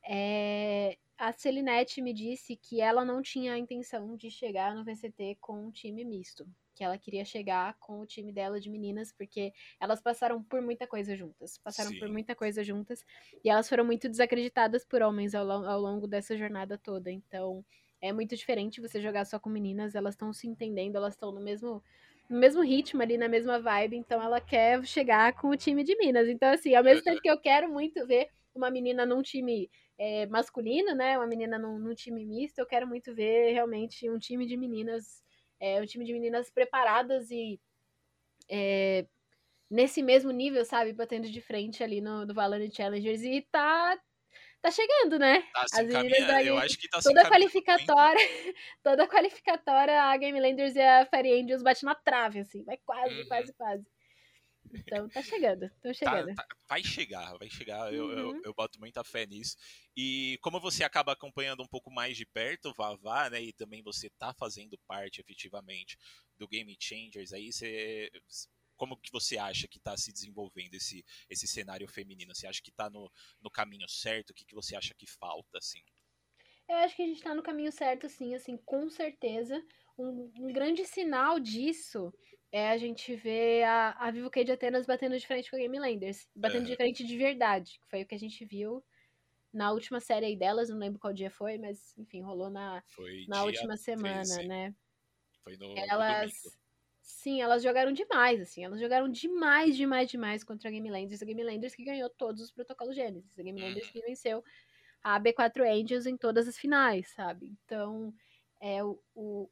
é, 0.07 0.97
a 1.17 1.31
Celinette 1.31 2.01
me 2.01 2.13
disse 2.13 2.55
que 2.55 2.79
ela 2.79 3.03
não 3.03 3.21
tinha 3.21 3.53
a 3.53 3.57
intenção 3.57 4.15
de 4.15 4.29
chegar 4.29 4.75
no 4.75 4.83
VCT 4.83 5.37
com 5.41 5.65
um 5.65 5.71
time 5.71 6.05
misto 6.05 6.47
que 6.75 6.83
ela 6.83 6.97
queria 6.97 7.23
chegar 7.23 7.75
com 7.79 8.01
o 8.01 8.05
time 8.05 8.33
dela 8.33 8.59
de 8.59 8.69
meninas, 8.69 9.11
porque 9.13 9.53
elas 9.79 10.01
passaram 10.01 10.43
por 10.43 10.61
muita 10.61 10.85
coisa 10.85 11.15
juntas. 11.15 11.57
Passaram 11.57 11.91
Sim. 11.91 11.99
por 11.99 12.09
muita 12.09 12.35
coisa 12.35 12.63
juntas. 12.63 13.03
E 13.43 13.49
elas 13.49 13.69
foram 13.69 13.85
muito 13.85 14.09
desacreditadas 14.09 14.85
por 14.85 15.01
homens 15.01 15.33
ao, 15.33 15.49
ao 15.49 15.79
longo 15.79 16.05
dessa 16.05 16.37
jornada 16.37 16.77
toda. 16.77 17.09
Então, 17.09 17.65
é 18.05 18.13
muito 18.13 18.35
diferente 18.35 18.81
você 18.81 19.01
jogar 19.01 19.25
só 19.25 19.39
com 19.39 19.49
meninas. 19.49 19.95
Elas 19.95 20.13
estão 20.13 20.31
se 20.31 20.47
entendendo, 20.47 20.95
elas 20.95 21.13
estão 21.13 21.31
no 21.31 21.41
mesmo 21.41 21.83
no 22.27 22.39
mesmo 22.39 22.61
ritmo 22.63 23.03
ali, 23.03 23.17
na 23.17 23.27
mesma 23.27 23.59
vibe, 23.59 23.97
então 23.97 24.19
ela 24.19 24.41
quer 24.41 24.83
chegar 24.83 25.33
com 25.33 25.49
o 25.49 25.57
time 25.57 25.83
de 25.83 25.95
Minas. 25.95 26.27
Então, 26.27 26.51
assim, 26.51 26.73
ao 26.73 26.83
mesmo 26.83 27.03
tempo 27.03 27.21
que 27.21 27.29
eu 27.29 27.39
quero 27.39 27.69
muito 27.69 28.05
ver 28.07 28.29
uma 28.55 28.71
menina 28.71 29.05
num 29.05 29.21
time 29.21 29.69
é, 29.95 30.25
masculino, 30.25 30.95
né? 30.95 31.17
Uma 31.17 31.27
menina 31.27 31.59
num, 31.59 31.77
num, 31.77 31.93
time 31.93 32.25
misto, 32.25 32.57
eu 32.57 32.65
quero 32.65 32.87
muito 32.87 33.13
ver 33.13 33.53
realmente 33.53 34.09
um 34.09 34.17
time 34.17 34.45
de 34.47 34.57
meninas 34.57 35.23
é 35.59 35.81
um 35.81 35.85
time 35.85 36.03
de 36.03 36.13
meninas 36.13 36.49
preparadas 36.49 37.29
e 37.31 37.59
é, 38.49 39.05
nesse 39.69 40.01
mesmo 40.01 40.31
nível, 40.31 40.65
sabe? 40.65 40.93
Batendo 40.93 41.29
de 41.29 41.41
frente 41.41 41.83
ali 41.83 42.01
no, 42.01 42.25
no 42.25 42.33
Valorant 42.33 42.71
Challengers. 42.71 43.23
E 43.23 43.41
tá, 43.51 43.97
tá 44.65 44.71
chegando, 44.71 45.19
né? 45.19 45.41
Tá 45.53 45.65
As 45.73 45.85
meninas 45.85 46.27
da 46.27 46.43
eu 46.43 46.57
acho 46.57 46.77
que 46.77 46.89
tá 46.89 46.99
toda 46.99 47.29
qualificatória, 47.29 48.19
toda 48.83 49.07
qualificatória, 49.07 50.01
a 50.01 50.17
Game 50.17 50.39
Landers 50.39 50.75
e 50.75 50.81
a 50.81 51.05
Fire 51.05 51.31
Angels 51.31 51.61
bate 51.61 51.85
na 51.85 51.93
trave, 51.93 52.39
assim. 52.39 52.63
Vai 52.63 52.77
quase, 52.77 53.21
uhum. 53.21 53.27
quase, 53.27 53.53
quase. 53.53 53.85
Então 54.73 55.07
tá 55.07 55.21
chegando, 55.21 55.69
tá, 55.81 55.93
chegando. 55.93 56.33
Tá, 56.33 56.43
tá, 56.43 56.55
vai 56.67 56.83
chegar, 56.83 57.37
vai 57.37 57.49
chegar. 57.49 57.91
Uhum. 57.91 57.95
Eu, 57.95 58.11
eu, 58.11 58.27
uhum. 58.29 58.41
eu, 58.43 58.53
boto 58.53 58.79
muita 58.79 59.03
fé 59.03 59.27
nisso. 59.27 59.55
E 59.95 60.39
como 60.41 60.59
você 60.59 60.83
acaba 60.83 61.13
acompanhando 61.13 61.61
um 61.61 61.67
pouco 61.67 61.91
mais 61.91 62.17
de 62.17 62.25
perto 62.25 62.69
o 62.69 62.73
Vavá, 62.73 63.29
né? 63.29 63.41
E 63.41 63.53
também 63.53 63.83
você 63.83 64.09
tá 64.17 64.33
fazendo 64.33 64.77
parte 64.87 65.21
efetivamente 65.21 65.97
do 66.37 66.47
Game 66.47 66.75
Changers, 66.79 67.31
aí 67.31 67.51
você. 67.51 68.09
Como 68.75 68.97
que 68.97 69.11
você 69.11 69.37
acha 69.37 69.67
que 69.67 69.77
está 69.77 69.95
se 69.97 70.11
desenvolvendo 70.11 70.75
esse, 70.75 71.05
esse 71.29 71.47
cenário 71.47 71.87
feminino? 71.87 72.33
Você 72.33 72.47
acha 72.47 72.61
que 72.61 72.69
está 72.69 72.89
no, 72.89 73.11
no 73.41 73.49
caminho 73.49 73.87
certo? 73.87 74.31
O 74.31 74.33
que, 74.33 74.45
que 74.45 74.55
você 74.55 74.75
acha 74.75 74.93
que 74.93 75.07
falta, 75.07 75.57
assim? 75.57 75.81
Eu 76.67 76.77
acho 76.77 76.95
que 76.95 77.03
a 77.03 77.05
gente 77.05 77.17
está 77.17 77.33
no 77.33 77.43
caminho 77.43 77.71
certo, 77.71 78.09
sim, 78.09 78.33
assim, 78.33 78.57
com 78.57 78.89
certeza. 78.89 79.63
Um, 79.97 80.31
um 80.39 80.51
grande 80.51 80.83
sinal 80.85 81.39
disso 81.39 82.13
é 82.51 82.69
a 82.69 82.77
gente 82.77 83.15
ver 83.15 83.63
a, 83.63 83.91
a 83.91 84.11
Vivo 84.11 84.29
Cage 84.29 84.51
Atenas 84.51 84.85
batendo 84.85 85.17
de 85.17 85.27
frente 85.27 85.49
com 85.49 85.55
a 85.55 85.59
Game 85.59 85.77
Landers. 85.77 86.27
Batendo 86.35 86.65
de 86.65 86.75
frente 86.75 87.05
de 87.05 87.17
verdade, 87.17 87.79
que 87.79 87.87
foi 87.87 88.01
o 88.01 88.07
que 88.07 88.15
a 88.15 88.19
gente 88.19 88.43
viu 88.45 88.83
na 89.53 89.71
última 89.71 90.01
série 90.01 90.25
aí 90.25 90.35
delas, 90.35 90.69
não 90.69 90.77
lembro 90.77 90.99
qual 90.99 91.13
dia 91.13 91.31
foi, 91.31 91.57
mas 91.57 91.97
enfim, 91.97 92.21
rolou 92.21 92.49
na, 92.49 92.83
na 93.27 93.43
última 93.43 93.77
semana, 93.77 94.21
13. 94.21 94.47
né? 94.47 94.75
Foi 95.43 95.55
no, 95.55 95.77
elas, 95.77 96.31
no 96.43 96.51
Sim, 97.05 97.39
elas 97.39 97.61
jogaram 97.61 97.91
demais, 97.91 98.41
assim, 98.41 98.65
elas 98.65 98.79
jogaram 98.79 99.07
demais, 99.07 99.77
demais, 99.77 100.09
demais 100.09 100.43
contra 100.43 100.69
a 100.69 100.71
Game 100.71 100.89
Landers. 100.89 101.21
A 101.21 101.25
Game 101.25 101.43
Landers 101.43 101.75
que 101.75 101.85
ganhou 101.85 102.09
todos 102.09 102.41
os 102.41 102.51
protocolos 102.51 102.95
Gênesis. 102.95 103.37
A 103.37 103.43
Game 103.43 103.61
Landers 103.61 103.91
que 103.91 103.99
uhum. 103.99 104.05
venceu 104.07 104.43
a 105.03 105.19
B4 105.19 105.61
Angels 105.61 106.07
em 106.07 106.17
todas 106.17 106.47
as 106.47 106.57
finais, 106.57 107.07
sabe? 107.09 107.55
Então, 107.63 108.11
é 108.59 108.83
o, 108.83 108.99
o, 109.13 109.47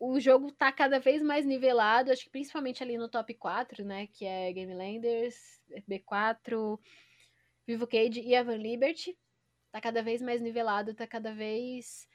o 0.00 0.18
jogo 0.18 0.50
tá 0.50 0.72
cada 0.72 0.98
vez 0.98 1.20
mais 1.20 1.44
nivelado, 1.44 2.10
acho 2.10 2.24
que 2.24 2.30
principalmente 2.30 2.82
ali 2.82 2.96
no 2.96 3.10
top 3.10 3.34
4, 3.34 3.84
né? 3.84 4.06
Que 4.06 4.24
é 4.24 4.50
Game 4.50 4.74
Landers, 4.74 5.60
B4, 5.86 6.80
Vivo 7.66 7.86
Cage 7.86 8.20
e 8.20 8.34
Evan 8.34 8.56
Liberty. 8.56 9.14
tá 9.70 9.78
cada 9.78 10.02
vez 10.02 10.22
mais 10.22 10.40
nivelado, 10.40 10.94
tá 10.94 11.06
cada 11.06 11.34
vez 11.34 12.08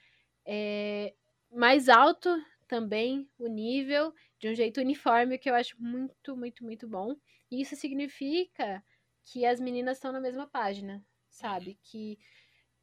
é, 0.44 1.14
mais 1.48 1.88
alto 1.88 2.28
também 2.66 3.30
o 3.38 3.46
nível, 3.46 4.12
de 4.42 4.48
um 4.48 4.54
jeito 4.56 4.80
uniforme, 4.80 5.38
que 5.38 5.48
eu 5.48 5.54
acho 5.54 5.80
muito, 5.80 6.36
muito, 6.36 6.64
muito 6.64 6.88
bom. 6.88 7.14
E 7.48 7.60
isso 7.62 7.76
significa 7.76 8.84
que 9.24 9.46
as 9.46 9.60
meninas 9.60 9.98
estão 9.98 10.10
na 10.10 10.20
mesma 10.20 10.48
página, 10.48 11.06
sabe? 11.30 11.78
Que 11.80 12.18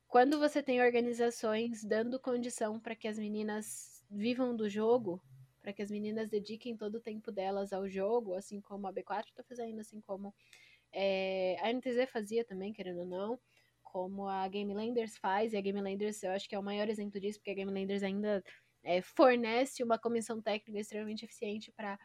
quando 0.07 0.39
você 0.39 0.63
tem 0.63 0.81
organizações 0.81 1.83
dando 1.83 2.17
condição 2.17 2.79
para 2.79 2.95
que 2.95 3.09
as 3.09 3.19
meninas 3.19 4.05
vivam 4.09 4.55
do 4.55 4.69
jogo, 4.69 5.21
para 5.61 5.73
que 5.73 5.81
as 5.81 5.91
meninas 5.91 6.29
dediquem 6.29 6.77
todo 6.77 6.95
o 6.95 7.01
tempo 7.01 7.29
delas 7.29 7.73
ao 7.73 7.89
jogo, 7.89 8.35
assim 8.35 8.61
como 8.61 8.87
a 8.87 8.93
B4 8.93 9.25
está 9.27 9.43
fazendo, 9.43 9.81
assim 9.81 9.99
como 9.99 10.33
é, 10.93 11.57
a 11.59 11.73
NTZ 11.73 12.09
fazia 12.09 12.45
também, 12.45 12.71
querendo 12.71 13.01
ou 13.01 13.05
não, 13.05 13.37
como 13.83 14.29
a 14.29 14.47
Game 14.47 14.73
Landers 14.73 15.17
faz, 15.17 15.51
e 15.51 15.57
a 15.57 15.61
Game 15.61 15.81
Landers 15.81 16.23
eu 16.23 16.31
acho 16.31 16.47
que 16.47 16.55
é 16.55 16.59
o 16.59 16.63
maior 16.63 16.87
exemplo 16.87 17.19
disso, 17.19 17.37
porque 17.37 17.51
a 17.51 17.53
Game 17.53 17.71
Landers 17.71 18.01
ainda 18.01 18.41
é, 18.83 19.01
fornece 19.01 19.83
uma 19.83 19.97
comissão 19.99 20.41
técnica 20.41 20.79
extremamente 20.79 21.25
eficiente 21.25 21.71
para 21.71 21.99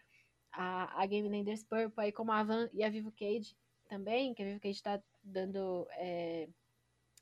a, 0.52 1.02
a 1.02 1.06
Game 1.06 1.28
Landers 1.28 1.64
Purple, 1.64 2.04
aí 2.04 2.12
como 2.12 2.32
a 2.32 2.42
Van 2.42 2.68
e 2.72 2.82
a 2.84 2.88
Vivo 2.90 3.12
Cage 3.12 3.56
também, 3.88 4.34
que 4.34 4.42
a 4.42 4.46
Vivo 4.46 4.60
Cage 4.60 4.76
está 4.76 5.02
dando. 5.22 5.86
É, 5.92 6.48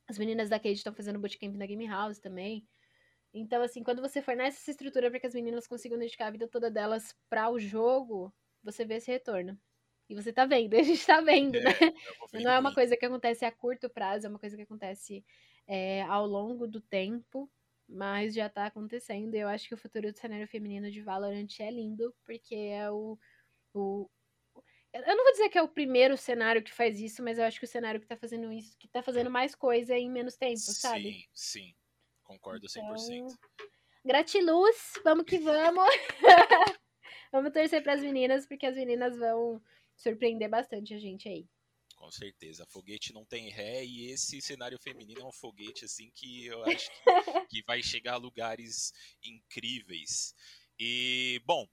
as 0.08 0.18
meninas 0.18 0.48
da 0.48 0.58
Cage 0.58 0.74
estão 0.74 0.94
fazendo 0.94 1.18
bootcamp 1.18 1.56
na 1.56 1.66
Game 1.66 1.86
House 1.86 2.18
também. 2.18 2.66
Então, 3.34 3.62
assim, 3.62 3.82
quando 3.82 4.02
você 4.02 4.20
fornece 4.20 4.58
essa 4.58 4.70
estrutura 4.70 5.10
para 5.10 5.18
que 5.18 5.26
as 5.26 5.34
meninas 5.34 5.66
consigam 5.66 5.98
dedicar 5.98 6.26
a 6.26 6.30
vida 6.30 6.46
toda 6.48 6.70
delas 6.70 7.16
para 7.30 7.50
o 7.50 7.58
jogo, 7.58 8.32
você 8.62 8.84
vê 8.84 8.96
esse 8.96 9.10
retorno. 9.10 9.58
E 10.08 10.14
você 10.14 10.32
tá 10.32 10.44
vendo, 10.44 10.74
a 10.76 10.82
gente 10.82 11.06
tá 11.06 11.20
vendo, 11.20 11.58
né? 11.60 11.72
É, 12.32 12.40
Não 12.40 12.50
é 12.50 12.58
uma 12.58 12.74
coisa 12.74 12.96
que 12.96 13.06
acontece 13.06 13.44
a 13.44 13.52
curto 13.52 13.88
prazo, 13.88 14.26
é 14.26 14.28
uma 14.30 14.38
coisa 14.38 14.56
que 14.56 14.62
acontece 14.62 15.24
é, 15.66 16.02
ao 16.02 16.26
longo 16.26 16.66
do 16.66 16.80
tempo, 16.80 17.50
mas 17.88 18.34
já 18.34 18.48
tá 18.48 18.66
acontecendo. 18.66 19.34
E 19.34 19.38
eu 19.38 19.48
acho 19.48 19.68
que 19.68 19.74
o 19.74 19.78
futuro 19.78 20.12
do 20.12 20.18
cenário 20.18 20.48
feminino 20.48 20.90
de 20.90 21.02
Valorant 21.02 21.48
é 21.60 21.70
lindo, 21.70 22.14
porque 22.24 22.54
é 22.54 22.90
o, 22.90 23.18
o. 23.74 24.08
Eu 24.92 25.16
não 25.16 25.24
vou 25.24 25.32
dizer 25.32 25.48
que 25.48 25.56
é 25.56 25.62
o 25.62 25.68
primeiro 25.68 26.16
cenário 26.16 26.62
que 26.62 26.72
faz 26.72 27.00
isso, 27.00 27.22
mas 27.22 27.38
eu 27.38 27.44
acho 27.44 27.58
que 27.58 27.64
o 27.64 27.68
cenário 27.68 28.00
que 28.00 28.06
tá 28.06 28.16
fazendo 28.16 28.52
isso, 28.52 28.76
que 28.78 28.88
tá 28.88 29.02
fazendo 29.02 29.30
mais 29.30 29.54
coisa 29.54 29.96
em 29.96 30.10
menos 30.10 30.36
tempo, 30.36 30.58
sabe? 30.58 31.12
Sim, 31.12 31.26
sim. 31.32 31.74
Concordo 32.22 32.66
100%. 32.66 33.10
Então, 33.10 33.28
gratiluz, 34.04 34.92
vamos 35.02 35.24
que 35.24 35.38
vamos. 35.38 35.84
vamos 37.32 37.52
torcer 37.52 37.82
para 37.82 37.94
as 37.94 38.02
meninas, 38.02 38.46
porque 38.46 38.66
as 38.66 38.76
meninas 38.76 39.16
vão 39.16 39.62
surpreender 39.96 40.48
bastante 40.48 40.92
a 40.94 40.98
gente 40.98 41.28
aí. 41.28 41.46
Com 42.02 42.10
certeza. 42.10 42.66
Foguete 42.66 43.12
não 43.12 43.24
tem 43.24 43.48
ré 43.48 43.84
e 43.84 44.10
esse 44.10 44.42
cenário 44.42 44.76
feminino 44.76 45.20
é 45.20 45.24
um 45.24 45.30
foguete 45.30 45.84
assim 45.84 46.10
que 46.10 46.46
eu 46.46 46.64
acho 46.64 46.90
que, 46.90 46.96
que 47.48 47.62
vai 47.62 47.80
chegar 47.80 48.14
a 48.14 48.16
lugares 48.16 48.92
incríveis. 49.22 50.34
E, 50.76 51.40
bom, 51.46 51.64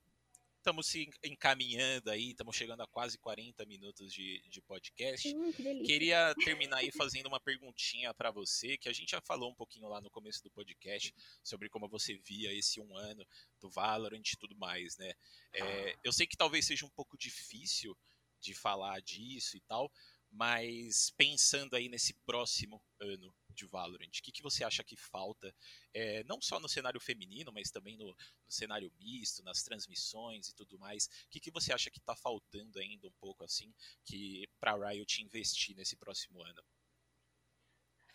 estamos 0.60 0.86
se 0.86 1.10
encaminhando 1.24 2.12
aí, 2.12 2.30
estamos 2.30 2.56
chegando 2.56 2.82
a 2.82 2.88
quase 2.88 3.18
40 3.18 3.66
minutos 3.66 4.14
de, 4.14 4.40
de 4.48 4.62
podcast. 4.62 5.36
Hum, 5.36 5.52
que 5.52 5.82
Queria 5.82 6.36
terminar 6.46 6.78
aí 6.78 6.92
fazendo 6.92 7.26
uma 7.26 7.40
perguntinha 7.40 8.14
para 8.14 8.30
você, 8.30 8.78
que 8.78 8.88
a 8.88 8.94
gente 8.94 9.10
já 9.10 9.22
falou 9.22 9.50
um 9.50 9.56
pouquinho 9.56 9.88
lá 9.88 10.00
no 10.00 10.12
começo 10.12 10.44
do 10.44 10.52
podcast 10.52 11.12
sobre 11.44 11.70
como 11.70 11.90
você 11.90 12.16
via 12.18 12.54
esse 12.54 12.80
um 12.80 12.96
ano 12.96 13.26
do 13.60 13.68
Valorant 13.68 14.32
e 14.32 14.38
tudo 14.38 14.56
mais, 14.56 14.96
né? 14.96 15.12
É, 15.54 15.96
eu 16.04 16.14
sei 16.14 16.28
que 16.28 16.38
talvez 16.38 16.68
seja 16.68 16.86
um 16.86 16.92
pouco 16.92 17.18
difícil 17.18 17.98
de 18.40 18.54
falar 18.54 19.02
disso 19.02 19.58
e 19.58 19.62
tal, 19.62 19.92
mas 20.32 21.12
pensando 21.18 21.76
aí 21.76 21.90
nesse 21.90 22.14
próximo 22.26 22.82
ano 23.00 23.34
de 23.50 23.66
Valorant, 23.66 24.08
o 24.08 24.24
que, 24.24 24.32
que 24.32 24.44
você 24.44 24.64
acha 24.64 24.84
que 24.84 24.96
falta, 24.96 25.54
é, 25.94 26.24
não 26.24 26.42
só 26.42 26.60
no 26.60 26.70
cenário 26.70 27.00
feminino, 27.00 27.52
mas 27.52 27.72
também 27.72 27.98
no, 27.98 28.06
no 28.06 28.52
cenário 28.52 28.92
misto, 29.00 29.44
nas 29.44 29.64
transmissões 29.64 30.50
e 30.50 30.56
tudo 30.56 30.78
mais? 30.78 31.06
O 31.26 31.30
que, 31.30 31.40
que 31.40 31.52
você 31.52 31.74
acha 31.74 31.90
que 31.90 32.00
está 32.00 32.16
faltando 32.16 32.80
ainda 32.80 33.08
um 33.08 33.14
pouco 33.20 33.44
assim, 33.44 33.74
que 34.06 34.48
para 34.60 34.76
Riot 34.76 35.22
investir 35.22 35.76
nesse 35.76 35.96
próximo 35.96 36.42
ano? 36.44 36.64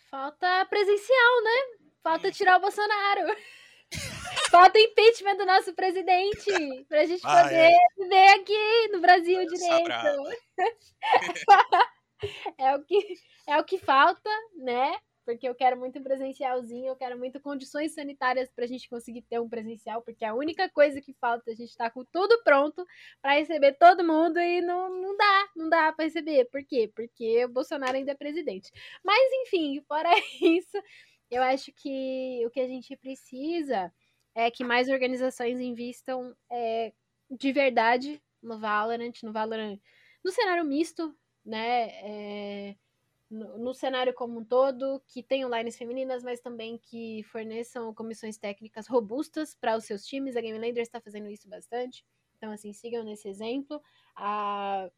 Falta 0.09 0.65
presencial, 0.65 1.43
né? 1.43 1.89
Falta 2.01 2.27
hum. 2.29 2.31
tirar 2.31 2.57
o 2.57 2.61
Bolsonaro. 2.61 3.35
Falta 4.49 4.79
impeachment 4.79 5.35
do 5.37 5.45
nosso 5.45 5.73
presidente 5.73 6.85
pra 6.87 7.05
gente 7.05 7.21
ah, 7.25 7.43
poder 7.43 7.71
é. 7.71 7.77
viver 7.97 8.27
aqui 8.39 8.87
no 8.91 9.01
Brasil 9.01 9.45
direito. 9.47 9.91
é 12.57 12.75
o 12.75 12.83
que 12.83 13.15
é 13.47 13.59
o 13.59 13.63
que 13.63 13.77
falta, 13.77 14.29
né? 14.55 14.95
Porque 15.25 15.49
eu 15.49 15.55
quero 15.55 15.75
muito 15.75 15.99
presencialzinho, 16.01 16.87
eu 16.89 16.95
quero 16.95 17.17
muito 17.17 17.39
condições 17.41 17.93
sanitárias 17.95 18.51
pra 18.51 18.67
gente 18.67 18.87
conseguir 18.87 19.23
ter 19.23 19.39
um 19.39 19.49
presencial, 19.49 20.03
porque 20.03 20.23
a 20.23 20.35
única 20.35 20.69
coisa 20.69 21.01
que 21.01 21.13
falta, 21.13 21.49
a 21.49 21.55
gente 21.55 21.75
tá 21.75 21.89
com 21.89 22.05
tudo 22.05 22.43
pronto 22.43 22.85
para 23.21 23.33
receber 23.33 23.73
todo 23.73 24.03
mundo 24.03 24.39
e 24.39 24.61
não, 24.61 24.89
não 25.01 25.17
dá, 25.17 25.49
não 25.55 25.69
dá 25.69 25.91
para 25.91 26.05
receber. 26.05 26.45
Por 26.45 26.63
quê? 26.63 26.91
Porque 26.95 27.43
o 27.45 27.49
Bolsonaro 27.49 27.97
ainda 27.97 28.11
é 28.11 28.15
presidente. 28.15 28.71
Mas 29.03 29.31
enfim, 29.41 29.81
fora 29.87 30.09
isso, 30.41 30.77
eu 31.31 31.41
acho 31.41 31.71
que 31.73 32.43
o 32.45 32.51
que 32.51 32.59
a 32.59 32.67
gente 32.67 32.95
precisa 32.95 33.91
é 34.35 34.51
que 34.51 34.63
mais 34.63 34.89
organizações 34.89 35.59
invistam 35.59 36.35
é, 36.51 36.93
de 37.31 37.51
verdade 37.51 38.21
no 38.43 38.59
Valorant, 38.59 39.23
no 39.23 39.33
Valorant, 39.33 39.79
no 40.23 40.31
cenário 40.31 40.63
misto, 40.65 41.15
né? 41.45 41.89
É, 42.01 42.75
no, 43.29 43.57
no, 43.57 43.73
cenário 43.73 44.13
como 44.13 44.39
um 44.39 44.45
todo, 44.45 45.01
que 45.07 45.21
tenham 45.21 45.49
lines 45.49 45.77
femininas, 45.77 46.23
mas 46.23 46.39
também 46.39 46.77
que 46.77 47.23
forneçam 47.23 47.93
comissões 47.93 48.37
técnicas 48.37 48.87
robustas 48.87 49.53
para 49.55 49.77
os 49.77 49.85
seus 49.85 50.05
times. 50.05 50.35
A 50.35 50.41
Game 50.41 50.57
Lander 50.57 50.81
está 50.81 51.01
fazendo 51.01 51.29
isso 51.29 51.47
bastante. 51.47 52.05
Então, 52.37 52.51
assim, 52.51 52.73
sigam 52.73 53.03
nesse 53.03 53.27
exemplo. 53.27 53.81
A, 54.15 54.89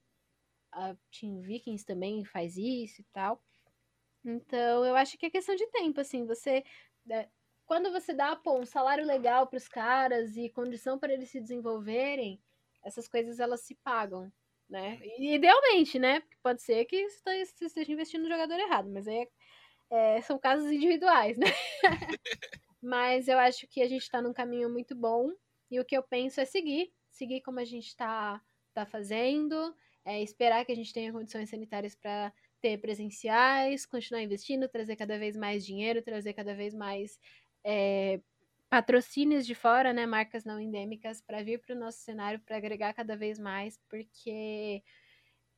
a 0.71 0.95
Team 1.11 1.41
Vikings 1.41 1.85
também 1.85 2.23
faz 2.25 2.57
isso 2.57 3.01
e 3.01 3.05
tal. 3.13 3.41
Então, 4.23 4.85
eu 4.85 4.95
acho 4.95 5.17
que 5.17 5.25
é 5.25 5.29
questão 5.29 5.55
de 5.55 5.65
tempo, 5.67 6.01
assim, 6.01 6.25
você. 6.25 6.63
É, 7.09 7.29
quando 7.65 7.91
você 7.91 8.13
dá 8.13 8.35
pô, 8.35 8.59
um 8.59 8.65
salário 8.65 9.05
legal 9.05 9.47
para 9.47 9.57
os 9.57 9.67
caras 9.67 10.35
e 10.35 10.49
condição 10.49 10.99
para 10.99 11.13
eles 11.13 11.29
se 11.29 11.39
desenvolverem, 11.39 12.41
essas 12.83 13.07
coisas 13.07 13.39
elas 13.39 13.61
se 13.61 13.75
pagam, 13.75 14.31
né? 14.69 14.99
E, 15.17 15.35
idealmente, 15.35 15.97
né? 15.99 16.21
Pode 16.43 16.61
ser 16.61 16.85
que 16.85 17.09
você 17.09 17.65
esteja 17.65 17.91
investindo 17.91 18.23
no 18.23 18.29
jogador 18.29 18.59
errado, 18.59 18.89
mas 18.91 19.07
aí 19.07 19.27
é, 19.89 20.21
são 20.21 20.37
casos 20.37 20.71
individuais, 20.71 21.37
né? 21.37 21.47
mas 22.81 23.27
eu 23.27 23.37
acho 23.39 23.67
que 23.67 23.81
a 23.81 23.87
gente 23.87 24.03
está 24.03 24.21
num 24.21 24.33
caminho 24.33 24.69
muito 24.69 24.95
bom 24.95 25.31
e 25.71 25.79
o 25.79 25.85
que 25.85 25.97
eu 25.97 26.03
penso 26.03 26.39
é 26.39 26.45
seguir, 26.45 26.91
seguir 27.09 27.41
como 27.41 27.59
a 27.59 27.65
gente 27.65 27.87
está 27.87 28.41
tá 28.73 28.85
fazendo, 28.85 29.75
é 30.05 30.21
esperar 30.21 30.65
que 30.65 30.71
a 30.71 30.75
gente 30.75 30.93
tenha 30.93 31.11
condições 31.11 31.49
sanitárias 31.49 31.95
para 31.95 32.31
ter 32.61 32.77
presenciais, 32.79 33.85
continuar 33.85 34.21
investindo, 34.21 34.67
trazer 34.69 34.95
cada 34.95 35.17
vez 35.17 35.35
mais 35.35 35.65
dinheiro, 35.65 36.01
trazer 36.01 36.33
cada 36.33 36.55
vez 36.55 36.73
mais 36.73 37.19
é, 37.65 38.21
patrocínios 38.69 39.45
de 39.45 39.55
fora, 39.55 39.93
né, 39.93 40.05
marcas 40.05 40.43
não 40.45 40.59
endêmicas, 40.59 41.21
para 41.21 41.43
vir 41.43 41.59
para 41.61 41.75
o 41.75 41.79
nosso 41.79 41.99
cenário, 41.99 42.39
para 42.41 42.57
agregar 42.57 42.93
cada 42.93 43.15
vez 43.15 43.39
mais, 43.39 43.79
porque 43.89 44.83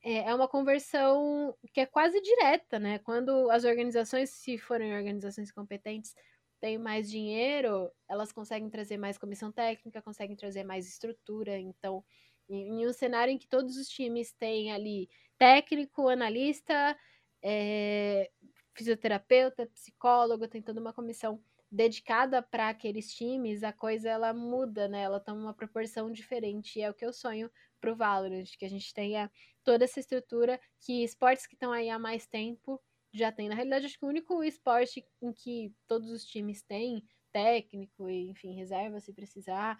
é, 0.02 0.18
é 0.30 0.34
uma 0.34 0.48
conversão 0.48 1.56
que 1.72 1.80
é 1.80 1.86
quase 1.86 2.20
direta, 2.20 2.78
né? 2.78 2.98
Quando 3.00 3.50
as 3.50 3.64
organizações, 3.64 4.30
se 4.30 4.58
forem 4.58 4.94
organizações 4.94 5.52
competentes, 5.52 6.14
têm 6.60 6.78
mais 6.78 7.10
dinheiro, 7.10 7.90
elas 8.08 8.32
conseguem 8.32 8.70
trazer 8.70 8.96
mais 8.98 9.18
comissão 9.18 9.52
técnica, 9.52 10.02
conseguem 10.02 10.36
trazer 10.36 10.64
mais 10.64 10.86
estrutura. 10.88 11.58
Então, 11.58 12.04
em, 12.48 12.86
um 12.86 12.92
cenário 12.92 13.32
em 13.32 13.38
que 13.38 13.48
todos 13.48 13.76
os 13.76 13.88
times 13.88 14.32
têm 14.32 14.72
ali 14.72 15.08
técnico, 15.38 16.08
analista, 16.08 16.96
é, 17.42 18.30
fisioterapeuta, 18.74 19.66
psicólogo, 19.66 20.48
tem 20.48 20.62
toda 20.62 20.80
uma 20.80 20.92
comissão 20.92 21.42
dedicada 21.70 22.42
para 22.42 22.68
aqueles 22.68 23.14
times, 23.14 23.62
a 23.62 23.72
coisa 23.72 24.08
ela 24.08 24.32
muda, 24.34 24.88
né? 24.88 25.02
Ela 25.02 25.20
toma 25.20 25.40
uma 25.40 25.54
proporção 25.54 26.10
diferente. 26.10 26.78
E 26.78 26.82
é 26.82 26.90
o 26.90 26.94
que 26.94 27.04
eu 27.04 27.12
sonho 27.12 27.50
pro 27.80 27.96
Valorant, 27.96 28.44
que 28.58 28.64
a 28.64 28.68
gente 28.68 28.92
tenha 28.92 29.30
toda 29.64 29.84
essa 29.84 30.00
estrutura 30.00 30.60
que 30.80 31.04
esportes 31.04 31.46
que 31.46 31.54
estão 31.54 31.72
aí 31.72 31.88
há 31.88 31.98
mais 31.98 32.26
tempo 32.26 32.80
já 33.12 33.30
tem. 33.30 33.48
Na 33.48 33.54
realidade, 33.54 33.86
acho 33.86 33.98
que 33.98 34.04
o 34.04 34.08
único 34.08 34.42
esporte 34.42 35.04
em 35.22 35.32
que 35.32 35.72
todos 35.86 36.10
os 36.10 36.24
times 36.24 36.62
têm 36.62 37.04
técnico 37.32 38.08
e, 38.08 38.28
enfim, 38.28 38.54
reserva 38.54 39.00
se 39.00 39.12
precisar 39.12 39.78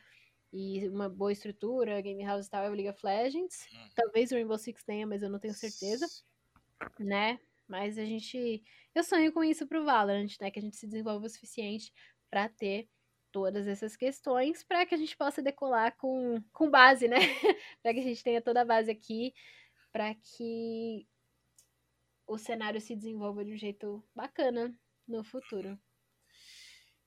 e 0.52 0.88
uma 0.88 1.08
boa 1.08 1.32
estrutura, 1.32 2.00
Game 2.00 2.24
House 2.24 2.46
e 2.46 2.50
tal, 2.50 2.64
é 2.64 2.70
o 2.70 2.74
League 2.74 2.88
of 2.88 3.04
Legends. 3.04 3.66
Hum. 3.72 3.88
Talvez 3.94 4.30
o 4.30 4.34
Rainbow 4.34 4.58
Six 4.58 4.82
tenha, 4.82 5.06
mas 5.06 5.22
eu 5.22 5.30
não 5.30 5.38
tenho 5.38 5.54
certeza, 5.54 6.06
né? 6.98 7.38
Mas 7.70 7.96
a 7.96 8.04
gente. 8.04 8.64
Eu 8.92 9.04
sonho 9.04 9.32
com 9.32 9.44
isso 9.44 9.64
pro 9.64 9.84
Valorant, 9.84 10.34
né? 10.40 10.50
Que 10.50 10.58
a 10.58 10.62
gente 10.62 10.76
se 10.76 10.88
desenvolva 10.88 11.26
o 11.26 11.30
suficiente 11.30 11.92
para 12.28 12.48
ter 12.48 12.88
todas 13.30 13.68
essas 13.68 13.94
questões 13.96 14.64
para 14.64 14.84
que 14.84 14.92
a 14.92 14.98
gente 14.98 15.16
possa 15.16 15.40
decolar 15.40 15.96
com, 15.96 16.42
com 16.52 16.68
base, 16.68 17.06
né? 17.06 17.16
para 17.80 17.94
que 17.94 18.00
a 18.00 18.02
gente 18.02 18.24
tenha 18.24 18.42
toda 18.42 18.62
a 18.62 18.64
base 18.64 18.90
aqui, 18.90 19.32
para 19.92 20.12
que 20.16 21.06
o 22.26 22.36
cenário 22.36 22.80
se 22.80 22.96
desenvolva 22.96 23.44
de 23.44 23.52
um 23.52 23.56
jeito 23.56 24.04
bacana 24.16 24.76
no 25.06 25.22
futuro. 25.22 25.78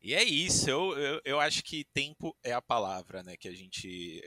E 0.01 0.14
é 0.14 0.24
isso, 0.24 0.70
eu, 0.70 0.97
eu, 0.97 1.22
eu 1.26 1.39
acho 1.41 1.61
que 1.61 1.86
tempo 1.93 2.34
é 2.41 2.53
a 2.53 2.61
palavra, 2.61 3.22
né, 3.22 3.36
que 3.36 3.49
a 3.49 3.53
gente 3.53 4.22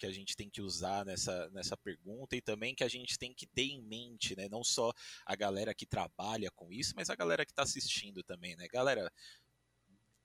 que 0.00 0.06
a 0.06 0.10
gente 0.10 0.34
tem 0.34 0.48
que 0.48 0.62
usar 0.62 1.04
nessa, 1.04 1.50
nessa 1.50 1.76
pergunta 1.76 2.34
e 2.34 2.40
também 2.40 2.74
que 2.74 2.82
a 2.82 2.88
gente 2.88 3.18
tem 3.18 3.34
que 3.34 3.46
ter 3.46 3.64
em 3.64 3.82
mente, 3.82 4.34
né? 4.34 4.48
Não 4.48 4.64
só 4.64 4.92
a 5.26 5.36
galera 5.36 5.74
que 5.74 5.84
trabalha 5.84 6.50
com 6.52 6.72
isso, 6.72 6.94
mas 6.96 7.10
a 7.10 7.14
galera 7.14 7.44
que 7.44 7.52
está 7.52 7.62
assistindo 7.62 8.22
também, 8.22 8.56
né? 8.56 8.66
Galera, 8.68 9.12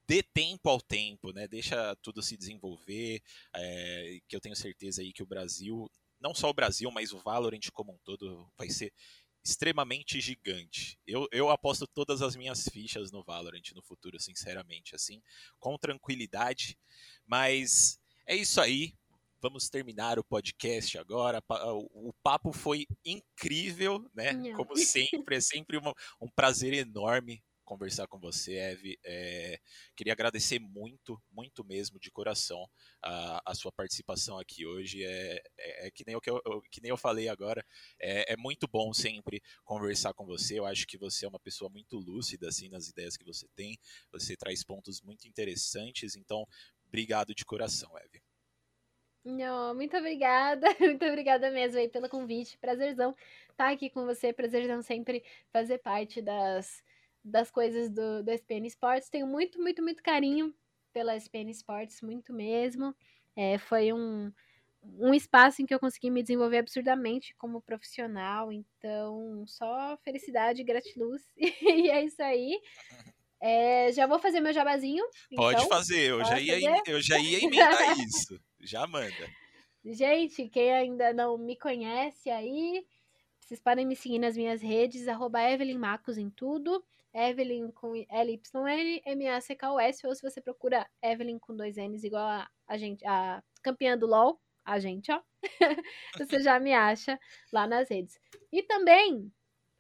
dê 0.08 0.24
tempo 0.24 0.70
ao 0.70 0.80
tempo, 0.80 1.34
né? 1.34 1.46
Deixa 1.46 1.94
tudo 1.98 2.24
se 2.24 2.38
desenvolver, 2.38 3.22
é, 3.54 4.20
que 4.30 4.36
eu 4.38 4.40
tenho 4.40 4.56
certeza 4.56 5.02
aí 5.02 5.12
que 5.12 5.24
o 5.24 5.28
Brasil, 5.28 5.92
não 6.22 6.34
só 6.34 6.50
o 6.50 6.54
Brasil, 6.54 6.90
mas 6.90 7.12
o 7.12 7.20
Valorant 7.20 7.70
como 7.74 7.92
um 7.92 7.98
todo 7.98 8.50
vai 8.58 8.70
ser 8.70 8.94
extremamente 9.44 10.22
gigante. 10.22 10.98
Eu, 11.06 11.28
eu 11.34 11.50
aposto 11.50 11.86
todas 11.86 12.22
as 12.22 12.38
minhas 12.38 12.64
fichas 12.70 13.12
no 13.12 13.24
Valorant 13.24 13.74
no 13.76 13.82
futuro, 13.82 14.18
sinceramente, 14.22 14.96
assim, 14.96 15.22
com 15.60 15.78
tranquilidade. 15.78 16.80
Mas 17.26 18.00
é 18.26 18.38
isso 18.38 18.62
aí. 18.62 18.96
Vamos 19.46 19.70
terminar 19.70 20.18
o 20.18 20.24
podcast 20.24 20.98
agora. 20.98 21.40
O 21.94 22.12
papo 22.24 22.52
foi 22.52 22.88
incrível, 23.06 24.04
né? 24.12 24.34
Como 24.56 24.76
sempre, 24.76 25.36
é 25.36 25.40
sempre 25.40 25.78
uma, 25.78 25.94
um 26.20 26.28
prazer 26.28 26.74
enorme 26.74 27.44
conversar 27.64 28.08
com 28.08 28.20
você, 28.20 28.54
Eve. 28.56 28.98
É, 29.06 29.60
queria 29.96 30.14
agradecer 30.14 30.58
muito, 30.58 31.22
muito 31.32 31.64
mesmo, 31.64 32.00
de 32.00 32.10
coração, 32.10 32.68
a, 33.04 33.40
a 33.46 33.54
sua 33.54 33.72
participação 33.72 34.40
aqui 34.40 34.66
hoje. 34.66 35.04
É, 35.04 35.40
é, 35.60 35.88
é 35.88 35.92
que, 35.92 36.04
nem 36.08 36.16
o 36.16 36.22
que, 36.22 36.32
eu, 36.32 36.42
que 36.72 36.82
nem 36.82 36.90
eu 36.90 36.98
falei 36.98 37.30
agora, 37.30 37.64
é, 38.02 38.34
é, 38.34 38.36
muito 38.36 38.68
bom 38.68 38.92
sempre 38.94 39.44
conversar 39.64 40.16
com 40.16 40.26
você. 40.26 40.58
Eu 40.58 40.66
acho 40.66 40.88
que 40.88 40.98
você 40.98 41.24
é 41.24 41.30
uma 41.30 41.40
pessoa 41.40 41.70
muito 41.70 42.00
lúcida 42.00 42.48
assim, 42.48 42.68
nas 42.68 42.88
ideias 42.88 43.16
que 43.16 43.24
você 43.24 43.48
tem. 43.56 43.78
Você 44.12 44.36
traz 44.36 44.64
pontos 44.64 45.04
muito 45.04 45.28
interessantes. 45.28 46.16
Então, 46.16 46.48
obrigado 46.88 47.36
de 47.36 47.46
coração, 47.46 47.96
Eve. 48.00 48.24
Não, 49.26 49.74
muito 49.74 49.98
obrigada, 49.98 50.68
muito 50.80 51.04
obrigada 51.04 51.50
mesmo 51.50 51.80
aí 51.80 51.90
pelo 51.90 52.08
convite. 52.08 52.60
Prazerzão 52.60 53.16
estar 53.50 53.72
aqui 53.72 53.90
com 53.90 54.06
você, 54.06 54.32
prazerzão 54.32 54.84
sempre 54.84 55.24
fazer 55.52 55.80
parte 55.80 56.22
das, 56.22 56.84
das 57.24 57.50
coisas 57.50 57.90
do, 57.90 58.24
do 58.24 58.32
SPN 58.32 58.68
Sports. 58.68 59.10
Tenho 59.10 59.26
muito, 59.26 59.60
muito, 59.60 59.82
muito 59.82 60.04
carinho 60.04 60.54
pela 60.94 61.16
SPN 61.16 61.50
Sports, 61.50 62.02
muito 62.04 62.32
mesmo. 62.32 62.96
É, 63.36 63.58
foi 63.58 63.92
um, 63.92 64.32
um 65.00 65.12
espaço 65.12 65.62
em 65.62 65.66
que 65.66 65.74
eu 65.74 65.80
consegui 65.80 66.12
me 66.12 66.22
desenvolver 66.22 66.60
absurdamente 66.60 67.34
como 67.36 67.62
profissional, 67.62 68.52
então 68.52 69.44
só 69.48 69.98
felicidade 70.04 70.64
gratiluz. 70.64 71.24
e 71.36 71.90
é 71.90 72.04
isso 72.04 72.22
aí. 72.22 72.62
É, 73.42 73.92
já 73.92 74.08
vou 74.08 74.20
fazer 74.20 74.40
meu 74.40 74.54
jabazinho. 74.54 75.04
Pode 75.36 75.58
então. 75.58 75.70
fazer, 75.70 76.12
eu, 76.12 76.24
já 76.24 76.40
ia, 76.40 76.82
eu 76.86 77.02
já 77.02 77.18
ia 77.18 77.44
emendar 77.44 78.00
isso. 78.00 78.40
Já 78.66 78.88
manda. 78.88 79.30
Gente, 79.86 80.50
quem 80.50 80.74
ainda 80.74 81.14
não 81.14 81.38
me 81.38 81.56
conhece 81.56 82.30
aí, 82.30 82.86
vocês 83.40 83.60
podem 83.60 83.86
me 83.86 83.96
seguir 83.96 84.18
nas 84.18 84.36
minhas 84.36 84.62
redes, 84.62 85.08
arroba 85.08 85.40
Evelyn 85.40 85.78
Macos 85.78 86.18
em 86.18 86.30
tudo. 86.32 86.84
Evelyn 87.14 87.72
com 87.72 87.96
L-Y-N, 87.96 89.02
M-A-C-K-O-S, 89.06 90.06
ou 90.06 90.14
se 90.14 90.22
você 90.22 90.42
procura 90.42 90.86
Evelyn 91.02 91.40
com 91.40 91.56
dois 91.56 91.78
N's, 91.78 92.04
igual 92.04 92.28
a, 92.28 92.50
a 92.68 92.78
gente, 92.78 93.06
a 93.06 93.42
campeã 93.64 93.98
do 93.98 94.06
LOL, 94.06 94.42
a 94.66 94.80
gente, 94.80 95.12
ó. 95.12 95.22
você 96.18 96.42
já 96.42 96.60
me 96.60 96.74
acha 96.74 97.18
lá 97.54 97.68
nas 97.68 97.90
redes. 97.90 98.20
E 98.52 98.64
também, 98.64 99.32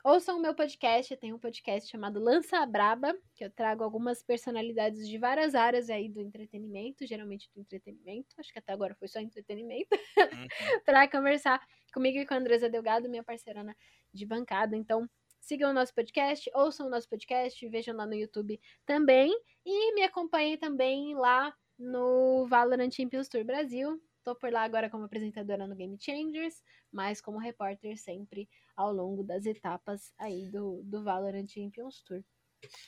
ouçam 0.05 0.37
o 0.37 0.39
meu 0.39 0.53
podcast, 0.53 1.17
tem 1.17 1.33
um 1.33 1.39
podcast 1.39 1.89
chamado 1.89 2.19
Lança 2.19 2.63
Braba, 2.63 3.11
que 3.33 3.43
eu 3.43 3.49
trago 3.49 3.83
algumas 3.83 4.21
personalidades 4.21 5.09
de 5.09 5.17
várias 5.17 5.55
áreas 5.55 5.89
aí 5.89 6.07
do 6.07 6.21
entretenimento, 6.21 7.07
geralmente 7.07 7.49
do 7.55 7.59
entretenimento, 7.59 8.35
acho 8.37 8.53
que 8.53 8.59
até 8.59 8.71
agora 8.71 8.93
foi 8.93 9.07
só 9.07 9.19
entretenimento, 9.19 9.89
uhum. 10.15 10.47
para 10.85 11.09
conversar 11.09 11.59
comigo 11.91 12.19
e 12.19 12.25
com 12.25 12.35
a 12.35 12.37
Andresa 12.37 12.69
Delgado, 12.69 13.09
minha 13.09 13.23
parceirana 13.23 13.75
de 14.13 14.27
bancada. 14.27 14.77
Então, 14.77 15.09
sigam 15.41 15.71
o 15.71 15.73
nosso 15.73 15.93
podcast, 15.95 16.51
ouçam 16.53 16.85
o 16.85 16.89
nosso 16.89 17.09
podcast, 17.09 17.67
vejam 17.67 17.95
lá 17.95 18.05
no 18.05 18.13
YouTube 18.13 18.61
também. 18.85 19.31
E 19.65 19.95
me 19.95 20.03
acompanhem 20.03 20.55
também 20.55 21.15
lá 21.15 21.51
no 21.79 22.45
Valorant 22.47 22.91
Champions 22.91 23.27
Tour 23.27 23.43
Brasil. 23.43 23.99
Tô 24.25 24.35
por 24.35 24.51
lá 24.51 24.63
agora 24.63 24.89
como 24.89 25.03
apresentadora 25.03 25.67
no 25.67 25.75
Game 25.75 25.95
Changers, 26.01 26.63
mas 26.91 27.21
como 27.21 27.37
repórter 27.37 27.95
sempre 27.95 28.49
ao 28.75 28.91
longo 28.91 29.23
das 29.23 29.45
etapas 29.45 30.11
aí 30.17 30.49
do, 30.49 30.81
do 30.83 31.03
Valorant 31.03 31.47
Champions 31.47 32.01
Tour. 32.01 32.23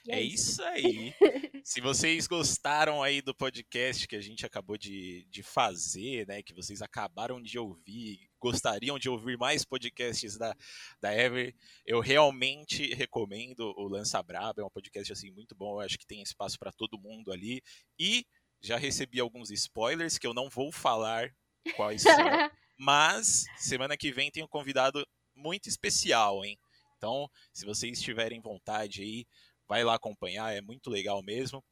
É, 0.07 0.17
é, 0.17 0.21
isso 0.23 0.63
aí. 0.63 1.13
Se 1.63 1.79
vocês 1.79 2.25
gostaram 2.25 3.03
aí 3.03 3.21
do 3.21 3.35
podcast 3.35 4.07
que 4.07 4.15
a 4.15 4.21
gente 4.21 4.47
acabou 4.47 4.77
de, 4.77 5.27
de 5.29 5.43
fazer, 5.43 6.25
né? 6.25 6.41
Que 6.41 6.55
vocês 6.55 6.81
acabaram 6.81 7.39
de 7.39 7.59
ouvir, 7.59 8.27
gostariam 8.39 8.97
de 8.97 9.07
ouvir 9.07 9.37
mais 9.37 9.63
podcasts 9.63 10.39
da, 10.39 10.55
da 10.99 11.13
Ever, 11.13 11.53
eu 11.85 11.99
realmente 11.99 12.95
recomendo 12.95 13.75
o 13.77 13.87
Lança 13.87 14.23
Braba. 14.23 14.63
É 14.63 14.65
um 14.65 14.71
podcast 14.71 15.13
assim 15.13 15.29
muito 15.29 15.53
bom. 15.55 15.75
Eu 15.75 15.81
acho 15.81 15.99
que 15.99 16.07
tem 16.07 16.23
espaço 16.23 16.57
para 16.57 16.71
todo 16.71 16.99
mundo 16.99 17.31
ali. 17.31 17.61
E 17.99 18.25
já 18.61 18.77
recebi 18.77 19.19
alguns 19.19 19.51
spoilers 19.51 20.17
que 20.17 20.27
eu 20.27 20.33
não 20.33 20.49
vou 20.49 20.71
falar 20.71 21.33
quais 21.75 22.01
são. 22.01 22.11
mas 22.77 23.45
semana 23.57 23.97
que 23.97 24.11
vem 24.11 24.31
tem 24.31 24.43
um 24.43 24.47
convidado 24.47 25.05
muito 25.35 25.67
especial, 25.67 26.43
hein? 26.43 26.57
Então, 26.97 27.29
se 27.53 27.65
vocês 27.65 28.01
tiverem 28.01 28.41
vontade 28.41 29.01
aí, 29.01 29.25
vai 29.67 29.83
lá 29.83 29.95
acompanhar, 29.95 30.55
é 30.55 30.61
muito 30.61 30.89
legal 30.89 31.21
mesmo. 31.21 31.63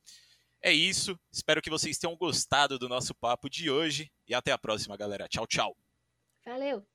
É 0.61 0.71
isso, 0.71 1.19
espero 1.31 1.61
que 1.61 1.69
vocês 1.69 1.97
tenham 1.97 2.15
gostado 2.15 2.79
do 2.79 2.89
nosso 2.89 3.13
papo 3.15 3.49
de 3.49 3.69
hoje 3.69 4.11
e 4.27 4.33
até 4.33 4.51
a 4.51 4.57
próxima, 4.57 4.97
galera. 4.97 5.27
Tchau, 5.27 5.45
tchau. 5.45 5.77
Valeu! 6.45 6.85